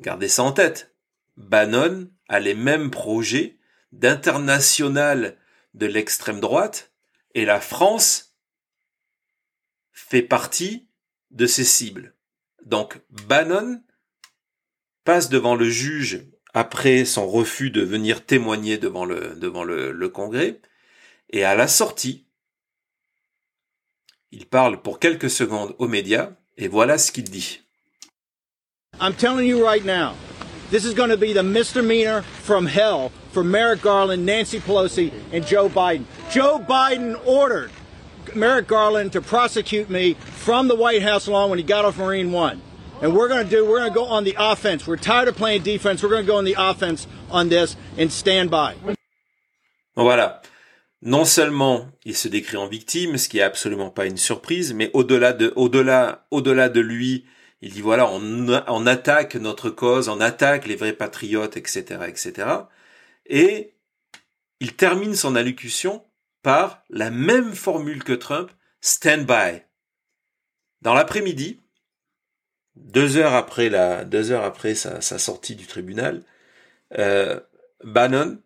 Gardez 0.00 0.28
ça 0.28 0.42
en 0.42 0.52
tête. 0.52 0.94
Bannon 1.36 2.10
a 2.28 2.40
les 2.40 2.54
mêmes 2.54 2.90
projets 2.90 3.58
d'international 3.92 5.36
de 5.74 5.86
l'extrême 5.86 6.40
droite 6.40 6.92
et 7.34 7.44
la 7.44 7.60
France 7.60 8.34
fait 9.92 10.22
partie 10.22 10.88
de 11.30 11.46
ses 11.46 11.64
cibles. 11.64 12.14
Donc 12.64 13.00
Bannon 13.10 13.82
passe 15.08 15.30
devant 15.30 15.54
le 15.54 15.70
juge 15.70 16.26
après 16.52 17.06
son 17.06 17.26
refus 17.26 17.70
de 17.70 17.80
venir 17.80 18.26
témoigner 18.26 18.76
devant 18.76 19.06
le, 19.06 19.36
devant 19.36 19.64
le, 19.64 19.90
le 19.90 20.08
Congrès 20.10 20.60
et 21.30 21.44
à 21.44 21.54
la 21.54 21.66
sortie, 21.66 22.26
il 24.32 24.44
parle 24.44 24.82
pour 24.82 24.98
quelques 24.98 25.30
secondes 25.30 25.74
aux 25.78 25.88
médias 25.88 26.32
et 26.58 26.68
voilà 26.68 26.98
ce 26.98 27.10
qu'il 27.10 27.24
dit. 27.24 27.62
I'm 29.00 29.14
telling 29.14 29.48
you 29.48 29.64
right 29.64 29.82
now, 29.82 30.12
this 30.70 30.84
is 30.84 30.92
going 30.92 31.08
to 31.08 31.16
be 31.16 31.32
the 31.32 31.42
misdemeanor 31.42 32.20
from 32.42 32.66
hell 32.66 33.10
for 33.32 33.42
Merrick 33.42 33.80
Garland, 33.80 34.26
Nancy 34.26 34.60
Pelosi, 34.60 35.10
and 35.32 35.42
Joe 35.46 35.70
Biden. 35.70 36.04
Joe 36.30 36.58
Biden 36.58 37.18
ordered 37.24 37.70
Merrick 38.34 38.66
Garland 38.66 39.12
to 39.12 39.22
prosecute 39.22 39.88
me 39.88 40.16
from 40.44 40.68
the 40.68 40.76
White 40.76 41.00
House 41.00 41.26
lawn 41.26 41.48
when 41.48 41.58
he 41.58 41.64
got 41.64 41.86
off 41.86 41.96
Marine 41.96 42.30
One. 42.30 42.60
And 43.00 43.14
we're 43.14 43.28
going 43.28 43.44
to 43.44 43.50
do, 43.50 43.64
we're 43.64 43.78
going 43.78 43.92
to 43.92 43.94
go 43.94 44.06
on 44.06 44.24
the 44.24 44.34
offense. 44.38 44.86
We're 44.86 44.96
tired 44.96 45.28
of 45.28 45.36
playing 45.36 45.62
defense. 45.62 46.02
We're 46.02 46.08
going 46.08 46.24
to 46.24 46.32
go 46.32 46.36
on 46.36 46.44
the 46.44 46.56
offense 46.58 47.06
on 47.30 47.48
this 47.48 47.76
and 47.96 48.10
stand 48.10 48.50
by. 48.50 48.74
Voilà. 49.96 50.42
Non 51.00 51.24
seulement 51.24 51.86
il 52.04 52.16
se 52.16 52.26
décrit 52.26 52.56
en 52.56 52.66
victime, 52.66 53.18
ce 53.18 53.28
qui 53.28 53.38
est 53.38 53.42
absolument 53.42 53.90
pas 53.90 54.06
une 54.06 54.16
surprise, 54.16 54.74
mais 54.74 54.90
au-delà 54.94 55.32
de, 55.32 55.52
au-delà, 55.54 56.26
au-delà 56.32 56.68
de 56.68 56.80
lui, 56.80 57.24
il 57.60 57.72
dit 57.72 57.80
voilà, 57.80 58.08
on, 58.10 58.48
on 58.66 58.86
attaque 58.86 59.36
notre 59.36 59.70
cause, 59.70 60.08
on 60.08 60.20
attaque 60.20 60.66
les 60.66 60.74
vrais 60.74 60.92
patriotes, 60.92 61.56
etc., 61.56 62.00
etc. 62.08 62.48
Et 63.26 63.74
il 64.58 64.74
termine 64.74 65.14
son 65.14 65.36
allocution 65.36 66.02
par 66.42 66.82
la 66.90 67.10
même 67.10 67.54
formule 67.54 68.02
que 68.02 68.12
Trump, 68.12 68.50
stand 68.80 69.24
by. 69.24 69.62
Dans 70.82 70.94
l'après-midi, 70.94 71.60
deux 72.84 73.16
heures 73.16 73.34
après 73.34 74.74
sa 74.74 75.00
sortie 75.00 75.56
du 75.56 75.66
tribunal, 75.66 76.22
euh, 76.98 77.40
Bannon 77.84 78.40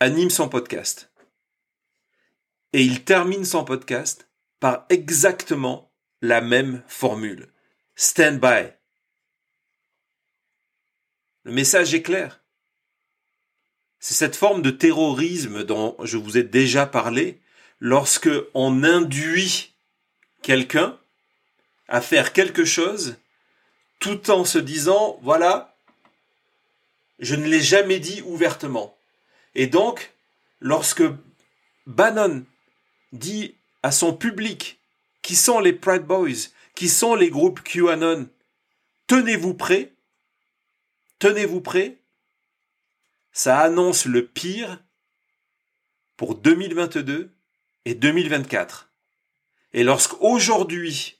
anime 0.00 0.30
son 0.30 0.48
podcast. 0.48 1.10
Et 2.72 2.82
il 2.82 3.04
termine 3.04 3.44
son 3.44 3.64
podcast 3.64 4.28
par 4.60 4.86
exactement 4.90 5.92
la 6.20 6.40
même 6.40 6.82
formule. 6.86 7.52
Stand 7.96 8.40
by. 8.40 8.72
Le 11.44 11.52
message 11.52 11.94
est 11.94 12.02
clair. 12.02 12.42
C'est 13.98 14.14
cette 14.14 14.36
forme 14.36 14.62
de 14.62 14.70
terrorisme 14.70 15.64
dont 15.64 15.96
je 16.04 16.16
vous 16.16 16.36
ai 16.38 16.44
déjà 16.44 16.86
parlé 16.86 17.40
lorsque 17.80 18.30
on 18.54 18.84
induit 18.84 19.74
quelqu'un 20.42 20.98
à 21.88 22.00
faire 22.00 22.32
quelque 22.32 22.64
chose 22.64 23.16
tout 23.98 24.30
en 24.30 24.44
se 24.44 24.58
disant, 24.58 25.18
voilà, 25.22 25.76
je 27.18 27.34
ne 27.34 27.46
l'ai 27.46 27.60
jamais 27.60 27.98
dit 27.98 28.22
ouvertement. 28.22 28.96
Et 29.54 29.66
donc, 29.66 30.12
lorsque 30.60 31.02
Bannon 31.86 32.44
dit 33.12 33.56
à 33.82 33.90
son 33.90 34.14
public, 34.14 34.78
qui 35.22 35.34
sont 35.34 35.60
les 35.60 35.72
Pride 35.72 36.04
Boys, 36.04 36.48
qui 36.74 36.88
sont 36.88 37.14
les 37.14 37.30
groupes 37.30 37.62
QAnon, 37.62 38.28
tenez-vous 39.06 39.54
prêts, 39.54 39.92
tenez-vous 41.18 41.60
prêts, 41.60 41.98
ça 43.32 43.58
annonce 43.58 44.04
le 44.04 44.26
pire 44.26 44.82
pour 46.16 46.34
2022 46.34 47.30
et 47.84 47.94
2024. 47.94 48.90
Et 49.74 49.84
lorsqu'aujourd'hui, 49.84 51.17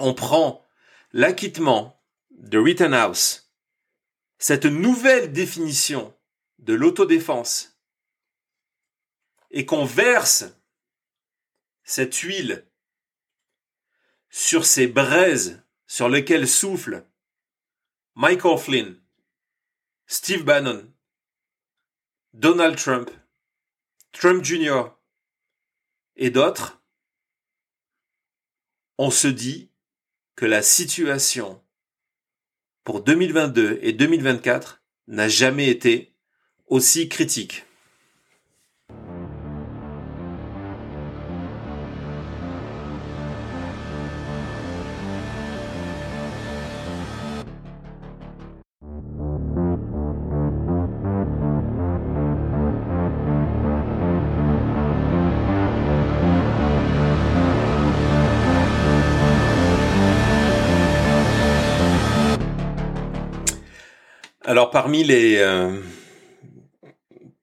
on 0.00 0.14
prend 0.14 0.64
l'acquittement 1.12 2.02
de 2.30 2.58
Rittenhouse, 2.58 3.52
cette 4.38 4.66
nouvelle 4.66 5.32
définition 5.32 6.16
de 6.58 6.74
l'autodéfense, 6.74 7.78
et 9.50 9.66
qu'on 9.66 9.84
verse 9.84 10.44
cette 11.82 12.14
huile 12.16 12.66
sur 14.28 14.64
ces 14.64 14.86
braises 14.86 15.62
sur 15.86 16.08
lesquelles 16.08 16.48
souffle 16.48 17.04
Michael 18.14 18.58
Flynn, 18.58 19.02
Steve 20.06 20.44
Bannon, 20.44 20.92
Donald 22.32 22.76
Trump, 22.76 23.10
Trump 24.12 24.44
Jr. 24.44 24.84
et 26.16 26.30
d'autres, 26.30 26.80
on 28.98 29.10
se 29.10 29.28
dit 29.28 29.69
que 30.40 30.46
la 30.46 30.62
situation 30.62 31.60
pour 32.82 33.02
2022 33.02 33.78
et 33.82 33.92
2024 33.92 34.82
n'a 35.06 35.28
jamais 35.28 35.68
été 35.68 36.16
aussi 36.66 37.10
critique. 37.10 37.66
Parmi 64.72 65.04
les 65.04 65.36
euh, 65.38 65.80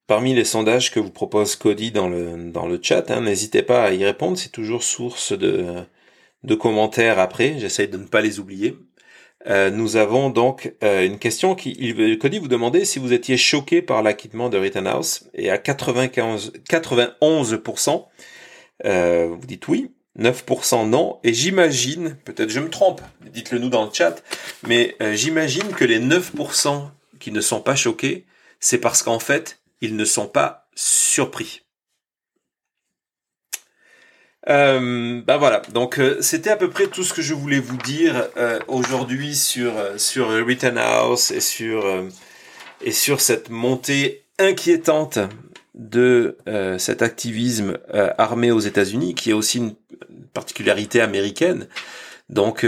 parmi 0.08 0.34
les 0.34 0.46
sondages 0.46 0.92
que 0.92 1.00
vous 1.00 1.12
propose 1.12 1.56
Cody 1.56 1.92
dans 1.92 2.08
le 2.08 2.52
dans 2.52 2.68
le 2.68 2.80
chat, 2.82 3.12
hein, 3.12 3.22
n'hésitez 3.22 3.64
pas 3.64 3.84
à 3.84 3.92
y 3.92 4.04
répondre. 4.06 4.38
C'est 4.38 4.52
toujours 4.52 4.84
source 4.84 5.34
de 5.34 5.84
de 6.44 6.56
commentaires 6.56 7.20
après. 7.20 7.60
J'essaye 7.60 7.88
de 7.88 7.98
ne 7.98 8.06
pas 8.06 8.22
les 8.22 8.40
oublier. 8.40 8.78
Euh, 9.48 9.70
nous 9.70 9.96
avons 9.98 10.30
donc 10.30 10.74
euh, 10.84 11.06
une 11.06 11.20
question 11.20 11.56
qui 11.56 12.18
Cody 12.20 12.40
vous 12.40 12.48
demandait 12.48 12.86
si 12.86 13.00
vous 13.00 13.14
étiez 13.14 13.38
choqué 13.38 13.82
par 13.82 14.02
l'acquittement 14.04 14.50
de 14.50 14.58
Rittenhouse 14.58 15.30
et 15.34 15.50
à 15.50 15.58
95 15.58 16.54
91% 16.70 18.06
vous 18.84 19.46
dites 19.46 19.68
oui. 19.68 19.92
9% 20.20 20.90
non, 20.90 21.20
et 21.24 21.32
j'imagine, 21.32 22.18
peut-être 22.26 22.50
je 22.50 22.60
me 22.60 22.72
trompe, 22.72 23.02
dites-le 23.32 23.60
nous 23.60 23.70
dans 23.70 23.86
le 23.86 23.92
chat, 23.94 24.24
mais 24.68 24.96
j'imagine 25.14 25.68
que 25.76 25.86
les 25.86 26.00
9% 26.00 26.90
qui 27.20 27.32
ne 27.32 27.42
sont 27.42 27.62
pas 27.62 27.76
choqués, 27.76 28.26
c'est 28.60 28.78
parce 28.80 29.04
qu'en 29.04 29.20
fait, 29.20 29.60
ils 29.82 29.96
ne 29.96 30.06
sont 30.06 30.28
pas 30.28 30.68
surpris. 30.76 31.64
Ben 34.48 35.38
voilà, 35.38 35.62
donc 35.74 36.00
euh, 36.00 36.22
c'était 36.22 36.52
à 36.52 36.56
peu 36.56 36.70
près 36.70 36.88
tout 36.88 37.04
ce 37.04 37.14
que 37.14 37.22
je 37.22 37.34
voulais 37.34 37.60
vous 37.60 37.76
dire 37.78 38.30
euh, 38.38 38.60
aujourd'hui 38.70 39.36
sur 39.36 39.74
sur 39.98 40.30
Rittenhouse 40.30 41.32
et 41.32 41.42
sur 41.42 41.86
et 42.82 42.92
cette 42.94 43.50
montée 43.50 44.24
inquiétante 44.40 45.20
de 45.74 46.38
cet 46.78 47.02
activisme 47.02 47.78
armé 48.18 48.52
aux 48.52 48.60
États-Unis, 48.60 49.16
qui 49.16 49.32
est 49.32 49.34
aussi 49.34 49.58
une 49.58 49.76
particularité 50.34 51.02
américaine. 51.02 51.68
Donc, 52.30 52.66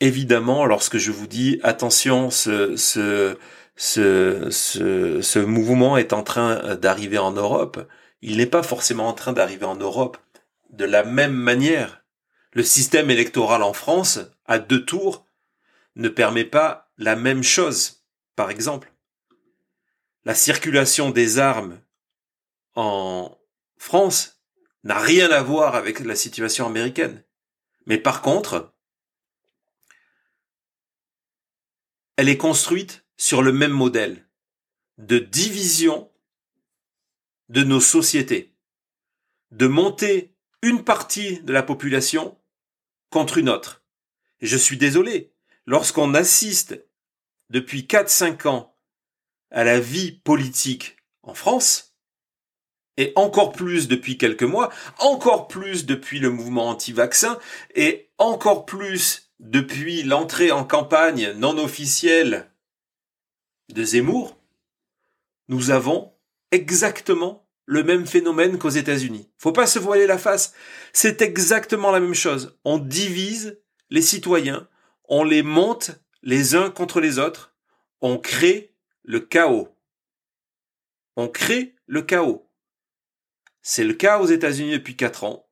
évidemment, 0.00 0.66
lorsque 0.66 0.98
je 0.98 1.10
vous 1.10 1.26
dis 1.26 1.60
attention, 1.62 2.30
ce, 2.30 3.36
ce, 3.80 4.50
ce, 4.50 5.22
ce 5.22 5.38
mouvement 5.38 5.96
est 5.96 6.12
en 6.12 6.22
train 6.22 6.76
d'arriver 6.76 7.16
en 7.16 7.32
Europe, 7.32 7.88
il 8.20 8.36
n'est 8.36 8.44
pas 8.44 8.62
forcément 8.62 9.08
en 9.08 9.14
train 9.14 9.32
d'arriver 9.32 9.64
en 9.64 9.74
Europe 9.74 10.18
de 10.68 10.84
la 10.84 11.02
même 11.02 11.32
manière. 11.32 12.04
Le 12.52 12.62
système 12.62 13.08
électoral 13.08 13.62
en 13.62 13.72
France, 13.72 14.18
à 14.44 14.58
deux 14.58 14.84
tours, 14.84 15.24
ne 15.96 16.10
permet 16.10 16.44
pas 16.44 16.92
la 16.98 17.16
même 17.16 17.42
chose. 17.42 18.04
Par 18.36 18.50
exemple, 18.50 18.92
la 20.26 20.34
circulation 20.34 21.08
des 21.08 21.38
armes 21.38 21.80
en 22.74 23.34
France 23.78 24.42
n'a 24.84 24.98
rien 24.98 25.30
à 25.30 25.42
voir 25.42 25.74
avec 25.74 26.00
la 26.00 26.16
situation 26.16 26.66
américaine. 26.66 27.24
Mais 27.86 27.96
par 27.96 28.20
contre, 28.20 28.74
elle 32.18 32.28
est 32.28 32.36
construite 32.36 33.06
sur 33.20 33.42
le 33.42 33.52
même 33.52 33.70
modèle 33.70 34.26
de 34.96 35.18
division 35.18 36.10
de 37.50 37.62
nos 37.62 37.78
sociétés, 37.78 38.56
de 39.50 39.66
monter 39.66 40.34
une 40.62 40.84
partie 40.84 41.42
de 41.42 41.52
la 41.52 41.62
population 41.62 42.38
contre 43.10 43.36
une 43.36 43.50
autre. 43.50 43.84
Je 44.40 44.56
suis 44.56 44.78
désolé, 44.78 45.34
lorsqu'on 45.66 46.14
assiste 46.14 46.82
depuis 47.50 47.82
4-5 47.82 48.48
ans 48.48 48.74
à 49.50 49.64
la 49.64 49.80
vie 49.80 50.12
politique 50.12 50.96
en 51.22 51.34
France, 51.34 51.94
et 52.96 53.12
encore 53.16 53.52
plus 53.52 53.86
depuis 53.86 54.16
quelques 54.16 54.44
mois, 54.44 54.72
encore 54.98 55.46
plus 55.46 55.84
depuis 55.84 56.20
le 56.20 56.30
mouvement 56.30 56.70
anti-vaccin, 56.70 57.38
et 57.74 58.10
encore 58.16 58.64
plus 58.64 59.30
depuis 59.40 60.04
l'entrée 60.04 60.52
en 60.52 60.64
campagne 60.64 61.32
non 61.32 61.58
officielle 61.58 62.49
de 63.72 63.84
Zemmour, 63.84 64.38
nous 65.48 65.70
avons 65.70 66.14
exactement 66.50 67.46
le 67.66 67.84
même 67.84 68.06
phénomène 68.06 68.58
qu'aux 68.58 68.68
États-Unis. 68.68 69.30
Faut 69.38 69.52
pas 69.52 69.66
se 69.66 69.78
voiler 69.78 70.06
la 70.06 70.18
face. 70.18 70.54
C'est 70.92 71.22
exactement 71.22 71.90
la 71.90 72.00
même 72.00 72.14
chose. 72.14 72.58
On 72.64 72.78
divise 72.78 73.60
les 73.90 74.02
citoyens, 74.02 74.68
on 75.08 75.24
les 75.24 75.42
monte 75.42 75.92
les 76.22 76.54
uns 76.54 76.70
contre 76.70 77.00
les 77.00 77.18
autres, 77.18 77.54
on 78.00 78.18
crée 78.18 78.74
le 79.02 79.20
chaos. 79.20 79.68
On 81.16 81.28
crée 81.28 81.74
le 81.86 82.02
chaos. 82.02 82.48
C'est 83.62 83.84
le 83.84 83.94
cas 83.94 84.18
aux 84.18 84.26
États-Unis 84.26 84.72
depuis 84.72 84.96
quatre 84.96 85.24
ans. 85.24 85.48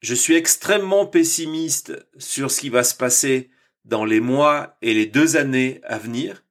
Je 0.00 0.14
suis 0.14 0.34
extrêmement 0.34 1.06
pessimiste 1.06 1.92
sur 2.18 2.50
ce 2.50 2.60
qui 2.60 2.70
va 2.70 2.84
se 2.84 2.94
passer 2.94 3.50
dans 3.84 4.04
les 4.04 4.20
mois 4.20 4.76
et 4.82 4.94
les 4.94 5.06
deux 5.06 5.36
années 5.36 5.80
à 5.84 5.98
venir, 5.98 6.44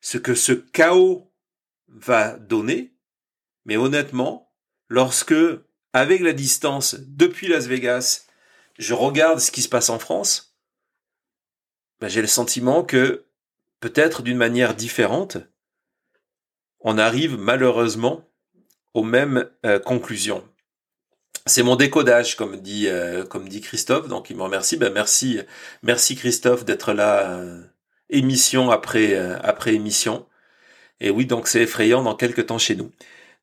ce 0.00 0.18
que 0.18 0.34
ce 0.34 0.52
chaos 0.52 1.32
va 1.88 2.38
donner, 2.38 2.94
mais 3.64 3.76
honnêtement, 3.76 4.52
lorsque, 4.88 5.34
avec 5.92 6.20
la 6.20 6.32
distance 6.32 6.96
depuis 6.98 7.48
Las 7.48 7.66
Vegas, 7.66 8.26
je 8.78 8.94
regarde 8.94 9.40
ce 9.40 9.50
qui 9.50 9.62
se 9.62 9.68
passe 9.68 9.90
en 9.90 9.98
France, 9.98 10.56
ben 12.00 12.08
j'ai 12.08 12.20
le 12.20 12.28
sentiment 12.28 12.84
que, 12.84 13.26
peut-être 13.80 14.22
d'une 14.22 14.36
manière 14.36 14.74
différente, 14.74 15.38
on 16.80 16.96
arrive 16.96 17.36
malheureusement 17.36 18.28
aux 18.94 19.02
mêmes 19.02 19.50
euh, 19.66 19.78
conclusions. 19.78 20.48
C'est 21.46 21.62
mon 21.62 21.76
décodage, 21.76 22.36
comme 22.36 22.56
dit, 22.56 22.88
euh, 22.88 23.24
comme 23.24 23.48
dit 23.48 23.60
Christophe, 23.60 24.08
donc 24.08 24.30
il 24.30 24.36
me 24.36 24.42
remercie. 24.42 24.76
Ben 24.76 24.92
merci, 24.92 25.40
merci 25.82 26.16
Christophe 26.16 26.64
d'être 26.64 26.92
là, 26.92 27.30
euh, 27.30 27.62
émission 28.10 28.70
après, 28.70 29.16
après 29.42 29.74
émission. 29.74 30.26
Et 31.00 31.10
oui, 31.10 31.26
donc 31.26 31.48
c'est 31.48 31.62
effrayant 31.62 32.02
dans 32.02 32.14
quelques 32.14 32.46
temps 32.46 32.58
chez 32.58 32.76
nous. 32.76 32.90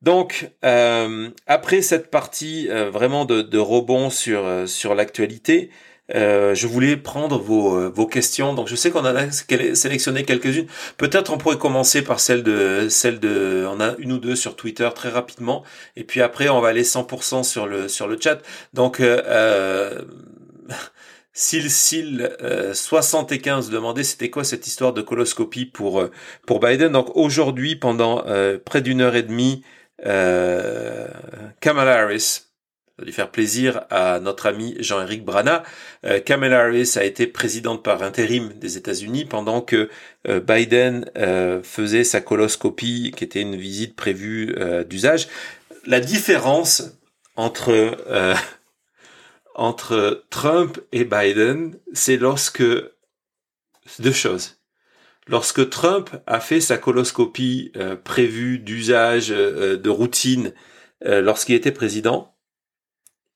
Donc, 0.01 0.51
euh, 0.63 1.29
après 1.47 1.81
cette 1.81 2.11
partie 2.11 2.67
euh, 2.69 2.91
vraiment 2.91 3.25
de, 3.25 3.41
de, 3.41 3.57
rebond 3.57 4.09
sur, 4.09 4.45
euh, 4.45 4.67
sur 4.67 4.93
l'actualité, 4.93 5.71
je 6.09 6.67
voulais 6.67 6.97
prendre 6.97 7.37
vos, 7.37 7.89
vos 7.89 8.07
questions. 8.07 8.53
Donc, 8.53 8.67
je 8.67 8.75
sais 8.75 8.91
qu'on 8.91 9.05
a 9.05 9.31
sélectionné 9.31 10.23
quelques-unes. 10.23 10.67
Peut-être 10.97 11.33
on 11.33 11.37
pourrait 11.37 11.57
commencer 11.57 12.03
par 12.03 12.19
celle 12.19 12.43
de, 12.43 12.87
celle 12.89 13.19
de, 13.19 13.65
on 13.69 13.79
a 13.79 13.95
une 13.97 14.13
ou 14.13 14.17
deux 14.17 14.35
sur 14.35 14.55
Twitter 14.55 14.89
très 14.93 15.09
rapidement. 15.09 15.63
Et 15.95 16.03
puis 16.03 16.21
après, 16.21 16.49
on 16.49 16.61
va 16.61 16.69
aller 16.69 16.83
100% 16.83 17.43
sur 17.43 17.67
le, 17.67 17.87
sur 17.87 18.07
le 18.07 18.17
chat. 18.19 18.39
Donc, 18.73 18.99
euh, 18.99 20.01
Sil 21.35 21.67
Sil 21.67 22.31
75 22.73 23.69
demandait 23.69 24.03
c'était 24.03 24.29
quoi 24.29 24.43
cette 24.43 24.67
histoire 24.67 24.93
de 24.93 25.01
coloscopie 25.01 25.65
pour 25.65 26.07
pour 26.47 26.59
Biden. 26.61 26.93
Donc 26.93 27.15
aujourd'hui 27.15 27.75
pendant 27.75 28.23
près 28.63 28.81
d'une 28.81 29.01
heure 29.01 29.15
et 29.15 29.23
demie, 29.23 29.61
euh, 30.05 31.07
Kamala 31.61 32.01
Harris, 32.01 32.41
lui 33.03 33.11
faire 33.11 33.31
plaisir 33.31 33.81
à 33.89 34.19
notre 34.19 34.45
ami 34.45 34.75
Jean-Éric 34.79 35.25
Brana. 35.25 35.63
Euh, 36.05 36.19
Kamala 36.19 36.61
Harris 36.61 36.93
a 36.95 37.03
été 37.03 37.27
présidente 37.27 37.83
par 37.83 38.03
intérim 38.03 38.53
des 38.53 38.77
États-Unis 38.77 39.25
pendant 39.25 39.61
que 39.61 39.89
euh, 40.27 40.39
Biden 40.39 41.09
euh, 41.17 41.61
faisait 41.63 42.03
sa 42.03 42.21
coloscopie, 42.21 43.13
qui 43.15 43.23
était 43.23 43.41
une 43.41 43.55
visite 43.55 43.95
prévue 43.95 44.55
d'usage. 44.87 45.27
La 45.85 45.99
différence 45.99 46.83
entre 47.35 47.95
entre 49.55 50.25
Trump 50.29 50.79
et 50.91 51.05
Biden, 51.05 51.77
c'est 51.93 52.17
lorsque 52.17 52.63
deux 53.99 54.11
choses. 54.11 54.57
Lorsque 55.27 55.69
Trump 55.69 56.09
a 56.27 56.39
fait 56.39 56.61
sa 56.61 56.77
coloscopie 56.77 57.71
euh, 57.77 57.95
prévue 57.95 58.59
d'usage 58.59 59.31
euh, 59.31 59.75
de 59.75 59.89
routine 59.89 60.53
euh, 61.03 61.21
lorsqu'il 61.21 61.55
était 61.55 61.71
président, 61.71 62.34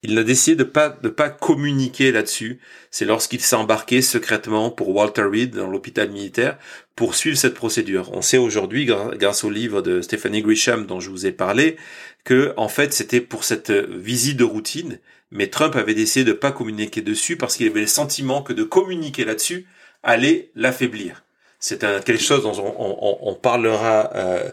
il 0.02 0.18
a 0.18 0.24
décidé 0.24 0.56
de 0.56 0.64
pas 0.64 0.90
de 0.90 1.10
pas 1.10 1.30
communiquer 1.30 2.12
là-dessus. 2.12 2.60
C'est 2.90 3.06
lorsqu'il 3.06 3.42
s'est 3.42 3.56
embarqué 3.56 4.02
secrètement 4.02 4.70
pour 4.70 4.90
Walter 4.90 5.24
Reed 5.24 5.56
dans 5.56 5.68
l'hôpital 5.68 6.10
militaire 6.10 6.58
pour 6.96 7.16
suivre 7.16 7.38
cette 7.38 7.54
procédure. 7.54 8.10
On 8.14 8.22
sait 8.22 8.38
aujourd'hui, 8.38 8.86
grâce 8.86 9.44
au 9.44 9.50
livre 9.50 9.82
de 9.82 10.02
Stephanie 10.02 10.42
Grisham 10.42 10.86
dont 10.86 11.00
je 11.00 11.10
vous 11.10 11.26
ai 11.26 11.32
parlé, 11.32 11.78
que 12.24 12.54
en 12.58 12.70
fait 12.70 12.94
c'était 12.94 13.22
pour 13.22 13.44
cette 13.44 13.72
visite 13.72 14.38
de 14.38 14.44
routine, 14.44 15.00
mais 15.32 15.48
Trump 15.48 15.76
avait 15.76 15.94
décidé 15.94 16.26
de 16.26 16.34
pas 16.34 16.52
communiquer 16.52 17.02
dessus 17.02 17.38
parce 17.38 17.56
qu'il 17.56 17.68
avait 17.68 17.82
le 17.82 17.88
sentiment 17.88 18.42
que 18.42 18.54
de 18.54 18.64
communiquer 18.64 19.26
là-dessus 19.26 19.68
allait 20.04 20.50
l'affaiblir. 20.56 21.24
C'est 21.60 21.80
quelque 21.80 22.24
chose 22.24 22.44
dont 22.44 22.54
on, 22.56 23.36
parlera 23.36 24.12
euh, 24.16 24.50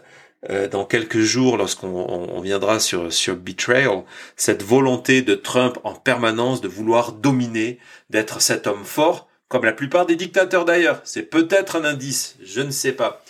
euh, 0.49 0.67
dans 0.67 0.85
quelques 0.85 1.19
jours 1.19 1.57
lorsqu'on 1.57 2.39
viendra 2.41 2.79
sur 2.79 3.11
sur 3.11 3.35
Betrayal. 3.35 4.03
Cette 4.35 4.63
volonté 4.63 5.21
de 5.21 5.35
Trump 5.35 5.77
en 5.83 5.93
permanence 5.93 6.61
de 6.61 6.67
vouloir 6.67 7.13
dominer, 7.13 7.79
d'être 8.09 8.41
cet 8.41 8.67
homme 8.67 8.85
fort, 8.85 9.27
comme 9.47 9.65
la 9.65 9.73
plupart 9.73 10.05
des 10.05 10.15
dictateurs 10.15 10.65
d'ailleurs. 10.65 11.01
C'est 11.03 11.23
peut-être 11.23 11.75
un 11.75 11.85
indice, 11.85 12.35
je 12.43 12.61
ne 12.61 12.71
sais 12.71 12.93
pas. 12.93 13.23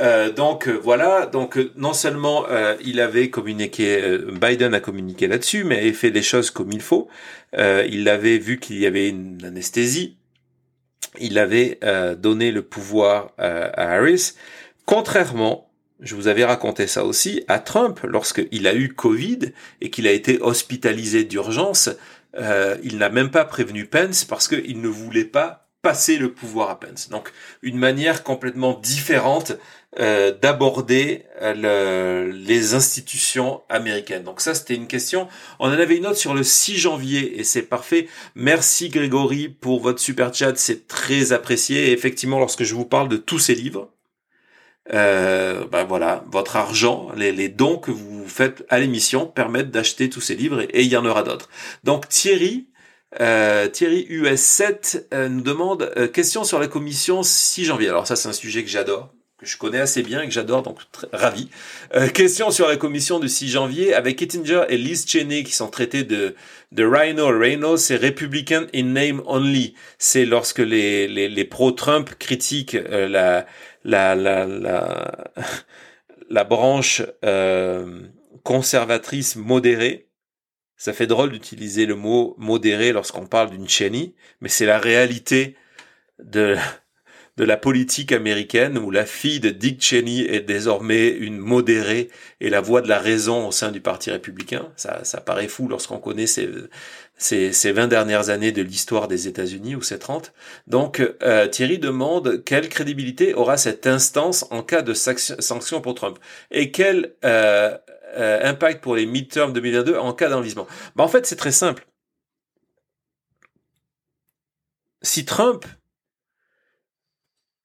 Euh, 0.00 0.30
donc 0.30 0.68
voilà, 0.68 1.26
donc 1.26 1.58
non 1.76 1.92
seulement 1.92 2.46
il 2.84 3.00
avait 3.00 3.30
communiqué, 3.30 4.18
Biden 4.40 4.74
a 4.74 4.80
communiqué 4.80 5.26
là-dessus, 5.26 5.64
mais 5.64 5.88
il 5.88 5.94
fait 5.94 6.10
les 6.10 6.22
choses 6.22 6.50
comme 6.50 6.70
il 6.72 6.82
faut. 6.82 7.08
il 7.56 8.08
avait 8.08 8.38
vu 8.38 8.60
qu'il 8.60 8.78
y 8.78 8.86
avait 8.86 9.08
une 9.08 9.44
anesthésie, 9.44 10.16
il 11.18 11.38
avait 11.38 11.78
euh, 11.82 12.14
donné 12.14 12.52
le 12.52 12.62
pouvoir 12.62 13.32
euh, 13.40 13.70
à 13.74 13.94
Harris, 13.94 14.34
contrairement, 14.86 15.69
je 16.00 16.14
vous 16.14 16.28
avais 16.28 16.44
raconté 16.44 16.86
ça 16.86 17.04
aussi, 17.04 17.44
à 17.48 17.58
Trump, 17.58 18.00
lorsqu'il 18.04 18.66
a 18.66 18.74
eu 18.74 18.88
Covid 18.94 19.52
et 19.80 19.90
qu'il 19.90 20.06
a 20.06 20.12
été 20.12 20.40
hospitalisé 20.40 21.24
d'urgence, 21.24 21.90
euh, 22.36 22.76
il 22.82 22.98
n'a 22.98 23.08
même 23.08 23.30
pas 23.30 23.44
prévenu 23.44 23.86
Pence 23.86 24.24
parce 24.24 24.48
qu'il 24.48 24.80
ne 24.80 24.88
voulait 24.88 25.24
pas 25.24 25.66
passer 25.82 26.18
le 26.18 26.32
pouvoir 26.32 26.70
à 26.70 26.78
Pence. 26.78 27.08
Donc 27.08 27.32
une 27.62 27.78
manière 27.78 28.22
complètement 28.22 28.74
différente 28.74 29.52
euh, 29.98 30.32
d'aborder 30.32 31.24
euh, 31.40 32.30
les 32.32 32.74
institutions 32.74 33.62
américaines. 33.68 34.22
Donc 34.22 34.40
ça, 34.40 34.54
c'était 34.54 34.74
une 34.74 34.86
question. 34.86 35.26
On 35.58 35.68
en 35.68 35.72
avait 35.72 35.96
une 35.96 36.06
autre 36.06 36.18
sur 36.18 36.34
le 36.34 36.44
6 36.44 36.76
janvier 36.76 37.40
et 37.40 37.44
c'est 37.44 37.62
parfait. 37.62 38.08
Merci 38.34 38.88
Grégory 38.90 39.48
pour 39.48 39.80
votre 39.80 40.00
super 40.00 40.32
chat, 40.32 40.56
c'est 40.56 40.86
très 40.86 41.32
apprécié. 41.32 41.88
Et 41.88 41.92
effectivement, 41.92 42.38
lorsque 42.38 42.62
je 42.62 42.74
vous 42.74 42.84
parle 42.84 43.08
de 43.08 43.16
tous 43.16 43.38
ces 43.38 43.54
livres, 43.54 43.90
euh, 44.92 45.64
ben 45.66 45.84
voilà, 45.84 46.24
votre 46.30 46.56
argent, 46.56 47.10
les, 47.16 47.32
les, 47.32 47.48
dons 47.48 47.78
que 47.78 47.90
vous 47.90 48.26
faites 48.26 48.64
à 48.68 48.78
l'émission 48.80 49.26
permettent 49.26 49.70
d'acheter 49.70 50.10
tous 50.10 50.20
ces 50.20 50.34
livres 50.34 50.62
et, 50.62 50.82
il 50.82 50.88
y 50.88 50.96
en 50.96 51.04
aura 51.04 51.22
d'autres. 51.22 51.48
Donc 51.84 52.08
Thierry, 52.08 52.66
euh, 53.20 53.68
Thierry 53.68 54.06
US7 54.10 55.28
nous 55.28 55.42
demande 55.42 55.92
question 56.12 56.44
sur 56.44 56.58
la 56.58 56.66
commission 56.66 57.22
6 57.22 57.66
janvier. 57.66 57.88
Alors 57.88 58.06
ça 58.06 58.16
c'est 58.16 58.28
un 58.28 58.32
sujet 58.32 58.64
que 58.64 58.70
j'adore 58.70 59.12
que 59.40 59.46
je 59.46 59.56
connais 59.56 59.80
assez 59.80 60.02
bien 60.02 60.20
et 60.20 60.26
que 60.26 60.32
j'adore, 60.32 60.62
donc 60.62 60.78
très, 60.92 61.08
ravi. 61.12 61.48
Euh, 61.94 62.08
question 62.08 62.50
sur 62.50 62.68
la 62.68 62.76
commission 62.76 63.18
du 63.18 63.28
6 63.28 63.48
janvier 63.48 63.94
avec 63.94 64.16
Kittinger 64.16 64.64
et 64.68 64.76
Liz 64.76 65.06
Cheney 65.06 65.44
qui 65.44 65.52
sont 65.52 65.68
traités 65.68 66.04
de 66.04 66.34
de 66.72 66.84
Rhino. 66.84 67.26
Rhino, 67.26 67.76
c'est 67.76 67.96
Republican 67.96 68.66
in 68.74 68.84
name 68.84 69.22
only. 69.26 69.74
C'est 69.98 70.26
lorsque 70.26 70.58
les 70.58 71.08
les, 71.08 71.28
les 71.28 71.44
pro-Trump 71.46 72.10
critiquent 72.18 72.74
euh, 72.74 73.08
la, 73.08 73.46
la 73.84 74.14
la 74.14 74.46
la 74.46 75.32
la 76.30 76.44
branche 76.44 77.02
euh, 77.24 78.02
conservatrice 78.42 79.36
modérée. 79.36 80.08
Ça 80.76 80.92
fait 80.92 81.06
drôle 81.06 81.32
d'utiliser 81.32 81.84
le 81.84 81.94
mot 81.94 82.34
modéré 82.38 82.92
lorsqu'on 82.92 83.26
parle 83.26 83.50
d'une 83.50 83.68
Cheney, 83.68 84.14
mais 84.40 84.48
c'est 84.48 84.66
la 84.66 84.78
réalité 84.78 85.56
de 86.18 86.56
de 87.36 87.44
la 87.44 87.56
politique 87.56 88.12
américaine 88.12 88.76
où 88.76 88.90
la 88.90 89.06
fille 89.06 89.40
de 89.40 89.48
Dick 89.48 89.82
Cheney 89.82 90.26
est 90.28 90.42
désormais 90.42 91.08
une 91.08 91.38
modérée 91.38 92.10
et 92.40 92.50
la 92.50 92.60
voix 92.60 92.82
de 92.82 92.88
la 92.88 92.98
raison 92.98 93.48
au 93.48 93.50
sein 93.50 93.70
du 93.70 93.80
Parti 93.80 94.10
républicain. 94.10 94.70
Ça, 94.76 95.04
ça 95.04 95.22
paraît 95.22 95.48
fou 95.48 95.66
lorsqu'on 95.66 95.98
connaît 95.98 96.26
ces, 96.26 96.50
ces, 97.20 97.52
ces 97.52 97.70
20 97.70 97.86
dernières 97.86 98.30
années 98.30 98.50
de 98.50 98.62
l'histoire 98.62 99.06
des 99.06 99.28
États-Unis 99.28 99.76
ou 99.76 99.82
ces 99.82 99.98
30. 99.98 100.32
Donc 100.66 101.00
euh, 101.22 101.46
Thierry 101.46 101.78
demande 101.78 102.42
quelle 102.44 102.68
crédibilité 102.70 103.34
aura 103.34 103.58
cette 103.58 103.86
instance 103.86 104.46
en 104.50 104.62
cas 104.62 104.80
de 104.80 104.94
sanction 104.94 105.82
pour 105.82 105.94
Trump 105.94 106.18
et 106.50 106.72
quel 106.72 107.14
euh, 107.24 107.76
euh, 108.16 108.40
impact 108.42 108.82
pour 108.82 108.96
les 108.96 109.04
midterms 109.04 109.52
2022 109.52 109.98
en 109.98 110.14
cas 110.14 110.30
d'enlisement. 110.30 110.66
Ben, 110.96 111.04
en 111.04 111.08
fait, 111.08 111.26
c'est 111.26 111.36
très 111.36 111.52
simple. 111.52 111.86
Si 115.02 115.24
Trump 115.24 115.66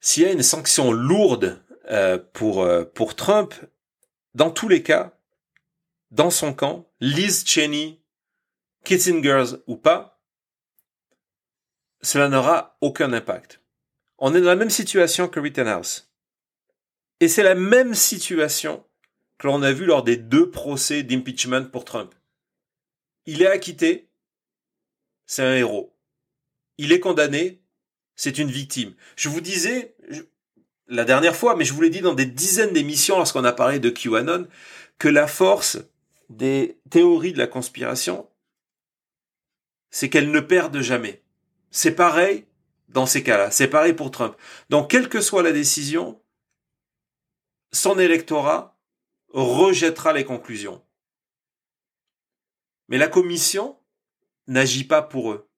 s'il 0.01 0.23
y 0.23 0.25
a 0.27 0.31
une 0.31 0.43
sanction 0.43 0.91
lourde 0.91 1.63
pour, 2.33 2.67
pour 2.93 3.15
Trump, 3.15 3.55
dans 4.35 4.51
tous 4.51 4.67
les 4.67 4.83
cas, 4.83 5.17
dans 6.11 6.29
son 6.29 6.53
camp, 6.53 6.85
Liz 6.99 7.43
Cheney, 7.43 7.99
Kissinger 8.85 9.43
ou 9.67 9.75
pas, 9.75 10.21
cela 12.01 12.29
n'aura 12.29 12.77
aucun 12.81 13.11
impact. 13.11 13.61
On 14.17 14.33
est 14.33 14.39
dans 14.39 14.47
la 14.47 14.55
même 14.55 14.69
situation 14.69 15.27
que 15.27 15.39
Rittenhouse. 15.39 16.09
Et 17.19 17.27
c'est 17.27 17.43
la 17.43 17.55
même 17.55 17.93
situation 17.93 18.85
que 19.37 19.47
l'on 19.47 19.63
a 19.63 19.73
vu 19.73 19.85
lors 19.85 20.03
des 20.03 20.17
deux 20.17 20.49
procès 20.49 21.03
d'impeachment 21.03 21.69
pour 21.69 21.83
Trump. 21.83 22.13
Il 23.25 23.41
est 23.41 23.47
acquitté, 23.47 24.07
c'est 25.25 25.43
un 25.43 25.55
héros. 25.55 25.97
Il 26.77 26.91
est 26.91 26.99
condamné, 26.99 27.61
c'est 28.15 28.37
une 28.37 28.51
victime. 28.51 28.93
Je 29.15 29.29
vous 29.29 29.41
disais 29.41 29.95
la 30.87 31.05
dernière 31.05 31.35
fois, 31.35 31.55
mais 31.55 31.65
je 31.65 31.73
vous 31.73 31.81
l'ai 31.81 31.89
dit 31.89 32.01
dans 32.01 32.13
des 32.13 32.25
dizaines 32.25 32.73
d'émissions 32.73 33.17
lorsqu'on 33.17 33.43
a 33.43 33.53
parlé 33.53 33.79
de 33.79 33.89
QAnon, 33.89 34.47
que 34.99 35.07
la 35.07 35.27
force 35.27 35.79
des 36.29 36.77
théories 36.89 37.33
de 37.33 37.37
la 37.37 37.47
conspiration, 37.47 38.27
c'est 39.91 40.09
qu'elles 40.09 40.31
ne 40.31 40.39
perdent 40.39 40.81
jamais. 40.81 41.23
C'est 41.71 41.95
pareil 41.95 42.45
dans 42.89 43.05
ces 43.05 43.23
cas-là. 43.23 43.51
C'est 43.51 43.67
pareil 43.67 43.93
pour 43.93 44.11
Trump. 44.11 44.35
Donc, 44.69 44.89
quelle 44.89 45.09
que 45.09 45.21
soit 45.21 45.43
la 45.43 45.51
décision, 45.51 46.21
son 47.71 47.99
électorat 47.99 48.79
rejettera 49.33 50.13
les 50.13 50.23
conclusions. 50.23 50.81
Mais 52.87 52.97
la 52.97 53.07
commission 53.07 53.77
n'agit 54.47 54.85
pas 54.85 55.01
pour 55.01 55.31
eux. 55.31 55.49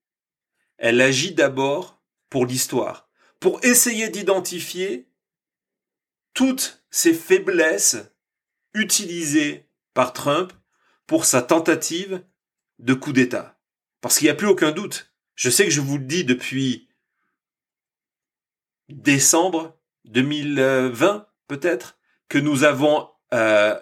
Elle 0.78 1.02
agit 1.02 1.34
d'abord 1.34 2.02
pour 2.30 2.46
l'histoire, 2.46 3.10
pour 3.40 3.64
essayer 3.64 4.10
d'identifier 4.10 5.10
toutes 6.34 6.84
ces 6.90 7.14
faiblesses 7.14 7.98
utilisées 8.74 9.70
par 9.94 10.14
Trump 10.14 10.54
pour 11.06 11.26
sa 11.26 11.42
tentative 11.42 12.24
de 12.80 12.94
coup 12.94 13.12
d'État. 13.12 13.57
Parce 14.02 14.18
qu'il 14.18 14.26
n'y 14.26 14.32
a 14.32 14.36
plus 14.36 14.48
aucun 14.48 14.72
doute. 14.72 15.12
Je 15.36 15.50
sais 15.50 15.66
que 15.66 15.72
je 15.72 15.82
vous 15.82 15.98
le 15.98 16.06
dis 16.06 16.24
depuis 16.24 16.88
décembre 18.90 19.78
2020, 20.06 21.28
peut-être, 21.48 21.98
que 22.30 22.38
nous 22.38 22.64
avons 22.64 23.10
euh, 23.34 23.78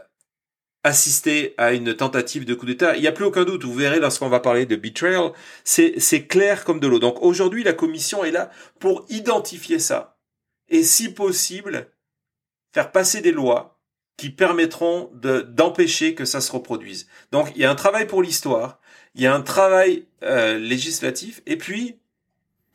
assister 0.83 1.55
à 1.57 1.73
une 1.73 1.95
tentative 1.95 2.45
de 2.45 2.53
coup 2.53 2.65
d'État. 2.65 2.95
Il 2.95 3.01
n'y 3.01 3.07
a 3.07 3.11
plus 3.11 3.25
aucun 3.25 3.43
doute. 3.43 3.63
Vous 3.63 3.73
verrez 3.73 3.99
lorsqu'on 3.99 4.29
va 4.29 4.39
parler 4.39 4.65
de 4.65 4.75
betrayal, 4.75 5.31
c'est, 5.63 6.27
clair 6.27 6.63
comme 6.63 6.79
de 6.79 6.87
l'eau. 6.87 6.99
Donc 6.99 7.21
aujourd'hui, 7.21 7.63
la 7.63 7.73
commission 7.73 8.23
est 8.23 8.31
là 8.31 8.51
pour 8.79 9.05
identifier 9.09 9.79
ça. 9.79 10.19
Et 10.69 10.83
si 10.83 11.13
possible, 11.13 11.91
faire 12.73 12.91
passer 12.91 13.21
des 13.21 13.31
lois 13.31 13.81
qui 14.17 14.29
permettront 14.29 15.09
de, 15.13 15.41
d'empêcher 15.41 16.15
que 16.15 16.23
ça 16.23 16.39
se 16.39 16.51
reproduise. 16.51 17.07
Donc 17.31 17.51
il 17.55 17.61
y 17.61 17.65
a 17.65 17.71
un 17.71 17.75
travail 17.75 18.07
pour 18.07 18.21
l'histoire, 18.21 18.79
il 19.15 19.21
y 19.21 19.27
a 19.27 19.33
un 19.33 19.41
travail 19.41 20.05
euh, 20.23 20.57
législatif, 20.59 21.41
et 21.45 21.57
puis, 21.57 21.97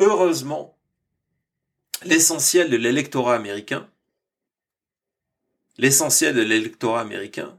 heureusement, 0.00 0.76
l'essentiel 2.04 2.70
de 2.70 2.76
l'électorat 2.76 3.36
américain, 3.36 3.88
l'essentiel 5.76 6.34
de 6.34 6.40
l'électorat 6.40 7.02
américain, 7.02 7.58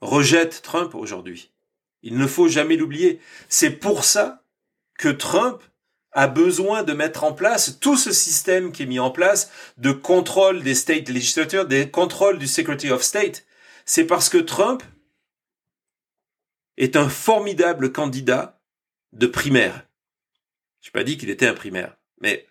rejette 0.00 0.60
Trump 0.62 0.94
aujourd'hui. 0.94 1.52
Il 2.02 2.18
ne 2.18 2.26
faut 2.26 2.48
jamais 2.48 2.76
l'oublier. 2.76 3.20
C'est 3.48 3.70
pour 3.70 4.04
ça 4.04 4.42
que 4.98 5.08
Trump 5.08 5.62
a 6.12 6.26
besoin 6.26 6.82
de 6.82 6.92
mettre 6.92 7.22
en 7.22 7.32
place 7.32 7.78
tout 7.78 7.96
ce 7.96 8.12
système 8.12 8.72
qui 8.72 8.82
est 8.82 8.86
mis 8.86 8.98
en 8.98 9.10
place 9.10 9.50
de 9.78 9.92
contrôle 9.92 10.62
des 10.62 10.74
state 10.74 11.08
legislatures, 11.08 11.66
des 11.66 11.90
contrôles 11.90 12.38
du 12.38 12.48
Secretary 12.48 12.90
of 12.90 13.02
State. 13.02 13.44
C'est 13.84 14.04
parce 14.04 14.28
que 14.28 14.38
Trump 14.38 14.82
est 16.76 16.96
un 16.96 17.08
formidable 17.08 17.92
candidat 17.92 18.60
de 19.12 19.26
primaire. 19.26 19.86
Je 20.80 20.88
n'ai 20.88 20.92
pas 20.92 21.04
dit 21.04 21.18
qu'il 21.18 21.30
était 21.30 21.46
un 21.46 21.54
primaire, 21.54 21.96
mais 22.20 22.46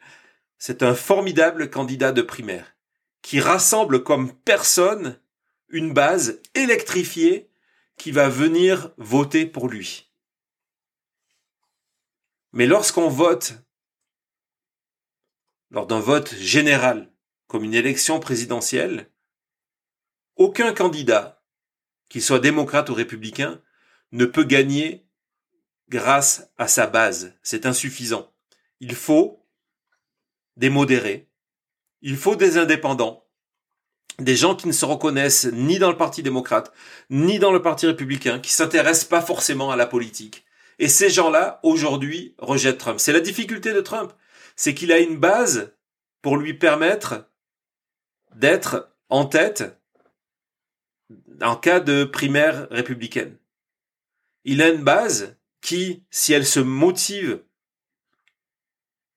c'est 0.57 0.83
un 0.83 0.93
formidable 0.93 1.69
candidat 1.69 2.11
de 2.11 2.21
primaire 2.21 2.75
qui 3.21 3.39
rassemble 3.39 4.03
comme 4.03 4.33
personne 4.33 5.19
une 5.69 5.93
base 5.93 6.41
électrifiée 6.55 7.49
qui 7.97 8.11
va 8.11 8.29
venir 8.29 8.91
voter 8.97 9.45
pour 9.45 9.67
lui. 9.67 10.11
Mais 12.53 12.65
lorsqu'on 12.65 13.09
vote, 13.09 13.53
lors 15.69 15.85
d'un 15.85 15.99
vote 15.99 16.33
général, 16.35 17.11
comme 17.47 17.63
une 17.63 17.75
élection 17.75 18.19
présidentielle, 18.19 19.11
aucun 20.35 20.73
candidat, 20.73 21.43
qu'il 22.09 22.23
soit 22.23 22.39
démocrate 22.39 22.89
ou 22.89 22.93
républicain, 22.93 23.61
ne 24.11 24.25
peut 24.25 24.43
gagner 24.43 25.05
grâce 25.89 26.49
à 26.57 26.67
sa 26.67 26.87
base. 26.87 27.33
C'est 27.43 27.65
insuffisant. 27.65 28.31
Il 28.79 28.95
faut 28.95 29.45
des 30.57 30.69
modérés, 30.69 31.29
il 32.01 32.17
faut 32.17 32.35
des 32.35 32.57
indépendants, 32.57 33.25
des 34.19 34.35
gens 34.35 34.55
qui 34.55 34.67
ne 34.67 34.73
se 34.73 34.85
reconnaissent 34.85 35.49
ni 35.53 35.79
dans 35.79 35.89
le 35.89 35.97
Parti 35.97 36.23
démocrate, 36.23 36.73
ni 37.09 37.39
dans 37.39 37.51
le 37.51 37.61
Parti 37.61 37.87
républicain, 37.87 38.39
qui 38.39 38.51
s'intéressent 38.51 39.07
pas 39.07 39.21
forcément 39.21 39.71
à 39.71 39.75
la 39.75 39.85
politique. 39.85 40.45
Et 40.77 40.87
ces 40.87 41.09
gens-là, 41.09 41.59
aujourd'hui, 41.63 42.35
rejettent 42.37 42.77
Trump. 42.77 42.99
C'est 42.99 43.13
la 43.13 43.19
difficulté 43.19 43.73
de 43.73 43.81
Trump. 43.81 44.13
C'est 44.55 44.73
qu'il 44.73 44.91
a 44.91 44.99
une 44.99 45.17
base 45.17 45.73
pour 46.21 46.37
lui 46.37 46.53
permettre 46.53 47.29
d'être 48.35 48.89
en 49.09 49.25
tête 49.25 49.63
en 51.41 51.55
cas 51.55 51.79
de 51.79 52.03
primaire 52.03 52.67
républicaine. 52.69 53.38
Il 54.45 54.61
a 54.61 54.69
une 54.69 54.83
base 54.83 55.35
qui, 55.61 56.03
si 56.09 56.33
elle 56.33 56.45
se 56.45 56.59
motive 56.59 57.41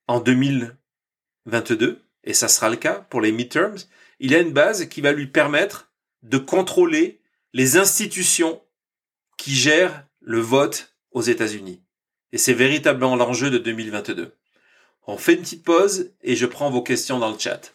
en 0.09 0.21
2022, 0.21 2.03
et 2.25 2.35
ça 2.35 2.49
sera 2.49 2.69
le 2.69 2.77
cas 2.77 3.07
pour 3.11 3.21
les 3.21 3.33
midterms, 3.33 3.79
il 4.21 4.35
a 4.35 4.39
une 4.39 4.53
base 4.53 4.89
qui 4.89 5.01
va 5.01 5.13
lui 5.13 5.27
permettre 5.27 5.93
de 6.23 6.39
contrôler 6.39 7.21
les 7.53 7.77
institutions 7.77 8.63
qui 9.37 9.53
gèrent 9.55 10.07
le 10.21 10.41
vote 10.41 10.95
aux 11.11 11.23
États-Unis. 11.23 11.83
Et 12.33 12.39
c'est 12.39 12.55
véritablement 12.55 13.17
l'enjeu 13.17 13.51
de 13.51 13.59
2022. 13.59 14.35
On 15.07 15.19
fait 15.19 15.35
une 15.35 15.41
petite 15.41 15.65
pause 15.65 16.13
et 16.23 16.37
je 16.37 16.47
prends 16.47 16.71
vos 16.71 16.83
questions 16.83 17.19
dans 17.19 17.31
le 17.31 17.39
chat. 17.39 17.75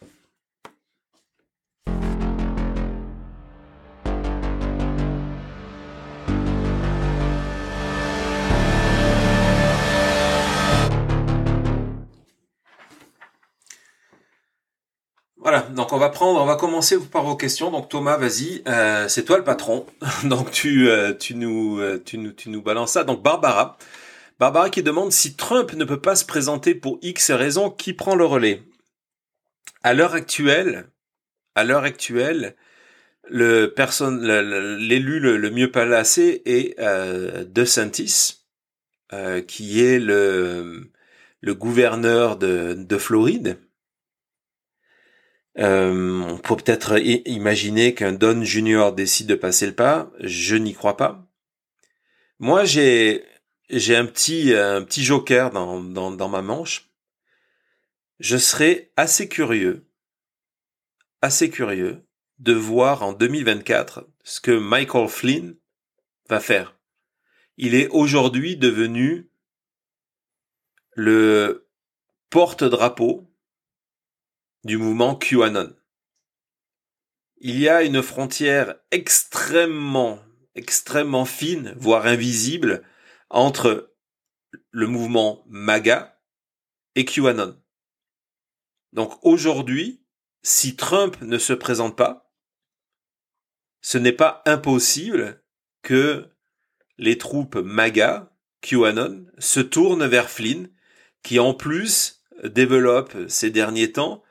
Voilà, 15.49 15.61
donc 15.61 15.93
on 15.93 15.97
va 15.97 16.09
prendre, 16.09 16.41
on 16.41 16.45
va 16.45 16.57
commencer 16.57 16.99
par 16.99 17.23
vos 17.23 17.37
questions. 17.37 17.71
Donc 17.71 17.87
Thomas, 17.87 18.17
vas-y, 18.17 18.63
euh, 18.67 19.07
c'est 19.07 19.23
toi 19.23 19.37
le 19.37 19.45
patron, 19.45 19.85
donc 20.25 20.51
tu 20.51 20.89
euh, 20.89 21.13
euh, 21.13 21.99
tu 22.03 22.17
nous 22.17 22.61
balances 22.61 22.91
ça. 22.91 23.05
Donc 23.05 23.23
Barbara, 23.23 23.77
Barbara 24.39 24.69
qui 24.69 24.83
demande 24.83 25.13
si 25.13 25.37
Trump 25.37 25.71
ne 25.71 25.85
peut 25.85 26.01
pas 26.01 26.17
se 26.17 26.25
présenter 26.25 26.75
pour 26.75 26.99
X 27.01 27.31
raisons, 27.31 27.69
qui 27.69 27.93
prend 27.93 28.15
le 28.15 28.25
relais? 28.25 28.61
À 29.83 29.93
l'heure 29.93 30.15
actuelle, 30.15 30.89
l'élu 31.55 31.79
le, 35.21 35.49
mieux 35.49 35.71
placé 35.71 36.41
est 36.43 36.77
DeSantis, 37.45 38.43
qui 39.47 39.81
est 39.81 39.99
le, 39.99 40.89
gouverneur 41.41 42.35
de 42.35 42.97
Floride. 42.97 43.57
Euh, 45.59 46.21
on 46.21 46.37
peut 46.37 46.55
peut-être 46.55 46.99
imaginer 47.27 47.95
qu'un 47.95 48.13
Don 48.13 48.43
Junior 48.43 48.93
décide 48.93 49.27
de 49.27 49.35
passer 49.35 49.65
le 49.65 49.75
pas. 49.75 50.11
Je 50.19 50.55
n'y 50.55 50.73
crois 50.73 50.97
pas. 50.97 51.27
Moi, 52.39 52.65
j'ai 52.65 53.23
j'ai 53.69 53.95
un 53.95 54.05
petit 54.05 54.53
un 54.53 54.83
petit 54.83 55.03
joker 55.03 55.49
dans, 55.51 55.81
dans, 55.81 56.11
dans 56.11 56.29
ma 56.29 56.41
manche. 56.41 56.89
Je 58.19 58.37
serais 58.37 58.91
assez 58.95 59.27
curieux, 59.27 59.87
assez 61.21 61.49
curieux 61.49 62.03
de 62.39 62.53
voir 62.53 63.03
en 63.03 63.13
2024 63.13 64.07
ce 64.23 64.39
que 64.39 64.51
Michael 64.51 65.07
Flynn 65.07 65.55
va 66.29 66.39
faire. 66.39 66.77
Il 67.57 67.73
est 67.73 67.87
aujourd'hui 67.89 68.57
devenu 68.57 69.29
le 70.93 71.67
porte-drapeau 72.29 73.26
du 74.67 74.77
mouvement 74.77 75.15
QAnon. 75.15 75.73
Il 77.37 77.57
y 77.57 77.69
a 77.69 77.83
une 77.83 78.03
frontière 78.03 78.75
extrêmement, 78.91 80.19
extrêmement 80.55 81.23
fine, 81.23 81.73
voire 81.77 82.05
invisible, 82.05 82.83
entre 83.29 83.95
le 84.71 84.87
mouvement 84.87 85.45
MAGA 85.47 86.21
et 86.95 87.05
QAnon. 87.05 87.57
Donc 88.91 89.17
aujourd'hui, 89.25 90.03
si 90.43 90.75
Trump 90.75 91.21
ne 91.21 91.37
se 91.37 91.53
présente 91.53 91.95
pas, 91.95 92.33
ce 93.79 93.97
n'est 93.97 94.11
pas 94.11 94.41
impossible 94.45 95.41
que 95.81 96.29
les 96.97 97.17
troupes 97.17 97.55
MAGA, 97.55 98.35
QAnon, 98.59 99.27
se 99.37 99.61
tournent 99.61 100.07
vers 100.07 100.29
Flynn, 100.29 100.69
qui 101.23 101.39
en 101.39 101.53
plus 101.53 102.21
développe 102.43 103.15
ces 103.29 103.49
derniers 103.49 103.93
temps 103.93 104.23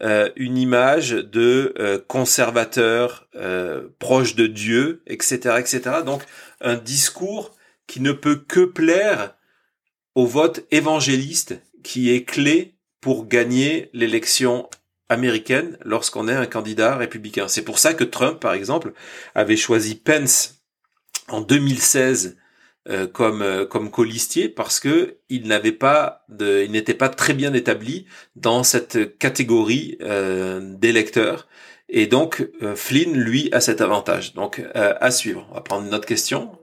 euh, 0.00 0.30
une 0.36 0.56
image 0.56 1.10
de 1.10 1.74
euh, 1.78 1.98
conservateur 2.06 3.28
euh, 3.34 3.88
proche 3.98 4.36
de 4.36 4.46
Dieu, 4.46 5.02
etc., 5.06 5.56
etc. 5.58 5.80
Donc 6.04 6.22
un 6.60 6.76
discours 6.76 7.56
qui 7.86 8.00
ne 8.00 8.12
peut 8.12 8.36
que 8.36 8.64
plaire 8.64 9.34
au 10.14 10.26
vote 10.26 10.66
évangéliste, 10.70 11.60
qui 11.82 12.10
est 12.10 12.24
clé 12.24 12.76
pour 13.00 13.26
gagner 13.26 13.90
l'élection 13.92 14.68
américaine 15.08 15.78
lorsqu'on 15.84 16.28
est 16.28 16.34
un 16.34 16.46
candidat 16.46 16.96
républicain. 16.96 17.48
C'est 17.48 17.62
pour 17.62 17.78
ça 17.78 17.94
que 17.94 18.04
Trump, 18.04 18.40
par 18.40 18.52
exemple, 18.52 18.92
avait 19.34 19.56
choisi 19.56 19.94
Pence 19.94 20.62
en 21.28 21.40
2016 21.40 22.36
euh, 22.36 22.47
comme 23.12 23.42
euh, 23.42 23.66
comme 23.66 23.90
colistier 23.90 24.48
parce 24.48 24.80
que 24.80 25.16
il 25.28 25.46
n'avait 25.46 25.72
pas 25.72 26.24
de, 26.28 26.62
il 26.64 26.70
n'était 26.70 26.94
pas 26.94 27.08
très 27.08 27.34
bien 27.34 27.52
établi 27.54 28.06
dans 28.36 28.62
cette 28.62 29.18
catégorie 29.18 29.98
euh, 30.00 30.60
d'électeurs. 30.62 31.48
Et 31.90 32.06
donc 32.06 32.46
Flynn, 32.74 33.14
lui, 33.14 33.48
a 33.52 33.60
cet 33.60 33.80
avantage. 33.80 34.34
Donc 34.34 34.62
à 34.74 35.10
suivre. 35.10 35.46
On 35.50 35.54
va 35.54 35.62
prendre 35.62 35.86
une 35.86 35.94
autre 35.94 36.06
question. 36.06 36.58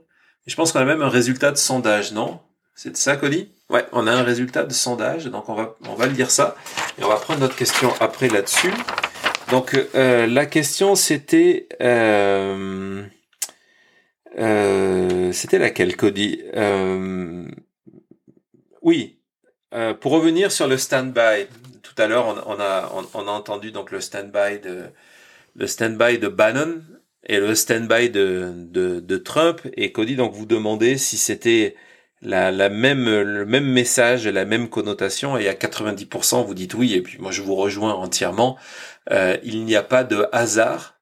Je 0.46 0.56
pense 0.56 0.72
qu'on 0.72 0.80
a 0.80 0.86
même 0.86 1.02
un 1.02 1.10
résultat 1.10 1.52
de 1.52 1.58
sondage, 1.58 2.12
non? 2.12 2.40
C'est 2.76 2.96
ça, 2.96 3.16
Cody? 3.16 3.50
Ouais, 3.70 3.86
on 3.94 4.06
a 4.06 4.12
un 4.12 4.22
résultat 4.22 4.64
de 4.64 4.74
sondage, 4.74 5.26
donc 5.26 5.50
on 5.50 5.56
va 5.56 5.76
on 5.90 5.96
va 5.96 6.06
le 6.06 6.12
dire 6.12 6.30
ça 6.30 6.56
et 7.00 7.04
on 7.04 7.08
va 7.08 7.16
prendre 7.16 7.40
notre 7.40 7.56
question 7.56 7.92
après 8.00 8.28
là-dessus. 8.28 8.72
Donc 9.50 9.76
euh, 9.96 10.28
la 10.28 10.46
question 10.46 10.96
c'était 10.96 11.68
euh, 11.82 13.04
euh, 14.38 15.32
c'était 15.32 15.60
laquelle 15.60 15.96
Cody? 15.96 16.42
Euh, 16.56 17.46
Oui, 18.82 19.20
euh, 19.74 19.94
pour 19.94 20.12
revenir 20.14 20.52
sur 20.52 20.68
le 20.68 20.78
stand-by. 20.78 21.48
Tout 21.82 22.02
à 22.02 22.08
l'heure 22.08 22.28
on, 22.28 22.54
on, 22.54 22.60
a 22.60 22.92
on, 22.94 23.06
on, 23.14 23.28
a 23.28 23.32
entendu 23.32 23.72
donc 23.72 23.92
le 23.92 24.02
stand-by 24.02 24.60
de 24.60 24.84
le 25.56 25.68
stand-by 25.68 26.20
de 26.20 26.28
Bannon 26.28 26.82
et 27.26 27.40
le 27.40 27.56
stand-by 27.56 28.10
de, 28.10 28.52
de, 28.56 29.00
de 29.00 29.18
Trump 29.18 29.62
et 29.76 29.92
Cody 29.92 30.16
donc 30.16 30.34
vous 30.34 30.46
demandez 30.46 30.98
si 30.98 31.18
c'était 31.18 31.76
la, 32.22 32.52
la, 32.52 32.70
même 32.70 33.06
le 33.06 33.46
même 33.46 33.66
message, 33.66 34.28
la 34.28 34.46
même 34.46 34.70
connotation 34.70 35.38
et 35.38 35.48
à 35.48 35.54
90% 35.54 36.46
vous 36.46 36.54
dites 36.54 36.74
oui 36.74 36.94
et 36.94 37.02
puis 37.02 37.18
moi 37.20 37.32
je 37.32 37.42
vous 37.42 37.56
rejoins 37.56 37.94
entièrement. 37.94 38.58
Euh, 39.12 39.38
il 39.44 39.64
n'y 39.66 39.76
a 39.76 39.84
pas 39.84 40.04
de 40.04 40.28
hasard. 40.32 41.00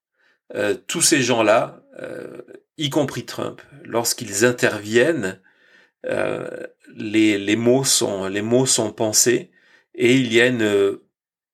Euh, 0.55 0.75
tous 0.88 1.01
ces 1.01 1.21
gens-là, 1.21 1.81
euh, 2.01 2.41
y 2.78 2.89
compris 2.89 3.26
Trump, 3.26 3.61
lorsqu'ils 3.84 4.45
interviennent, 4.45 5.39
euh, 6.05 6.47
les, 6.95 7.38
les 7.38 7.55
mots 7.55 7.84
sont 7.84 8.28
les 8.28 8.41
mots 8.41 8.65
sont 8.65 8.91
pensés 8.91 9.51
et 9.95 10.15
il 10.15 10.34
y 10.34 10.41
a 10.41 10.47
une 10.47 10.99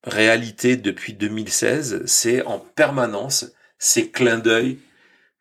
réalité 0.04 0.76
depuis 0.76 1.14
2016, 1.14 2.04
c'est 2.06 2.42
en 2.44 2.60
permanence 2.60 3.52
ces 3.78 4.10
clins 4.10 4.40
d'œil 4.40 4.80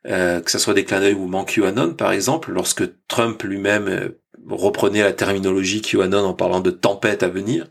euh, 0.07 0.41
que 0.41 0.51
ce 0.51 0.59
soit 0.59 0.75
des 0.75 0.85
clins 0.85 1.01
d'œil 1.01 1.15
ou 1.15 1.29
QAnon 1.45 1.95
par 1.95 2.13
exemple, 2.13 2.53
lorsque 2.53 2.85
Trump 3.09 3.43
lui-même 3.43 3.89
euh, 3.89 4.21
reprenait 4.49 5.03
la 5.03 5.13
terminologie 5.13 5.83
QAnon 5.83 6.25
en 6.25 6.35
parlant 6.35 6.61
de 6.61 6.71
tempête 6.71 7.23
à 7.23 7.29
venir, 7.29 7.67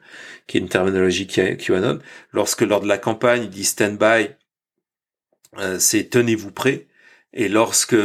qui 0.46 0.58
est 0.58 0.62
une 0.62 0.70
terminologie 0.70 1.26
QAnon, 1.28 2.00
lorsque 2.34 2.62
lors 2.62 2.82
de 2.82 2.88
la 2.88 2.98
campagne 2.98 3.44
il 3.44 3.50
dit 3.50 3.64
stand 3.64 3.98
by, 3.98 4.30
euh, 5.58 5.80
c'est 5.80 6.10
tenez-vous 6.10 6.52
prêt, 6.52 6.87
et 7.38 7.48
lorsque 7.48 7.96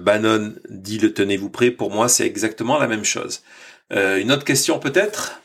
Bannon 0.00 0.54
dit 0.70 0.98
le 0.98 1.12
tenez-vous 1.12 1.50
prêt, 1.50 1.70
pour 1.70 1.90
moi 1.90 2.08
c'est 2.08 2.26
exactement 2.26 2.78
la 2.78 2.86
même 2.86 3.04
chose. 3.04 3.42
une 3.90 4.32
autre 4.32 4.44
question 4.44 4.78
peut-être? 4.78 5.42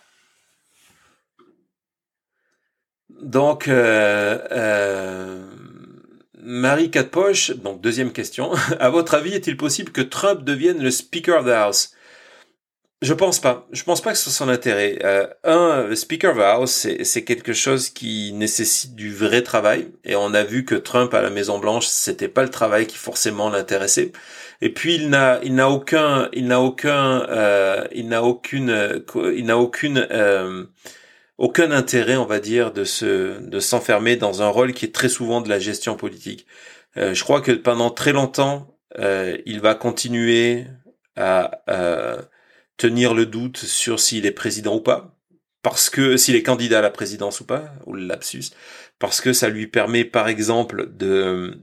Donc, 3.22 3.68
euh, 3.68 5.44
Marie 6.40 6.92
Catpoche, 6.92 7.52
donc 7.52 7.82
deuxième 7.82 8.12
question. 8.12 8.52
À 8.80 8.90
votre 8.90 9.16
avis, 9.16 9.34
est-il 9.34 9.58
possible 9.58 9.92
que 9.92 10.02
Trump 10.02 10.44
devienne 10.44 10.82
le 10.82 10.92
Speaker 10.92 11.40
of 11.40 11.46
the 11.46 11.50
House? 11.50 11.94
Je 13.04 13.14
pense 13.14 13.40
pas. 13.40 13.68
Je 13.72 13.84
pense 13.84 14.02
pas 14.02 14.12
que 14.12 14.18
ce 14.18 14.26
soit 14.26 14.46
son 14.46 14.50
intérêt. 14.50 14.98
Euh, 15.04 15.28
un, 15.44 15.96
Speaker 15.96 16.32
of 16.32 16.38
the 16.38 16.42
House, 16.42 16.88
c'est 17.04 17.24
quelque 17.24 17.54
chose 17.54 17.90
qui 17.90 18.34
nécessite 18.34 18.96
du 18.96 19.14
vrai 19.14 19.44
travail, 19.44 19.92
et 20.04 20.16
on 20.16 20.34
a 20.34 20.44
vu 20.44 20.66
que 20.66 20.74
Trump 20.74 21.14
à 21.14 21.22
la 21.22 21.30
Maison 21.30 21.60
Blanche, 21.60 21.86
c'était 21.86 22.28
pas 22.28 22.42
le 22.42 22.50
travail 22.50 22.88
qui 22.88 22.98
forcément 22.98 23.50
l'intéressait. 23.52 24.12
Et 24.62 24.74
puis 24.74 24.96
il 24.96 25.10
n'a, 25.10 25.40
il 25.44 25.54
n'a 25.54 25.70
aucun, 25.70 26.30
il 26.34 26.48
n'a 26.48 26.60
aucun, 26.60 27.22
euh, 27.30 27.88
il 27.94 28.08
n'a 28.08 28.24
aucune, 28.24 29.04
il 29.16 29.46
n'a 29.46 29.58
aucune 29.60 30.08
euh, 30.10 30.66
aucun 31.38 31.72
intérêt, 31.72 32.16
on 32.18 32.26
va 32.26 32.40
dire, 32.40 32.72
de 32.74 32.84
se 32.84 33.40
de 33.40 33.60
s'enfermer 33.60 34.16
dans 34.16 34.42
un 34.42 34.48
rôle 34.50 34.74
qui 34.74 34.86
est 34.86 34.96
très 34.96 35.10
souvent 35.10 35.42
de 35.42 35.50
la 35.50 35.60
gestion 35.60 35.96
politique. 35.96 36.48
Euh, 36.98 37.14
je 37.14 37.24
crois 37.24 37.42
que 37.42 37.52
pendant 37.52 37.92
très 37.92 38.14
longtemps, 38.14 38.76
euh, 39.00 39.38
il 39.46 39.62
va 39.62 39.76
continuer 39.76 40.66
à 41.16 41.52
tenir 42.78 43.14
le 43.14 43.26
doute 43.26 43.58
sur 43.58 44.00
s'il 44.00 44.26
est 44.26 44.32
président 44.32 44.76
ou 44.76 44.82
pas, 44.82 45.18
parce 45.64 45.90
que 45.90 46.18
s'il 46.18 46.36
est 46.36 46.44
candidat 46.44 46.80
à 46.80 46.82
la 46.82 46.92
présidence 46.92 47.42
ou 47.42 47.46
pas, 47.46 47.74
ou 47.86 47.94
le 47.94 48.06
lapsus, 48.06 48.52
parce 49.00 49.22
que 49.22 49.34
ça 49.34 49.50
lui 49.50 49.68
permet, 49.68 50.06
par 50.06 50.28
exemple, 50.28 50.90
de 50.96 51.60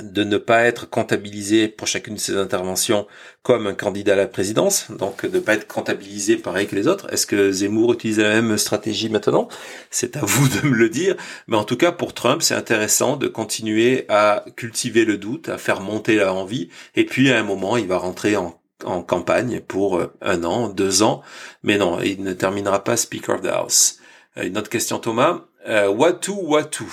de 0.00 0.22
ne 0.22 0.38
pas 0.38 0.64
être 0.64 0.88
comptabilisé 0.88 1.66
pour 1.66 1.88
chacune 1.88 2.14
de 2.14 2.20
ses 2.20 2.36
interventions 2.36 3.06
comme 3.42 3.66
un 3.66 3.74
candidat 3.74 4.12
à 4.12 4.16
la 4.16 4.28
présidence, 4.28 4.90
donc 4.90 5.26
de 5.26 5.36
ne 5.36 5.40
pas 5.40 5.54
être 5.54 5.66
comptabilisé 5.66 6.36
pareil 6.36 6.68
que 6.68 6.76
les 6.76 6.86
autres. 6.86 7.12
Est-ce 7.12 7.26
que 7.26 7.50
Zemmour 7.50 7.92
utilise 7.94 8.20
la 8.20 8.40
même 8.40 8.56
stratégie 8.56 9.08
maintenant? 9.08 9.48
C'est 9.90 10.16
à 10.16 10.20
vous 10.24 10.48
de 10.48 10.68
me 10.68 10.76
le 10.76 10.88
dire. 10.88 11.16
Mais 11.48 11.56
en 11.56 11.64
tout 11.64 11.76
cas, 11.76 11.90
pour 11.92 12.14
Trump, 12.14 12.42
c'est 12.42 12.54
intéressant 12.54 13.16
de 13.16 13.26
continuer 13.26 14.06
à 14.08 14.44
cultiver 14.56 15.04
le 15.04 15.18
doute, 15.18 15.48
à 15.48 15.58
faire 15.58 15.80
monter 15.80 16.16
la 16.16 16.32
envie, 16.32 16.68
et 16.94 17.04
puis 17.04 17.30
à 17.32 17.38
un 17.38 17.42
moment, 17.42 17.76
il 17.76 17.88
va 17.88 17.98
rentrer 17.98 18.36
en 18.36 18.59
en 18.84 19.02
campagne 19.02 19.60
pour 19.60 20.02
un 20.20 20.44
an, 20.44 20.68
deux 20.68 21.02
ans, 21.02 21.22
mais 21.62 21.78
non, 21.78 22.00
il 22.00 22.22
ne 22.22 22.32
terminera 22.32 22.84
pas 22.84 22.96
Speaker 22.96 23.36
of 23.36 23.42
the 23.42 23.46
House. 23.46 24.00
Euh, 24.36 24.44
une 24.44 24.58
autre 24.58 24.70
question, 24.70 24.98
Thomas. 24.98 25.44
Euh, 25.68 25.88
Watu 25.88 26.32
Watu. 26.32 26.84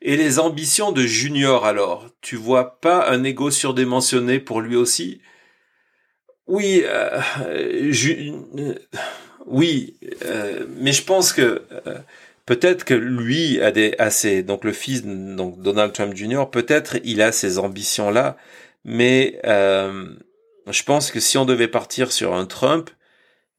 Et 0.00 0.16
les 0.16 0.38
ambitions 0.38 0.92
de 0.92 1.02
Junior 1.02 1.64
alors? 1.64 2.08
Tu 2.20 2.36
vois 2.36 2.80
pas 2.80 3.08
un 3.08 3.22
ego 3.24 3.50
surdimensionné 3.50 4.40
pour 4.40 4.60
lui 4.60 4.76
aussi? 4.76 5.20
Oui, 6.48 6.82
euh, 6.84 7.20
euh, 7.40 8.74
oui, 9.46 9.96
euh, 10.24 10.66
mais 10.76 10.92
je 10.92 11.04
pense 11.04 11.32
que 11.32 11.62
peut-être 12.46 12.84
que 12.84 12.94
lui 12.94 13.60
a 13.60 13.70
des 13.70 13.94
assez 13.98 14.42
donc 14.42 14.64
le 14.64 14.72
fils 14.72 15.04
donc 15.04 15.62
Donald 15.62 15.92
Trump 15.92 16.14
Jr. 16.16 16.46
Peut-être 16.50 16.96
il 17.04 17.22
a 17.22 17.30
ces 17.30 17.58
ambitions 17.60 18.10
là, 18.10 18.36
mais 18.84 19.40
je 20.70 20.82
pense 20.82 21.10
que 21.10 21.20
si 21.20 21.38
on 21.38 21.44
devait 21.44 21.68
partir 21.68 22.12
sur 22.12 22.34
un 22.34 22.46
Trump, 22.46 22.90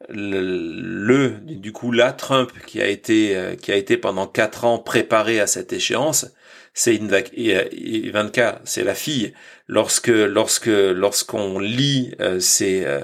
le, 0.10 1.39
du 1.41 1.72
coup 1.72 1.91
là 1.91 2.12
Trump 2.12 2.51
qui 2.66 2.82
a 2.82 2.88
été 2.88 3.36
euh, 3.36 3.56
qui 3.56 3.72
a 3.72 3.76
été 3.76 3.97
pendant 3.97 4.28
quatre 4.28 4.66
ans 4.66 4.80
préparé 4.80 5.39
à 5.39 5.47
cette 5.47 5.74
échéance, 5.74 6.28
c'est 6.74 6.95
Ivanka, 6.95 8.62
c'est 8.66 8.84
la 8.84 8.95
fille. 8.95 9.34
Lorsque 9.68 10.08
lorsque 10.08 10.68
lorsqu'on 10.68 11.60
lit 11.60 12.16
euh, 12.20 12.39
ces 12.39 12.84
euh, 12.86 13.04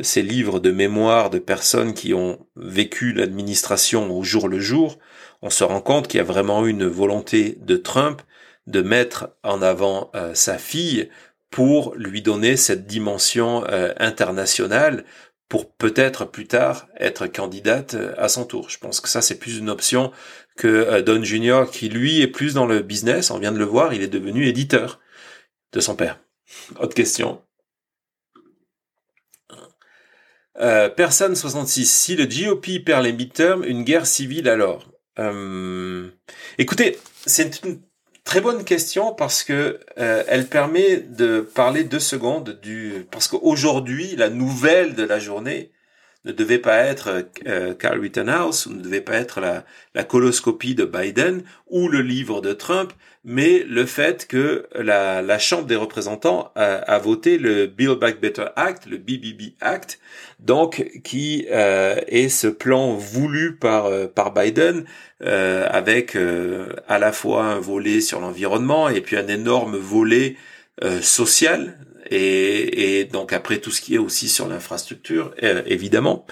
ces 0.00 0.22
livres 0.22 0.60
de 0.60 0.70
mémoire 0.70 1.30
de 1.30 1.40
personnes 1.40 1.92
qui 1.92 2.14
ont 2.14 2.46
vécu 2.56 3.12
l'administration 3.12 4.16
au 4.16 4.22
jour 4.22 4.48
le 4.48 4.60
jour, 4.60 4.98
on 5.42 5.50
se 5.50 5.64
rend 5.64 5.80
compte 5.80 6.06
qu'il 6.06 6.18
y 6.18 6.20
a 6.20 6.24
vraiment 6.24 6.66
une 6.66 6.86
volonté 6.86 7.58
de 7.60 7.76
Trump 7.76 8.22
de 8.68 8.82
mettre 8.82 9.30
en 9.42 9.62
avant 9.62 10.12
sa 10.34 10.58
fille 10.58 11.08
pour 11.50 11.94
lui 11.94 12.22
donner 12.22 12.56
cette 12.56 12.86
dimension 12.86 13.64
internationale 13.98 15.04
pour 15.48 15.72
peut-être 15.72 16.24
plus 16.26 16.46
tard 16.46 16.88
être 16.98 17.26
candidate 17.26 17.94
euh, 17.94 18.14
à 18.18 18.28
son 18.28 18.44
tour. 18.44 18.68
Je 18.68 18.78
pense 18.78 19.00
que 19.00 19.08
ça 19.08 19.22
c'est 19.22 19.38
plus 19.38 19.58
une 19.58 19.70
option 19.70 20.12
que 20.56 20.68
euh, 20.68 21.02
Don 21.02 21.22
Junior 21.22 21.70
qui 21.70 21.88
lui 21.88 22.20
est 22.20 22.28
plus 22.28 22.54
dans 22.54 22.66
le 22.66 22.80
business. 22.80 23.30
On 23.30 23.38
vient 23.38 23.52
de 23.52 23.58
le 23.58 23.64
voir, 23.64 23.94
il 23.94 24.02
est 24.02 24.08
devenu 24.08 24.46
éditeur 24.46 25.00
de 25.72 25.80
son 25.80 25.96
père. 25.96 26.20
Autre 26.80 26.94
question. 26.94 27.42
Euh, 30.60 30.88
personne 30.88 31.36
66. 31.36 31.86
Si 31.86 32.16
le 32.16 32.26
GOP 32.26 32.84
perd 32.84 33.04
les 33.04 33.12
midterms, 33.12 33.64
une 33.64 33.84
guerre 33.84 34.06
civile 34.06 34.48
alors? 34.48 34.90
Euh, 35.18 36.10
Écoutez, 36.58 36.98
c'est 37.26 37.62
une 37.64 37.80
Très 38.28 38.42
bonne 38.42 38.62
question 38.62 39.14
parce 39.14 39.42
que 39.42 39.80
euh, 39.96 40.22
elle 40.28 40.48
permet 40.48 40.98
de 40.98 41.40
parler 41.40 41.84
deux 41.84 41.98
secondes 41.98 42.58
du 42.60 43.06
parce 43.10 43.26
qu'aujourd'hui 43.26 44.16
la 44.16 44.28
nouvelle 44.28 44.94
de 44.94 45.02
la 45.02 45.18
journée 45.18 45.70
ne 46.28 46.32
devait 46.32 46.58
pas 46.58 46.78
être 46.78 47.24
euh, 47.46 47.74
Carl 47.74 48.00
Rittenhouse, 48.00 48.66
ne 48.68 48.82
devait 48.82 49.00
pas 49.00 49.14
être 49.14 49.40
la, 49.40 49.64
coloscopie 50.04 50.74
de 50.74 50.84
Biden 50.84 51.42
ou 51.68 51.88
le 51.88 52.00
livre 52.02 52.40
de 52.40 52.52
Trump, 52.52 52.92
mais 53.24 53.64
le 53.68 53.84
fait 53.84 54.26
que 54.28 54.66
la, 54.74 55.38
Chambre 55.38 55.66
des 55.66 55.76
représentants 55.76 56.52
a, 56.54 56.98
voté 56.98 57.36
le 57.36 57.66
Build 57.66 57.98
Back 57.98 58.20
Better 58.20 58.46
Act, 58.54 58.86
le 58.86 58.96
BBB 58.96 59.54
Act, 59.60 59.98
donc 60.38 60.88
qui 61.02 61.46
euh, 61.50 61.96
est 62.06 62.28
ce 62.28 62.46
plan 62.46 62.94
voulu 62.94 63.56
par 63.56 63.86
euh, 63.86 64.06
Biden 64.34 64.84
avec 65.20 66.16
à 66.86 66.98
la 66.98 67.12
fois 67.12 67.44
un 67.44 67.58
volet 67.58 68.00
sur 68.00 68.20
l'environnement 68.20 68.88
et 68.88 69.00
puis 69.00 69.16
un 69.16 69.26
énorme 69.26 69.76
volet 69.76 70.36
social 71.00 71.76
et, 72.10 73.00
et, 73.00 73.04
donc 73.04 73.32
après 73.32 73.58
tout 73.58 73.70
ce 73.70 73.80
qui 73.80 73.94
est 73.94 73.98
aussi 73.98 74.28
sur 74.28 74.48
l'infrastructure, 74.48 75.34
euh, 75.42 75.62
évidemment. 75.66 76.26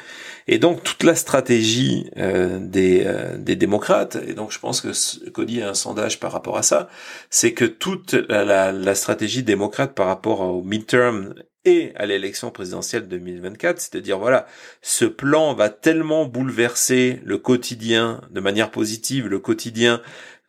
Et 0.48 0.58
donc 0.58 0.82
toute 0.84 1.02
la 1.02 1.14
stratégie 1.14 2.10
euh, 2.16 2.58
des, 2.60 3.02
euh, 3.04 3.36
des 3.36 3.56
démocrates, 3.56 4.16
et 4.26 4.34
donc 4.34 4.52
je 4.52 4.58
pense 4.58 4.80
que 4.80 5.30
Cody 5.30 5.62
a 5.62 5.70
un 5.70 5.74
sondage 5.74 6.20
par 6.20 6.32
rapport 6.32 6.56
à 6.56 6.62
ça, 6.62 6.88
c'est 7.30 7.52
que 7.52 7.64
toute 7.64 8.14
la, 8.28 8.44
la, 8.44 8.72
la, 8.72 8.94
stratégie 8.94 9.42
démocrate 9.42 9.94
par 9.94 10.06
rapport 10.06 10.40
au 10.40 10.62
midterm 10.62 11.34
et 11.64 11.92
à 11.96 12.06
l'élection 12.06 12.50
présidentielle 12.52 13.08
2024, 13.08 13.80
c'est 13.80 13.94
de 13.94 14.00
dire 14.00 14.18
voilà, 14.18 14.46
ce 14.82 15.04
plan 15.04 15.52
va 15.54 15.68
tellement 15.68 16.24
bouleverser 16.24 17.20
le 17.24 17.38
quotidien 17.38 18.20
de 18.30 18.40
manière 18.40 18.70
positive, 18.70 19.26
le 19.26 19.40
quotidien 19.40 20.00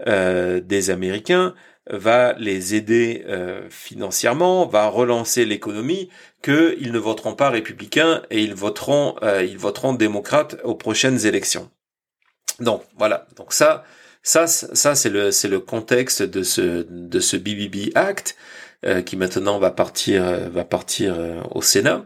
des 0.05 0.89
Américains, 0.91 1.55
va 1.89 2.33
les 2.33 2.75
aider 2.75 3.25
euh, 3.27 3.67
financièrement, 3.69 4.65
va 4.65 4.87
relancer 4.87 5.45
l'économie, 5.45 6.09
qu'ils 6.41 6.91
ne 6.91 6.99
voteront 6.99 7.33
pas 7.33 7.49
républicains 7.49 8.23
et 8.29 8.41
ils 8.41 8.55
voteront, 8.55 9.15
euh, 9.23 9.43
ils 9.43 9.57
voteront 9.57 9.93
démocrates 9.93 10.57
aux 10.63 10.75
prochaines 10.75 11.25
élections. 11.25 11.69
Donc 12.59 12.83
voilà. 12.97 13.27
Donc 13.35 13.53
ça, 13.53 13.83
ça, 14.23 14.47
ça 14.47 14.95
c'est 14.95 15.09
le 15.09 15.31
c'est 15.31 15.47
le 15.47 15.59
contexte 15.59 16.23
de 16.23 16.43
ce 16.43 16.85
de 16.89 17.19
ce 17.19 17.37
BBB 17.37 17.91
Act 17.95 18.35
euh, 18.85 19.01
qui 19.01 19.15
maintenant 19.15 19.59
va 19.59 19.71
partir 19.71 20.49
va 20.49 20.63
partir 20.63 21.15
au 21.51 21.61
Sénat. 21.61 22.05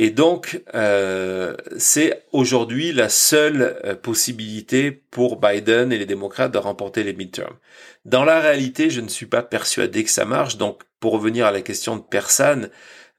Et 0.00 0.10
donc, 0.10 0.62
euh, 0.76 1.56
c'est 1.76 2.22
aujourd'hui 2.30 2.92
la 2.92 3.08
seule 3.08 3.80
euh, 3.84 3.96
possibilité 3.96 4.92
pour 4.92 5.40
Biden 5.40 5.92
et 5.92 5.98
les 5.98 6.06
démocrates 6.06 6.52
de 6.52 6.58
remporter 6.58 7.02
les 7.02 7.14
midterms. 7.14 7.56
Dans 8.04 8.24
la 8.24 8.38
réalité, 8.38 8.90
je 8.90 9.00
ne 9.00 9.08
suis 9.08 9.26
pas 9.26 9.42
persuadé 9.42 10.04
que 10.04 10.10
ça 10.10 10.24
marche. 10.24 10.56
Donc, 10.56 10.82
pour 11.00 11.14
revenir 11.14 11.46
à 11.46 11.50
la 11.50 11.62
question 11.62 11.96
de 11.96 12.02
personne, 12.02 12.70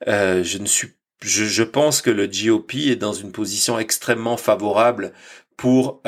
euh, 0.08 0.42
je 0.42 0.58
ne 0.58 0.66
suis, 0.68 0.94
je, 1.22 1.44
je, 1.44 1.64
pense 1.64 2.02
que 2.02 2.12
le 2.12 2.28
GOP 2.28 2.76
est 2.76 2.96
dans 2.96 3.12
une 3.12 3.34
position 3.34 3.78
extrêmement 3.78 4.38
favorable 4.38 5.12
pour 5.58 6.02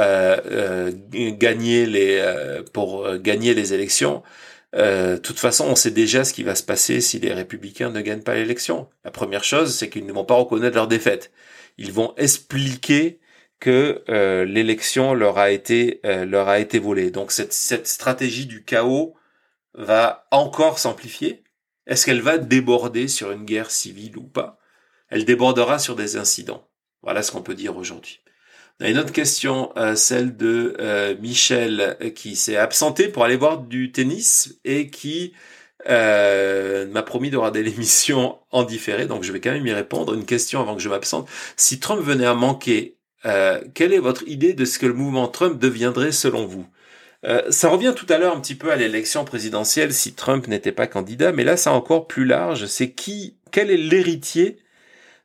gagner 1.12 1.86
les 1.86 2.24
pour 2.72 3.18
gagner 3.18 3.54
les 3.54 3.74
élections. 3.74 4.24
Euh, 4.76 5.18
toute 5.18 5.40
façon, 5.40 5.66
on 5.66 5.76
sait 5.76 5.92
déjà 5.92 6.24
ce 6.24 6.34
qui 6.34 6.44
va 6.44 6.56
se 6.56 6.64
passer 6.64 7.02
si 7.02 7.20
les 7.20 7.34
républicains 7.34 7.90
ne 7.90 8.02
gagnent 8.02 8.24
pas 8.24 8.36
l'élection. 8.36 8.90
La 9.04 9.12
première 9.12 9.44
chose, 9.44 9.76
c'est 9.76 9.90
qu'ils 9.90 10.06
ne 10.06 10.14
vont 10.14 10.26
pas 10.26 10.36
reconnaître 10.36 10.76
leur 10.76 10.88
défaite. 10.88 11.32
Ils 11.78 11.92
vont 11.92 12.14
expliquer 12.18 13.20
que 13.60 14.04
euh, 14.10 14.46
l'élection 14.46 15.14
leur 15.14 15.38
a 15.38 15.52
été 15.52 16.00
euh, 16.06 16.26
leur 16.26 16.50
a 16.50 16.60
été 16.60 16.80
volée. 16.80 17.12
Donc 17.12 17.32
cette, 17.32 17.54
cette 17.54 17.88
stratégie 17.88 18.48
du 18.48 18.64
chaos 18.64 19.16
va 19.74 20.28
encore 20.32 20.80
s'amplifier. 20.80 21.44
Est-ce 21.86 22.06
qu'elle 22.06 22.22
va 22.22 22.38
déborder 22.38 23.08
sur 23.08 23.32
une 23.32 23.46
guerre 23.46 23.72
civile 23.72 24.18
ou 24.18 24.24
pas? 24.24 24.58
Elle 25.10 25.26
débordera 25.26 25.80
sur 25.80 25.96
des 25.96 26.18
incidents. 26.18 26.68
Voilà 27.02 27.24
ce 27.24 27.32
qu'on 27.32 27.44
peut 27.44 27.56
dire 27.56 27.78
aujourd'hui. 27.78 28.22
Une 28.84 28.98
autre 28.98 29.12
question, 29.12 29.72
euh, 29.78 29.96
celle 29.96 30.36
de 30.36 30.76
euh, 30.80 31.16
Michel 31.22 31.98
euh, 32.02 32.10
qui 32.10 32.36
s'est 32.36 32.58
absenté 32.58 33.10
pour 33.10 33.24
aller 33.24 33.36
voir 33.36 33.60
du 33.60 33.92
tennis 33.92 34.58
et 34.66 34.90
qui 34.90 35.34
m'a 35.88 37.04
promis 37.04 37.30
de 37.30 37.38
regarder 37.38 37.62
l'émission 37.64 38.40
en 38.52 38.64
différé, 38.64 39.06
donc 39.06 39.24
je 39.24 39.32
vais 39.32 39.40
quand 39.40 39.52
même 39.52 39.68
y 39.68 39.74
répondre. 39.74 40.14
Une 40.16 40.26
question 40.26 40.62
avant 40.62 40.76
que 40.76 40.82
je 40.82 40.90
m'absente. 40.90 41.30
Si 41.58 41.80
Trump 41.80 42.02
venait 42.02 42.26
à 42.26 42.34
manquer, 42.34 42.98
quelle 43.74 43.94
est 43.94 44.00
votre 44.00 44.28
idée 44.28 44.54
de 44.54 44.66
ce 44.66 44.80
que 44.80 44.88
le 44.88 44.94
mouvement 44.94 45.28
Trump 45.28 45.60
deviendrait 45.60 46.12
selon 46.12 46.46
vous? 46.46 46.68
Ça 47.50 47.70
revient 47.70 47.94
tout 47.96 48.06
à 48.10 48.18
l'heure 48.18 48.36
un 48.36 48.40
petit 48.40 48.56
peu 48.56 48.72
à 48.72 48.76
l'élection 48.76 49.26
présidentielle 49.26 49.94
si 49.94 50.14
Trump 50.14 50.48
n'était 50.48 50.72
pas 50.72 50.88
candidat, 50.88 51.32
mais 51.32 51.44
là 51.44 51.58
c'est 51.58 51.70
encore 51.70 52.08
plus 52.08 52.26
large. 52.26 52.66
C'est 52.68 52.92
qui, 52.92 53.38
quel 53.52 53.72
est 53.72 53.78
l'héritier 53.78 54.58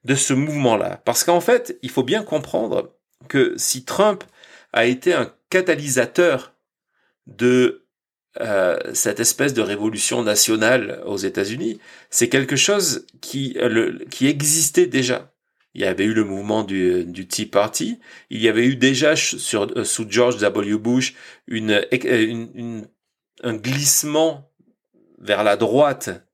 de 0.05 0.15
ce 0.15 0.33
mouvement-là? 0.33 1.03
Parce 1.05 1.25
qu'en 1.25 1.41
fait, 1.41 1.79
il 1.83 1.91
faut 1.91 2.03
bien 2.03 2.23
comprendre 2.23 2.96
que 3.29 3.55
si 3.57 3.85
Trump 3.85 4.25
a 4.73 4.87
été 4.87 5.13
un 5.13 5.33
catalyseur 5.51 6.55
de 7.27 7.87
euh, 8.41 8.77
cette 8.93 9.21
espèce 9.21 9.55
de 9.55 9.63
révolution 9.63 10.23
nationale 10.23 11.03
aux 11.07 11.17
États-Unis, 11.17 11.81
c'est 12.11 12.29
quelque 12.29 12.57
chose 12.57 13.07
qui, 13.21 13.57
euh, 13.59 13.99
existait 14.21 14.87
déjà. 14.87 15.33
Il 15.75 15.81
y 15.83 15.85
avait 15.85 16.05
eu 16.05 16.13
le 16.15 16.25
mouvement 16.25 16.63
du, 16.63 17.27
Tea 17.29 17.47
Party. 17.47 17.99
Il 18.31 18.43
y 18.43 18.49
avait 18.49 18.67
eu 18.67 18.77
déjà 18.77 19.13
euh, 19.13 19.85
sous 19.85 20.07
George 20.09 20.39
W. 20.39 20.79
Bush 20.79 21.15
un 23.43 23.55
glissement 23.55 24.51
vers 25.19 25.45
la 25.45 25.57
droite 25.57 26.26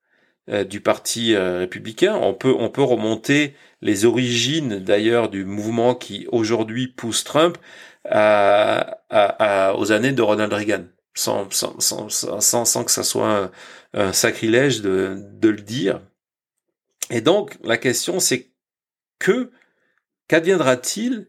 du 0.48 0.80
parti 0.80 1.36
républicain. 1.36 2.16
On 2.16 2.34
peut, 2.34 2.54
on 2.58 2.68
peut 2.68 2.82
remonter 2.82 3.54
les 3.80 4.04
origines 4.04 4.78
d'ailleurs 4.78 5.28
du 5.28 5.44
mouvement 5.44 5.94
qui 5.94 6.26
aujourd'hui 6.32 6.88
pousse 6.88 7.24
Trump 7.24 7.58
à, 8.04 9.74
aux 9.76 9.92
années 9.92 10.12
de 10.12 10.22
Ronald 10.22 10.52
Reagan, 10.52 10.84
sans, 11.14 11.50
sans, 11.50 11.78
sans, 11.80 12.08
sans, 12.08 12.64
sans 12.64 12.84
que 12.84 12.90
ça 12.90 13.04
soit 13.04 13.50
un, 13.94 14.12
sacrilège 14.12 14.82
de, 14.82 15.16
de 15.18 15.48
le 15.48 15.60
dire. 15.60 16.00
Et 17.10 17.20
donc 17.20 17.56
la 17.62 17.76
question 17.76 18.18
c'est 18.18 18.50
que 19.18 19.52
qu'adviendra-t-il 20.28 21.28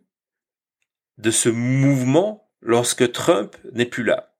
de 1.19 1.29
ce 1.29 1.49
mouvement 1.49 2.49
lorsque 2.61 3.11
Trump 3.11 3.55
n'est 3.73 3.85
plus 3.85 4.03
là? 4.03 4.33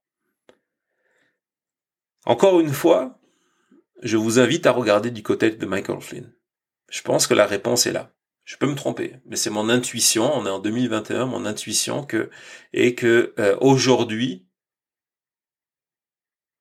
Encore 2.26 2.58
une 2.60 2.72
fois, 2.72 3.20
je 4.04 4.18
vous 4.18 4.38
invite 4.38 4.66
à 4.66 4.70
regarder 4.70 5.10
du 5.10 5.22
côté 5.22 5.50
de 5.50 5.66
Michael 5.66 6.00
Flynn. 6.00 6.32
Je 6.90 7.02
pense 7.02 7.26
que 7.26 7.34
la 7.34 7.46
réponse 7.46 7.86
est 7.86 7.92
là. 7.92 8.12
Je 8.44 8.56
peux 8.56 8.66
me 8.66 8.74
tromper, 8.74 9.16
mais 9.24 9.36
c'est 9.36 9.50
mon 9.50 9.70
intuition. 9.70 10.30
On 10.34 10.44
est 10.44 10.50
en 10.50 10.58
2021, 10.58 11.24
mon 11.24 11.46
intuition 11.46 12.04
que 12.04 12.30
est 12.74 12.94
que 12.94 13.32
euh, 13.38 13.56
aujourd'hui, 13.62 14.46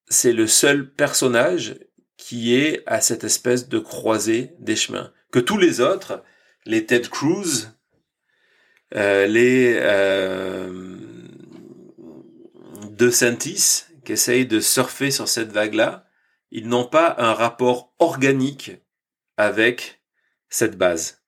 c'est 0.08 0.32
le 0.32 0.48
seul 0.48 0.90
personnage 0.94 1.76
qui 2.16 2.56
est 2.56 2.82
à 2.86 3.02
cette 3.02 3.26
espèce 3.26 3.68
de 3.68 3.80
croisée 3.80 4.56
des 4.60 4.78
chemins. 4.78 5.12
Que 5.32 5.40
tous 5.40 5.58
les 5.58 5.82
autres, 5.82 6.24
les 6.66 6.86
Ted 6.86 7.10
Cruz, 7.10 7.68
euh, 8.96 9.28
les 9.28 9.76
euh, 9.82 10.98
De 12.92 13.10
Santis, 13.10 13.84
qui 14.06 14.14
essayent 14.14 14.46
de 14.46 14.62
surfer 14.62 15.12
sur 15.12 15.28
cette 15.28 15.52
vague-là, 15.52 16.08
ils 16.54 16.68
n'ont 16.68 16.86
pas 16.86 17.16
un 17.18 17.34
rapport 17.34 17.92
organique 17.98 18.72
avec 19.38 20.02
cette 20.50 20.78
base. 20.78 21.24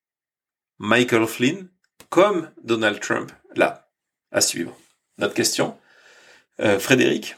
Michael 0.78 1.26
Flynn 1.26 1.67
comme 2.09 2.51
Donald 2.63 2.99
Trump 2.99 3.32
là 3.55 3.89
à 4.32 4.39
suivre. 4.39 4.78
Notre 5.17 5.34
question, 5.34 5.76
euh, 6.59 6.78
Frédéric. 6.78 7.38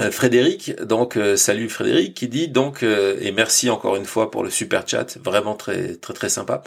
Euh, 0.00 0.10
Frédéric, 0.10 0.76
donc 0.82 1.16
euh, 1.16 1.36
salut 1.36 1.70
Frédéric, 1.70 2.14
qui 2.14 2.28
dit 2.28 2.48
donc 2.48 2.82
et 2.82 3.32
merci 3.32 3.70
encore 3.70 3.96
une 3.96 4.04
fois 4.04 4.30
pour 4.30 4.42
le 4.42 4.50
super 4.50 4.86
chat, 4.86 5.16
vraiment 5.18 5.54
très 5.54 5.96
très 5.96 6.12
très 6.12 6.28
sympa. 6.28 6.62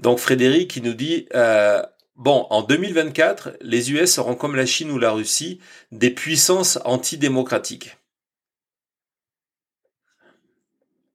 Donc 0.00 0.18
Frédéric 0.18 0.72
qui 0.72 0.80
nous 0.80 0.94
dit 0.94 1.28
bon 2.16 2.46
en 2.50 2.62
2024 2.62 3.58
les 3.60 3.92
US 3.92 4.12
seront 4.12 4.34
comme 4.34 4.56
la 4.56 4.66
Chine 4.66 4.90
ou 4.90 4.98
la 4.98 5.12
Russie 5.12 5.60
des 5.92 6.10
puissances 6.10 6.80
antidémocratiques. 6.84 7.97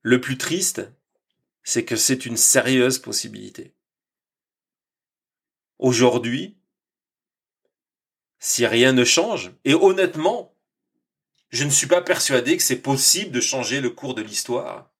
Le 0.03 0.19
plus 0.21 0.37
triste, 0.37 0.81
c'est 1.63 1.85
que 1.85 1.95
c'est 1.95 2.25
une 2.25 2.37
sérieuse 2.37 2.99
possibilité. 2.99 3.73
Aujourd'hui, 5.79 6.57
si 8.37 8.67
rien 8.67 8.91
ne 8.91 9.05
change, 9.05 9.53
et 9.63 9.73
honnêtement, 9.73 10.53
je 11.51 11.63
ne 11.63 11.69
suis 11.69 11.87
pas 11.87 12.01
persuadé 12.01 12.57
que 12.57 12.63
c'est 12.63 12.81
possible 12.81 13.31
de 13.31 13.39
changer 13.39 13.79
le 13.79 13.89
cours 13.89 14.13
de 14.13 14.21
l'histoire. 14.21 14.91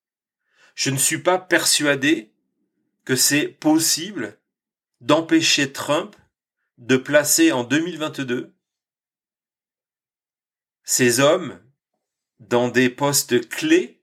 Je 0.74 0.88
ne 0.88 0.96
suis 0.96 1.18
pas 1.18 1.38
persuadé 1.38 2.32
que 3.04 3.14
c'est 3.14 3.48
possible 3.48 4.38
d'empêcher 5.02 5.70
Trump 5.70 6.16
de 6.78 6.96
placer 6.96 7.52
en 7.52 7.62
2022 7.62 8.54
ces 10.82 11.20
hommes 11.20 11.60
dans 12.40 12.68
des 12.68 12.88
postes 12.88 13.48
clés 13.48 13.93